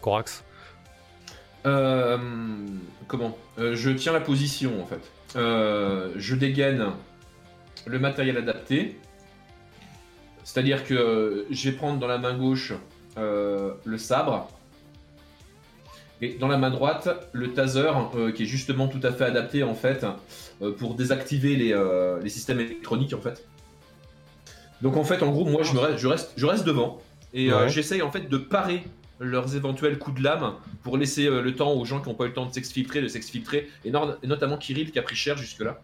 [0.00, 0.44] Corax?
[1.62, 3.36] Comment?
[3.58, 5.10] Je tiens la position en fait.
[5.34, 6.86] Je dégaine
[7.86, 8.98] le matériel adapté.
[10.44, 12.72] C'est-à-dire que je vais prendre dans la main gauche
[13.18, 14.48] euh, le sabre.
[16.22, 19.62] Et dans la main droite, le taser, euh, qui est justement tout à fait adapté
[19.62, 20.04] en fait
[20.60, 21.74] euh, pour désactiver les,
[22.22, 23.46] les systèmes électroniques en fait.
[24.82, 27.00] Donc en fait, en gros, moi je, me reste, je, reste, je reste devant
[27.32, 27.68] Et Ouais.
[27.68, 28.82] j'essaye en fait de parer
[29.18, 32.28] leurs éventuels coups de lame pour laisser le temps aux gens qui n'ont pas eu
[32.28, 33.88] le temps de s'exfiltrer, de s'exfiltrer, et,
[34.22, 35.80] et notamment Kirill qui a pris cher jusque-là.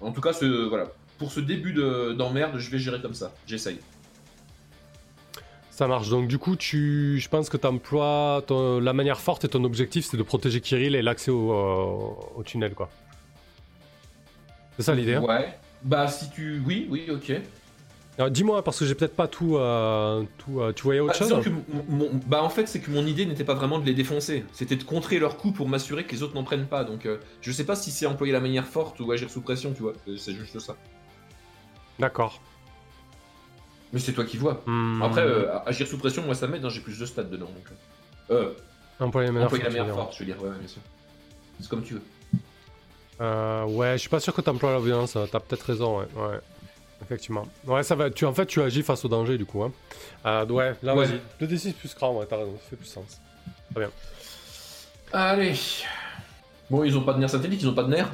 [0.00, 0.86] En tout cas, ce, voilà.
[1.18, 3.32] pour ce début de- d'emmerde, je vais gérer comme ça.
[3.46, 3.78] J'essaye.
[5.70, 6.08] Ça marche.
[6.08, 8.44] Donc du coup, tu, je pense que tu emploies
[8.82, 12.42] la manière forte et ton objectif, c'est de protéger Kirill et l'accès au, euh, au
[12.42, 12.90] tunnel, quoi.
[14.76, 15.14] C'est ça l'idée.
[15.14, 15.22] hein?
[15.22, 15.56] Ouais.
[15.82, 16.60] Bah si tu...
[16.66, 17.32] Oui, oui, ok.
[18.30, 21.44] Dis-moi, parce que j'ai peut-être pas tout, euh, tout euh, tu voyais autre Bah, chose
[21.44, 21.50] que
[21.88, 24.74] mon- bah en fait c'est que mon idée n'était pas vraiment de les défoncer, c'était
[24.74, 26.82] de contrer leurs coups pour m'assurer que les autres n'en prennent pas.
[26.82, 29.72] Donc euh, je sais pas si c'est employer la manière forte ou agir sous pression,
[29.72, 29.92] tu vois.
[30.16, 30.74] C'est juste ça.
[32.00, 32.40] D'accord.
[33.92, 34.62] Mais c'est toi qui vois.
[34.66, 35.00] Hmm.
[35.00, 37.46] Après euh, agir sous pression, moi ça m'aide, hein, j'ai plus de stats dedans.
[37.46, 37.68] Donc,
[38.32, 38.52] euh,
[38.98, 40.42] employer la manière employer la forte, manière forte, je veux dire.
[40.42, 40.82] Ouais, bien sûr.
[41.60, 42.02] C'est comme tu veux.
[43.20, 45.14] Euh, ouais, je suis pas sûr que t'emploies la violence.
[45.14, 46.06] euh, T'as peut-être raison, ouais.
[46.16, 46.40] ouais.
[47.02, 47.46] Effectivement.
[47.66, 48.10] Ouais, ça va.
[48.10, 49.62] Tu, en fait, tu agis face au danger, du coup.
[49.62, 49.72] Hein.
[50.26, 51.06] Euh, ouais, là, Ouais.
[51.06, 51.20] vas-y.
[51.46, 52.54] 2d6 plus cran, ouais, t'as raison.
[52.62, 53.20] Ça fait plus sens.
[55.12, 55.54] Allez.
[56.70, 58.12] Bon, ils ont pas de nerfs synthétiques, ils ont pas de nerfs.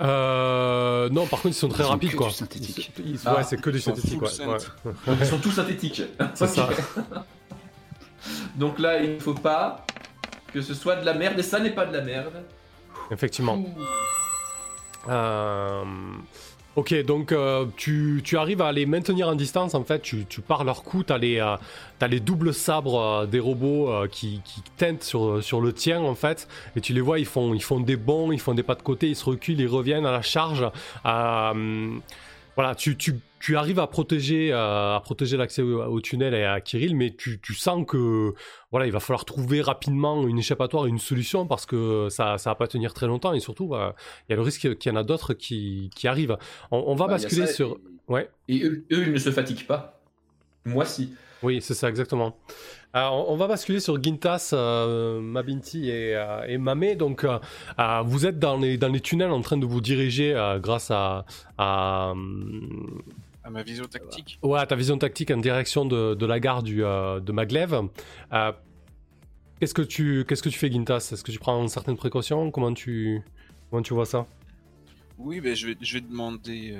[0.00, 2.28] Euh, non, par contre, ils sont très Ils rapides, que quoi.
[2.28, 2.92] du synthétique.
[2.98, 4.28] Ils- ils- Ah, ouais, c'est que du synthétique, ouais.
[5.20, 6.02] Ils sont tous synthétiques.
[6.34, 6.68] C'est ça.
[8.56, 9.84] Donc là, il ne faut pas
[10.52, 12.32] que ce soit de la merde, et ça n'est pas de la merde.
[13.10, 13.54] Effectivement.
[13.56, 13.74] Ouh.
[15.08, 15.84] Euh,
[16.74, 20.40] Ok, donc euh, tu, tu arrives à les maintenir en distance, en fait, tu, tu
[20.40, 21.56] pars leur coup, t'as les, euh,
[22.08, 26.14] les doubles sabres euh, des robots euh, qui, qui tentent sur, sur le tien, en
[26.14, 28.74] fait, et tu les vois, ils font, ils font des bonds, ils font des pas
[28.74, 30.66] de côté, ils se reculent, ils reviennent à la charge.
[32.54, 36.44] Voilà, tu, tu, tu arrives à protéger, euh, à protéger l'accès au, au tunnel et
[36.44, 38.34] à Kirill, mais tu, tu sens que
[38.70, 42.54] voilà, il va falloir trouver rapidement une échappatoire, une solution, parce que ça, ça va
[42.54, 43.94] pas tenir très longtemps, et surtout, bah,
[44.28, 46.36] il y a le risque qu'il y en a d'autres qui, qui arrivent.
[46.70, 47.68] On, on va Bah, basculer ça, sur.
[47.70, 47.78] et-
[48.12, 48.28] Ouais.
[48.48, 50.02] Et eux, eux, ils ne se fatiguent pas.
[50.66, 51.14] Moi, si.
[51.42, 52.36] Oui, c'est ça, exactement.
[52.94, 56.94] Alors, on va basculer sur Gintas, euh, Mabinti et, euh, et Mamé.
[56.94, 57.38] Donc, euh,
[57.78, 60.90] euh, vous êtes dans les, dans les tunnels en train de vous diriger euh, grâce
[60.90, 61.24] à,
[61.56, 62.12] à,
[63.44, 64.38] À ma vision tactique.
[64.42, 67.72] ouais, à ta vision tactique en direction de, de la gare du, euh, de Maglev.
[68.34, 68.52] Euh,
[69.58, 71.08] qu'est-ce, que tu, qu'est-ce que tu fais, Gintas?
[71.12, 72.50] Est-ce que tu prends certaines précautions?
[72.50, 73.22] Comment tu,
[73.70, 74.26] comment tu vois ça?
[75.16, 76.76] Oui, ben, je, vais, je vais demander.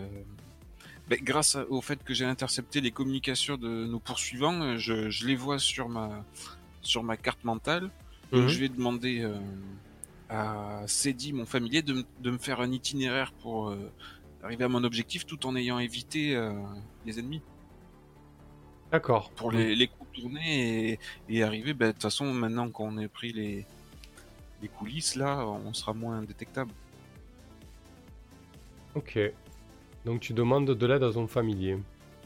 [1.12, 5.26] Ben, grâce au fait que j'ai intercepté les communications de nos poursuivants, euh, je, je
[5.26, 6.24] les vois sur ma,
[6.80, 7.90] sur ma carte mentale.
[8.32, 8.48] Donc Mhm.
[8.48, 9.34] je vais demander euh,
[10.30, 13.92] à Cédi, mon familier, de, de me faire un itinéraire pour euh,
[14.42, 16.54] arriver à mon objectif tout en ayant évité euh,
[17.04, 17.42] les ennemis.
[18.90, 19.30] D'accord.
[19.32, 20.98] Pour les, les contourner et,
[21.28, 23.66] et arriver, ben, de toute façon, maintenant qu'on a pris les,
[24.62, 26.72] les coulisses, là, on sera moins détectable.
[28.94, 29.18] Ok.
[30.04, 31.78] Donc, tu demandes de l'aide à ton familier.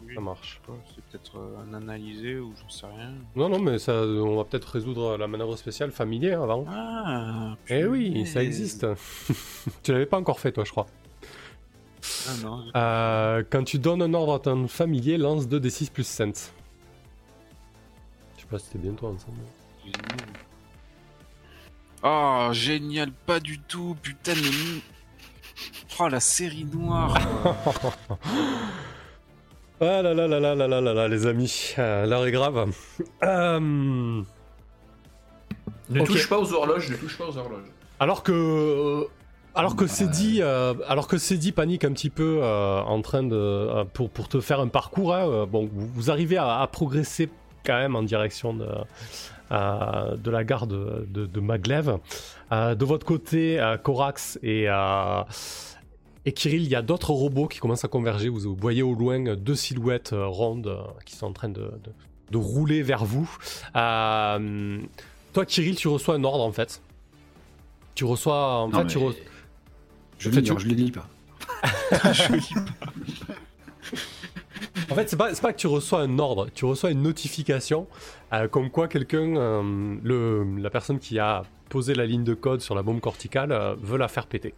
[0.07, 0.61] Oui, Ça marche.
[0.95, 3.13] C'est peut-être euh, un analysé ou j'en sais rien.
[3.35, 6.65] Non, non, mais ça, on va peut-être résoudre la manœuvre spéciale familier avant.
[6.69, 8.87] Ah, Eh oui, ça existe.
[9.83, 10.87] tu l'avais pas encore fait, toi, je crois.
[12.29, 16.53] Ah non, Euh, quand tu donnes un ordre à ton familier, lance 2d6 plus sense.
[18.37, 19.39] Je sais pas si c'était bien toi ensemble.
[19.85, 20.29] génial.
[22.03, 24.41] Oh, génial, pas du tout, putain de...
[25.99, 27.17] Oh, la série noire
[29.81, 32.71] Ah là là là là là là là là, les amis, euh, l'heure est grave.
[33.23, 34.23] Euh, Ne
[36.05, 37.69] touche pas aux horloges, ne touche pas aux horloges.
[38.01, 38.33] alors que.
[38.33, 39.05] euh,
[39.55, 43.03] Alors que c'est dit, euh, alors que c'est dit panique un petit peu euh, en
[43.03, 45.15] train de euh, pour, pour te faire un parcours.
[45.15, 47.29] hein, euh, bon, vous, vous arrivez à, à progresser
[47.65, 48.67] quand même en direction de
[49.53, 51.99] euh, de la gare de, de, de Maglev.
[52.53, 55.23] Euh, de votre côté, euh, Corax et euh,
[56.27, 58.29] et Kirill, il y a d'autres robots qui commencent à converger.
[58.29, 61.61] Vous, voyez au loin euh, deux silhouettes euh, rondes euh, qui sont en train de,
[61.61, 61.93] de,
[62.33, 63.31] de rouler vers vous.
[63.77, 64.79] Euh,
[65.33, 66.83] toi, Kirill, tu reçois un ordre en fait.
[67.95, 69.15] Tu reçois en Non, fait, tu re-
[70.19, 71.09] Je, l'ignore, tu- je les lis pas.
[74.91, 77.87] En fait, c'est pas, c'est pas que tu reçois un ordre, tu reçois une notification
[78.33, 82.61] euh, comme quoi quelqu'un, euh, le, la personne qui a posé la ligne de code
[82.61, 84.55] sur la bombe corticale euh, veut la faire péter.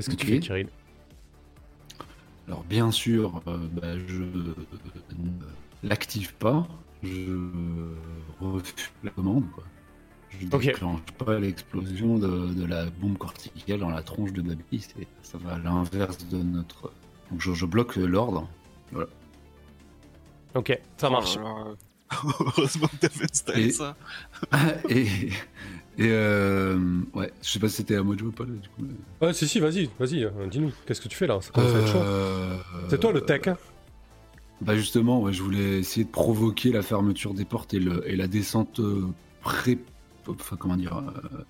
[0.00, 0.68] Qu'est-ce que tu fais, Kirill?
[2.48, 4.54] Alors bien sûr, euh, bah, je ne
[5.82, 6.66] l'active pas,
[7.02, 7.36] je
[8.40, 8.74] refuse
[9.04, 9.44] la commande.
[9.52, 9.64] Quoi.
[10.30, 10.62] Je Ok.
[10.64, 15.36] déclenche pas l'explosion de, de la bombe corticale dans la tronche de Babi, c'est- ça
[15.36, 16.90] va à l'inverse de notre...
[17.30, 18.48] Donc je, je bloque l'ordre.
[20.54, 21.36] Ok, ça marche.
[21.38, 21.64] Oh là.
[22.24, 23.96] Heureusement que t'as fait Et- ça.
[24.88, 25.06] et
[26.00, 26.78] et euh,
[27.14, 28.80] ouais, je sais pas si c'était à moi de jouer ou pas là, du coup.
[28.80, 31.38] mais- Ouais, si, si, vas-y, vas-y, euh, dis-nous, qu'est-ce que tu fais là?
[31.58, 32.56] Euh,
[32.88, 33.56] C'est toi le tech, hein?
[34.62, 38.16] Bah justement, ouais, je voulais essayer de provoquer la fermeture des portes et, le, et
[38.16, 39.06] la descente euh,
[39.42, 39.78] pré...
[40.28, 40.96] Enfin, comment dire...
[40.98, 41.42] euh,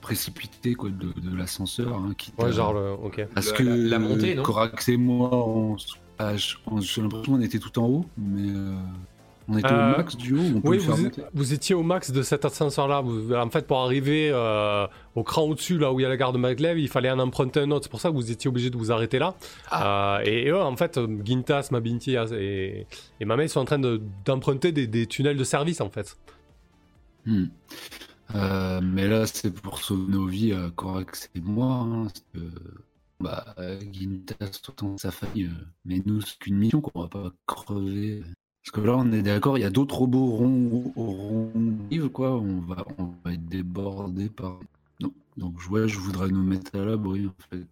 [0.00, 1.94] précipitée quoi, de, de l'ascenseur.
[1.94, 2.92] Hein, Ouais, genre le.
[3.02, 3.26] Ok.
[3.34, 4.42] Parce que la- la montée, non?
[4.42, 5.76] Corax et moi, on,
[6.18, 6.32] ah,
[6.66, 8.74] on- j'ai l'impression qu'on était tout en haut, mais euh,
[9.52, 11.22] on était Euh, au max du haut, on peut Oui, le faire vous, monter.
[11.34, 13.00] vous étiez au max de cet ascenseur-là.
[13.00, 14.86] Vous- En fait, pour arriver euh,
[15.16, 17.18] au cran au-dessus, là où il y a la gare de Maglev, il fallait en
[17.18, 17.84] emprunter un autre.
[17.84, 19.34] C'est pour ça que vous étiez obligé de vous arrêter là.
[19.72, 22.86] Euh, et, et eux, en fait, Gintas, Mabinti et,
[23.20, 26.16] et Mamé sont en train de- d'emprunter des, des tunnels de service, en fait.
[27.26, 27.46] Hmm.
[28.34, 31.86] Euh, mais là, c'est pour sauver nos vies, euh, Corax et moi.
[31.90, 32.06] hein,
[33.18, 34.62] bah, euh, Gintas,
[34.96, 38.22] sa famille, euh, mais nous, c'est qu'une mission qu'on va pas crever.
[38.62, 41.52] Parce que là, on est d'accord, il y a d'autres robots ronds, ronds
[42.12, 42.32] quoi.
[42.32, 44.60] On va, on va être débordé par.
[45.00, 45.12] Non.
[45.38, 47.64] Donc, ouais, je voudrais nous mettre à l'abri, en fait.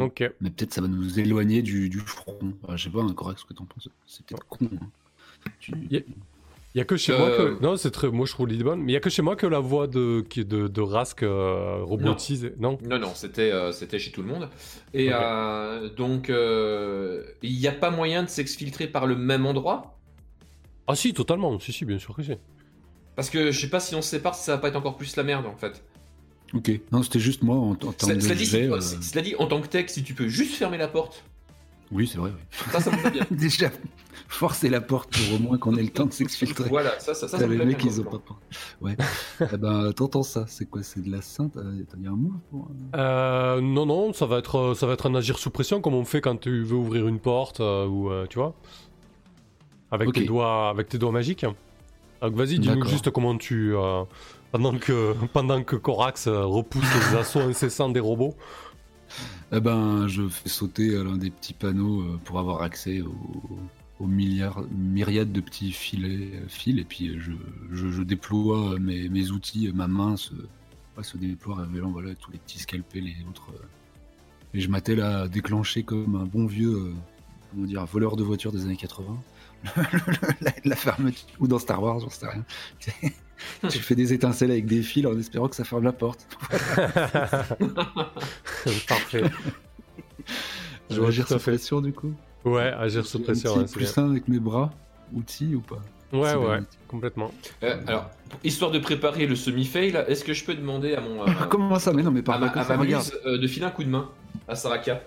[0.00, 0.32] Ok.
[0.40, 2.38] Mais peut-être ça va nous éloigner du, du front.
[2.62, 3.88] Enfin, je sais pas, Corax, ce que t'en penses.
[4.06, 4.68] C'est peut-être con.
[4.80, 4.86] hein.
[5.60, 6.04] Tu- Y-
[6.74, 7.62] Il y a que chez Euh, moi que.
[7.62, 8.10] Non, c'est très.
[8.10, 8.80] Moi, je trouve l'idée bonne.
[8.82, 11.22] Mais il y a que chez moi que la voix de, qui- de, de Rask
[11.22, 12.52] euh, robotise.
[12.58, 12.78] Non.
[12.84, 14.50] Non, non, c'était euh, c'était chez tout le monde.
[14.92, 19.95] Et euh, donc, euh, il n'y a pas moyen de s'exfiltrer par le même endroit?
[20.86, 21.58] Ah, si, totalement.
[21.58, 22.32] Si, si, bien sûr que si.
[23.14, 24.96] Parce que je sais pas si on se sépare, si ça va pas être encore
[24.96, 25.82] plus la merde en fait.
[26.54, 26.70] Ok.
[26.92, 29.46] Non, c'était juste moi en, en termes Cela, de cela dit, euh, cela dit, en
[29.46, 31.24] tant que tech, si tu peux juste fermer la porte,
[31.90, 32.30] Oui, c'est vrai.
[32.34, 32.70] oui.
[32.72, 33.26] ça, ça me bien.
[33.30, 33.70] Déjà,
[34.28, 36.68] forcer la porte pour au moins qu'on ait le temps de s'exfiltrer.
[36.68, 38.38] voilà, ça, ça, ça, ça les mecs, ils ont pas peur.
[38.80, 38.96] Ouais.
[39.52, 42.32] eh ben, t'entends ça C'est quoi C'est de la sainte Euh, T'as dit un mot
[42.50, 42.68] pour...
[42.94, 45.94] Euh, non, non, ça va, être, euh, ça va être un agir sous pression comme
[45.94, 48.54] on fait quand tu veux ouvrir une porte euh, ou euh, tu vois.
[49.90, 51.46] Avec, tes doigts, avec tes doigts magiques.
[52.22, 53.74] Donc vas-y, dis-nous juste comment tu.
[53.76, 54.02] euh,
[54.52, 58.34] pendant, que, pendant que Corax euh, repousse les assauts incessants des robots.
[59.52, 63.14] Eh ben, je fais sauter euh, l'un des petits panneaux pour avoir accès aux,
[64.00, 67.32] aux milliards, myriades de petits filets, fils, et puis je,
[67.70, 70.32] je, je déploie mes, mes outils, ma main se,
[70.96, 73.52] ouais, se déploie, révélant voilà, tous les petits scalpels et autres.
[74.54, 76.92] et je m'attelle à déclencher comme un bon vieux,
[77.52, 79.16] comment dire, voleur de voiture des années 80.
[80.40, 82.44] la, la fermeture, ou dans Star Wars, j'en sais rien.
[83.64, 86.26] je fais des étincelles avec des fils en espérant que ça ferme la porte.
[88.88, 89.22] Parfait.
[90.90, 92.12] Je Ouais, vais agir à sous pression du coup.
[92.44, 93.50] Ouais, agir sous Un pression.
[93.54, 94.04] petit ouais, c'est plus bien.
[94.04, 94.70] un avec mes bras,
[95.12, 95.82] outils ou pas?
[96.12, 96.66] Ouais, ouais, bien.
[96.86, 97.32] complètement.
[97.64, 98.10] Euh, alors,
[98.44, 101.22] histoire de préparer le semi-fail, est-ce que je peux demander à mon.
[101.22, 103.46] euh, Comment ça Mais non, mais à par ma, à ça ma muse, euh, de
[103.48, 104.08] filer un coup de main
[104.46, 105.02] à Saraka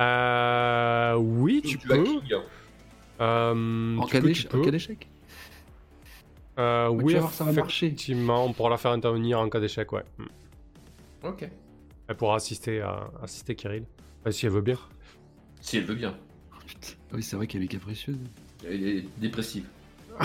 [0.00, 2.02] Euh, oui, tu peux.
[2.02, 2.20] King.
[3.20, 4.64] Euh, En cas peux, d'échec tu en peux.
[4.64, 5.08] cas d'échec?
[6.58, 7.86] Euh, tu oui, vas voir, ça va marcher.
[7.86, 10.04] effectivement, on pourra la faire intervenir en cas d'échec, ouais.
[10.18, 10.24] Mm.
[11.28, 11.48] Ok.
[12.06, 13.84] Elle pourra assister, à, assister Kirill.
[14.20, 14.78] Enfin, si elle veut bien.
[15.60, 16.14] Si elle veut bien.
[16.52, 16.88] Oh, putain.
[17.10, 18.18] Ah Oui, c'est vrai qu'elle est capricieuse.
[18.66, 19.66] Elle est dépressive.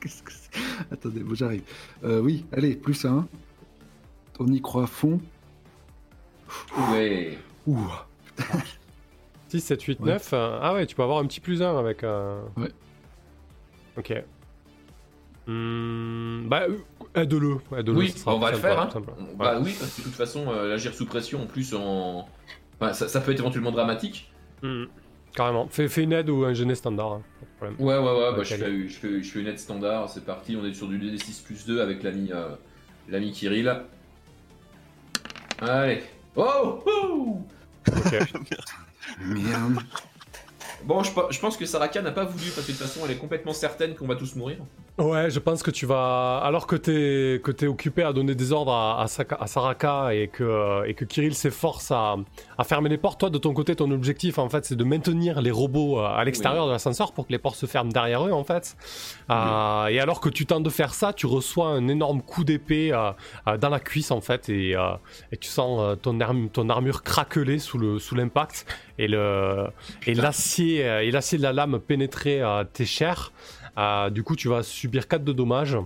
[0.00, 0.50] Qu'est-ce que c'est?
[0.90, 1.62] Attendez, bon, j'arrive.
[2.04, 3.28] Euh, oui, allez, plus un.
[4.38, 5.20] On y croit à fond.
[6.90, 7.36] Ouais.
[7.66, 7.78] Ouh.
[9.50, 10.06] 6, 7, 8, Ouais.
[10.12, 10.30] 9.
[10.32, 12.04] euh, ah ouais, tu peux avoir un petit plus 1 avec.
[12.04, 12.70] euh, Ouais.
[13.98, 14.12] Ok.
[15.46, 16.76] Hmm, bah, euh,
[17.20, 17.56] aide-le.
[17.76, 18.80] aide-le, Oui, ça sera on va le faire.
[18.80, 18.88] Hein.
[18.94, 19.02] Ouais.
[19.36, 22.28] Bah oui, parce que de toute façon, euh, l'agir sous pression en plus en.
[22.80, 24.30] Enfin, ça, ça peut être éventuellement dramatique.
[24.62, 24.84] Hmm,
[25.34, 25.66] Carrément.
[25.68, 27.12] Fais, fais une aide ou un gêné standard.
[27.14, 27.76] hein, pas de problème.
[27.88, 30.56] Ouais, ouais, ouais, bah, je, fais, je, fais, je fais une aide standard, c'est parti,
[30.60, 32.48] on est sur du D6 plus 2 avec l'ami euh,
[33.08, 33.82] l'ami Kirill.
[35.60, 36.02] Allez.
[36.36, 37.42] Oh, oh
[37.88, 38.18] Ok.
[39.18, 39.78] Merde.
[40.84, 43.00] Bon, je, pe- je pense que Saraka n'a pas voulu, parce que de toute façon,
[43.04, 44.58] elle est complètement certaine qu'on va tous mourir.
[44.98, 46.38] Ouais, je pense que tu vas.
[46.44, 50.14] Alors que t'es que t'es occupé à donner des ordres à, à, Saka- à Saraka
[50.14, 52.16] et que, et que Kirill s'efforce à,
[52.58, 55.40] à fermer les portes, toi de ton côté, ton objectif en fait c'est de maintenir
[55.40, 58.32] les robots euh, à l'extérieur de l'ascenseur pour que les portes se ferment derrière eux
[58.32, 58.76] en fait.
[59.30, 62.92] Euh, et alors que tu tentes de faire ça, tu reçois un énorme coup d'épée
[62.92, 64.90] euh, dans la cuisse en fait et, euh,
[65.32, 68.66] et tu sens ton, arm- ton armure craqueler sous le sous l'impact
[68.98, 69.08] et
[70.14, 72.42] l'acier et l'acier de la lame pénétrer
[72.74, 73.32] tes chairs.
[73.78, 75.76] Euh, du coup, tu vas subir 4 de dommages.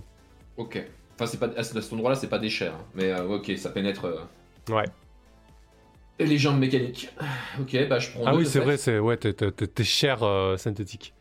[0.57, 0.83] Ok.
[1.15, 2.85] Enfin, c'est pas, à cet endroit-là, c'est pas des chairs, hein.
[2.95, 4.05] mais euh, ok, ça pénètre.
[4.07, 4.21] euh,
[4.69, 4.87] Ouais.
[6.19, 7.11] Et les jambes mécaniques.
[7.61, 11.13] Ok, bah je prends Ah deux, oui, c'est vrai, c'est ouais, t'es, chair euh, synthétique.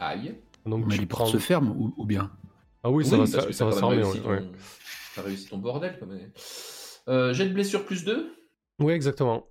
[0.00, 0.34] Aïe.
[0.64, 1.24] Donc Mais tu les prends.
[1.24, 2.30] portes se ferment ou, ou bien?
[2.82, 4.02] Ah oui, ça Oui, va, ça va se fermer.
[4.04, 4.40] ouais.
[4.42, 4.52] ton-
[5.16, 6.30] T'as réussi ton bordel, quand même.
[7.08, 8.32] Euh, jet de blessure plus 2
[8.78, 9.46] Oui, exactement.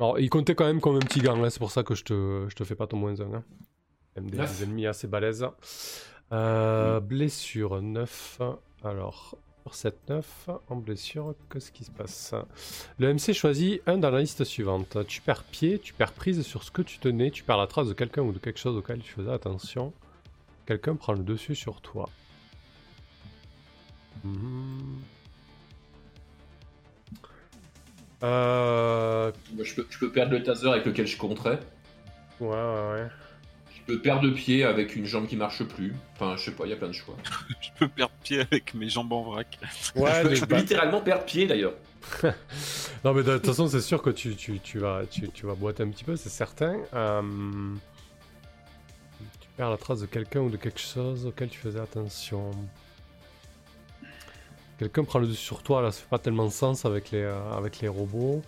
[0.00, 2.02] Alors, il comptait quand même comme un petit gant, là, c'est pour ça que je
[2.02, 3.34] te, je te fais pas ton moins 1.
[3.34, 3.44] Hein.
[4.16, 4.58] Même des, Neuf.
[4.58, 5.46] des ennemis assez balèzes.
[6.32, 8.40] Euh, Blessure 9.
[8.84, 10.22] Alors, Sur 7-9,
[10.68, 12.34] en blessure, qu'est-ce qui se passe?
[12.98, 15.06] Le MC choisit un dans la liste suivante.
[15.06, 17.88] Tu perds pied, tu perds prise sur ce que tu tenais, tu perds la trace
[17.88, 19.92] de quelqu'un ou de quelque chose auquel tu faisais attention.
[20.66, 22.08] Quelqu'un prend le dessus sur toi.
[24.24, 25.00] Mhm.
[28.22, 29.32] Euh...
[29.60, 31.58] Je, peux, je peux perdre le taser avec lequel je compterais.
[32.40, 33.08] Ouais, ouais, ouais.
[33.88, 35.94] Je peux perdre pied avec une jambe qui marche plus.
[36.14, 37.16] Enfin, je sais pas, il y a plein de choix.
[37.60, 39.58] Je peux perdre pied avec mes jambes en vrac.
[39.96, 41.74] Ouais, je peux, mais je peux bah- littéralement perdre pied d'ailleurs.
[43.04, 45.54] Non, mais de toute façon, c'est sûr que tu, tu, tu vas, tu, tu vas
[45.54, 46.76] boiter un petit peu, c'est certain.
[46.94, 47.22] Euh,
[49.40, 52.52] Tu perds la trace de quelqu'un ou de quelque chose auquel tu faisais attention.
[54.78, 57.52] Quelqu'un prend le dessus sur toi, là, ça fait pas tellement sens avec les, euh,
[57.52, 58.42] avec les robots.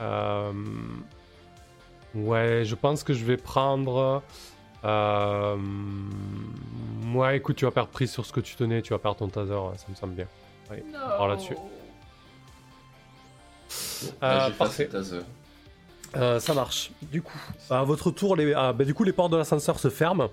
[0.00, 0.52] Euh,
[2.14, 4.22] Ouais, je pense que je vais prendre.
[4.84, 5.56] Euh...
[7.14, 9.28] Ouais, écoute, tu vas perdre prise sur ce que tu tenais, tu vas perdre ton
[9.28, 10.26] taser, ça me semble bien.
[10.70, 11.54] On part là-dessus.
[14.22, 14.88] Là, Euh, parfait.
[16.16, 16.90] Euh, ça marche.
[17.02, 17.38] Du coup,
[17.68, 20.28] à votre tour, les, ah, bah, du coup, les portes de l'ascenseur se ferment.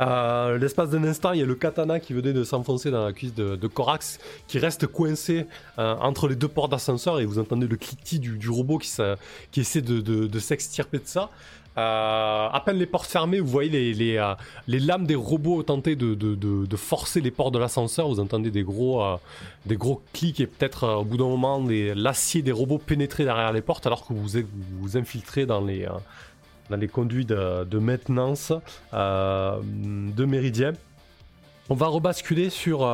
[0.00, 3.12] Euh, L'espace d'un instant, il y a le katana qui venait de s'enfoncer dans la
[3.12, 5.46] cuisse de, de Corax, qui reste coincé
[5.80, 8.88] euh, entre les deux portes d'ascenseur, et vous entendez le cliquetis du, du robot qui,
[8.88, 9.16] s'a-
[9.50, 11.28] qui essaie de, de- de s'extirper de ça.
[11.78, 14.34] Euh, à peine les portes fermées, vous voyez les, euh,
[14.66, 18.08] lames des robots tenter de, de, forcer les portes de l'ascenseur.
[18.08, 19.16] Vous entendez des gros, euh,
[20.14, 21.62] clics et peut-être au bout d'un moment
[21.94, 24.42] l'acier des robots pénétrer derrière les portes alors que vous
[24.80, 25.86] vous, infiltrez dans les,
[26.70, 28.52] dans les conduits de, maintenance
[28.92, 30.72] de Méridien.
[31.68, 32.86] On va rebasculer sur,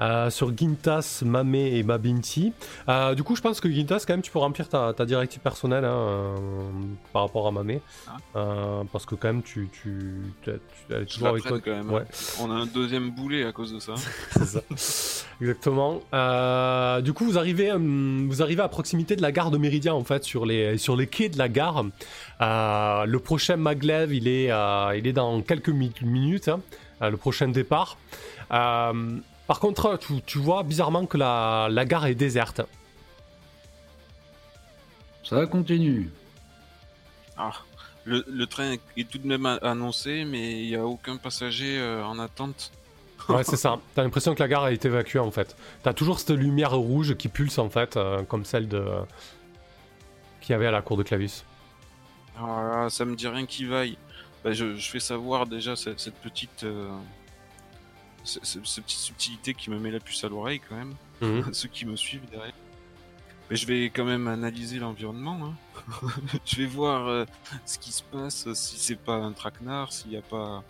[0.00, 2.52] euh, sur Gintas, Mame et Mabinti.
[2.88, 5.40] Euh, du coup, je pense que Gintas, quand même, tu peux remplir ta, ta directive
[5.40, 6.36] personnelle hein, euh,
[7.12, 7.78] par rapport à Mame.
[8.34, 8.82] Ah.
[8.92, 9.98] Parce que quand même, tu, tu,
[10.42, 10.50] tu, tu-
[10.90, 11.58] elle est Je toujours avec toi.
[11.58, 11.90] prenne quand même.
[11.92, 12.04] Ouais.
[12.40, 13.94] On a un deuxième boulet à cause de ça.
[14.30, 14.60] C'est ça.
[15.40, 15.94] Exactement.
[17.02, 20.24] Du coup, vous arrivez, vous arrivez à proximité de la gare de Méridien, en fait,
[20.24, 21.84] sur les, sur les quais de la gare.
[22.40, 24.50] Le prochain maglev, il est,
[24.96, 26.60] il est dans quelques mi- minutes, hein,
[27.00, 27.96] le prochain départ.
[28.50, 28.92] Euh,
[29.48, 32.60] par contre, tu, tu vois bizarrement que la, la gare est déserte.
[35.24, 36.12] Ça continue.
[37.36, 37.52] Ah,
[38.04, 42.04] le, le train est tout de même annoncé, mais il n'y a aucun passager euh,
[42.04, 42.70] en attente.
[43.28, 43.78] Ouais, c'est ça.
[43.94, 45.56] T'as l'impression que la gare a été évacuée, en fait.
[45.82, 48.84] T'as toujours cette lumière rouge qui pulse, en fait, euh, comme celle de
[50.40, 51.42] qu'il y avait à la cour de Clavus.
[52.40, 53.98] Ah, ça me dit rien qui vaille.
[54.44, 56.88] Bah, je, je fais savoir déjà cette, cette petite, euh,
[58.42, 60.94] cette petite subtilité qui me met la puce à l'oreille quand même.
[61.20, 61.52] Mhm.
[61.54, 62.54] Ceux qui me suivent derrière.
[63.50, 65.38] Mais je vais quand même analyser l'environnement.
[65.46, 65.54] hein.
[66.44, 67.24] je vais voir euh,
[67.64, 70.62] ce qui se passe, si c'est pas un traquenard, s'il n'y a pas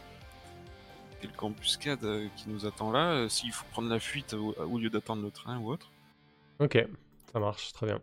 [1.20, 4.78] quelque embuscade euh, qui nous attend là, euh, s'il faut prendre la fuite au, au
[4.78, 5.90] lieu d'attendre le train ou autre.
[6.60, 6.78] Ok,
[7.32, 8.00] ça marche, très bien.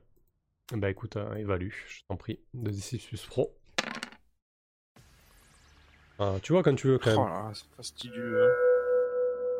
[0.73, 2.39] Bah écoute, euh, évalue, je t'en prie.
[2.57, 3.55] 2d6 plus pro.
[6.19, 7.29] Ah, tu vois quand tu veux quand Oh même.
[7.33, 8.43] là, c'est fastidieux.
[8.43, 8.53] hein.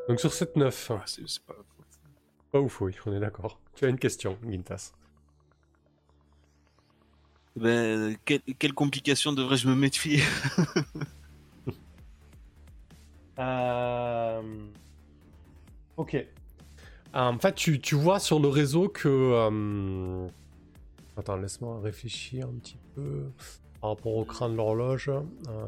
[0.08, 1.56] Donc sur 7-9, Ah, c'est c'est pas...
[2.52, 3.60] pas ouf, oui, on est d'accord.
[3.76, 4.94] Tu as une question, Gintas.
[7.56, 10.20] Ben, quelle, quelle complication devrais-je me méfier?
[13.40, 14.42] Euh,
[15.98, 16.16] Ok.
[17.14, 19.08] Ah, en fait, tu, tu vois sur le réseau que...
[19.10, 20.28] euh,
[21.18, 23.32] Attends, laisse-moi réfléchir un petit peu
[23.82, 25.10] par rapport au crâne de l'horloge.
[25.10, 25.68] Euh,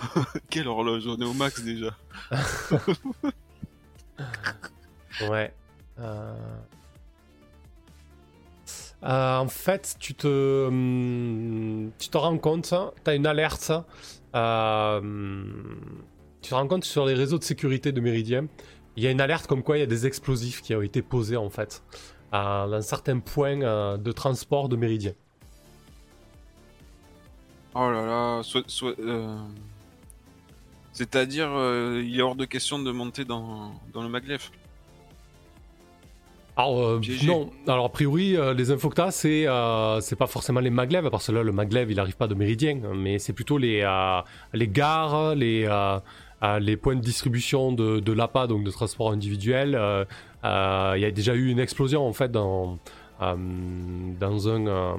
[0.50, 1.96] Quelle horloge On est au max déjà.
[5.28, 5.52] Ouais.
[5.98, 6.34] Euh,
[9.04, 12.72] euh, en fait, tu te, hum, tu te rends compte,
[13.04, 13.72] tu as une alerte.
[14.34, 15.00] euh,
[16.40, 18.46] tu te rends compte sur les réseaux de sécurité de Méridien,
[18.96, 21.02] il y a une alerte comme quoi il y a des explosifs qui ont été
[21.02, 21.82] posés en fait
[22.32, 25.12] à un certain point de transport de Méridien.
[27.74, 29.36] Oh là là, soit, soit, euh,
[30.92, 34.50] c'est-à-dire, euh, il est hors de question de monter dans, dans le maglev.
[36.54, 40.60] Alors, euh, non, alors a priori, euh, les infos que c'est euh, c'est pas forcément
[40.60, 43.56] les maglevs, parce que là, le maglev, il arrive pas de Méridien, mais c'est plutôt
[43.56, 43.80] les,
[44.52, 45.66] les gares, les,
[46.60, 49.70] les points de distribution de, de l'APA, donc de transport individuel.
[50.44, 52.78] Il y a déjà eu une explosion, en fait, dans,
[53.18, 54.98] dans un...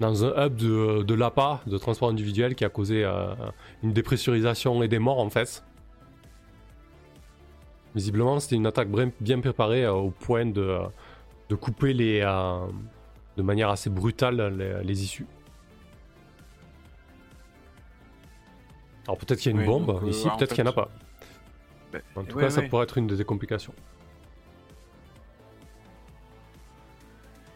[0.00, 3.34] dans un hub de, de l'APA, de transport individuel, qui a causé euh,
[3.82, 5.64] une dépressurisation et des morts, en fait.
[7.94, 8.88] Visiblement, c'était une attaque
[9.20, 10.78] bien préparée euh, au point de,
[11.48, 12.66] de couper les, euh,
[13.36, 15.26] de manière assez brutale les, les issues.
[19.06, 20.68] Alors peut-être qu'il y a une Oui, bombe donc, euh, ici, en peut-être qu'il n'y
[20.68, 20.90] en a pas.
[21.92, 23.74] Bah, En tout ouais, cas, ça pourrait être une des complications.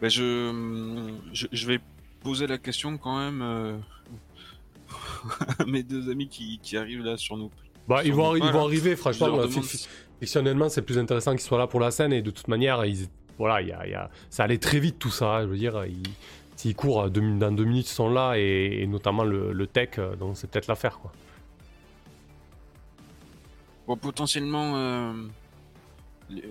[0.01, 1.79] Bah, je, je, je vais
[2.23, 3.77] poser la question quand même euh,
[5.59, 7.51] à mes deux amis qui, qui arrivent là sur nous.
[7.89, 8.65] Bah, ils vont, nos arri- pas, ils vont là.
[8.67, 9.49] arriver, franchement.
[9.63, 9.89] si-
[10.21, 13.09] Fictionnellement, c'est plus intéressant qu'ils soient là pour la scène et de toute manière, ils,
[13.39, 15.37] voilà, il y a, y a- ça allait très vite tout ça.
[15.39, 16.03] hein, Je veux dire, ils-
[16.57, 19.99] s'ils courent deux dans deux minutes, ils sont là et, et notamment le, le tech,
[19.99, 21.11] euh, donc c'est peut-être l'affaire quoi.
[23.89, 25.13] Bon, potentiellement, euh,
[26.31, 26.45] les-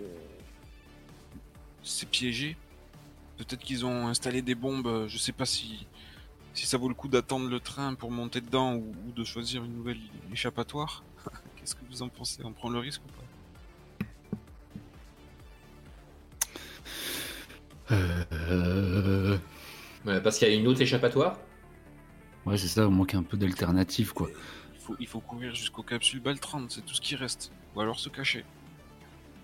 [1.81, 2.57] c'est piégé.
[3.47, 4.85] Peut-être qu'ils ont installé des bombes.
[4.87, 5.87] euh, Je sais pas si,
[6.53, 9.63] si ça vaut le coup d'attendre le train pour monter dedans ou, ou de choisir
[9.63, 9.97] une nouvelle
[10.31, 11.03] échappatoire.
[11.55, 12.41] Qu'est-ce que vous en pensez?
[12.43, 13.23] On prend le risque ou pas?
[17.91, 19.37] Euh,
[20.05, 21.37] Ouais, parce qu'il y a une autre échappatoire?
[22.45, 24.29] Ouais, c'est ça, on manque un peu d'alternative, quoi.
[24.73, 27.51] il faut, il faut courir jusqu'aux capsules BAL 30, c'est tout ce qui reste.
[27.75, 28.43] Ou alors se cacher.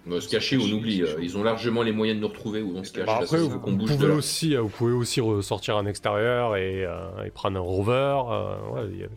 [0.09, 1.01] Euh, se cacher, on oublie.
[1.01, 3.05] euh, Ils ont largement les moyens de nous retrouver où on se cache.
[3.05, 7.23] Bah, après, vous, bouge pouvez aussi, euh, vous pouvez aussi ressortir en extérieur et, euh,
[7.25, 8.21] et prendre un rover.
[8.31, 9.07] euh, ouais, a-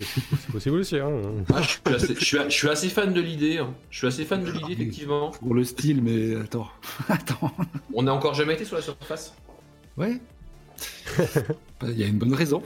[0.00, 0.98] c'est possible aussi.
[0.98, 1.10] Hein.
[1.54, 3.58] Ah, je, suis assez, je suis a- je suis assez fan de l'idée.
[3.58, 3.72] hein.
[3.90, 5.30] Je suis assez fan de l'idée, effectivement.
[5.30, 6.68] Pour le style, mais attends.
[7.08, 7.52] attends.
[7.94, 9.34] On n'a encore jamais été sur la surface.
[9.96, 10.18] Ouais.
[11.80, 12.62] Bah, Il y a une bonne raison.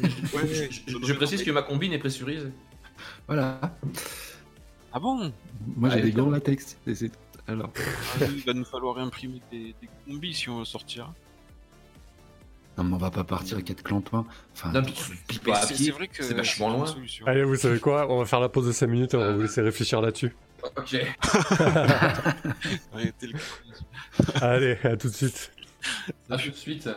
[0.00, 2.50] Ouais, Je, je précise que ma combine est pressurisée.
[3.26, 3.58] Voilà.
[4.92, 5.32] Ah bon?
[5.76, 6.76] Moi, j'ai des gants latex.
[6.86, 7.12] et c'est-
[7.46, 7.70] Alors.
[8.20, 11.12] Ah Il va nous falloir imprimer des, des combis si on veut sortir.
[12.76, 14.24] Non, mais on va pas partir à quatre clampins.
[14.54, 14.70] Enfin,
[15.64, 16.94] c'est vrai que c'est vachement loin.
[17.26, 18.06] Allez, vous savez quoi?
[18.10, 19.34] On va faire la pause de 5 minutes et on va Euh.
[19.34, 20.34] vous laisser réfléchir là-dessus.
[20.76, 20.96] Ok.
[22.92, 23.38] Arrêtez le
[24.42, 25.52] Allez, à tout de suite.
[26.30, 26.88] À tout de suite.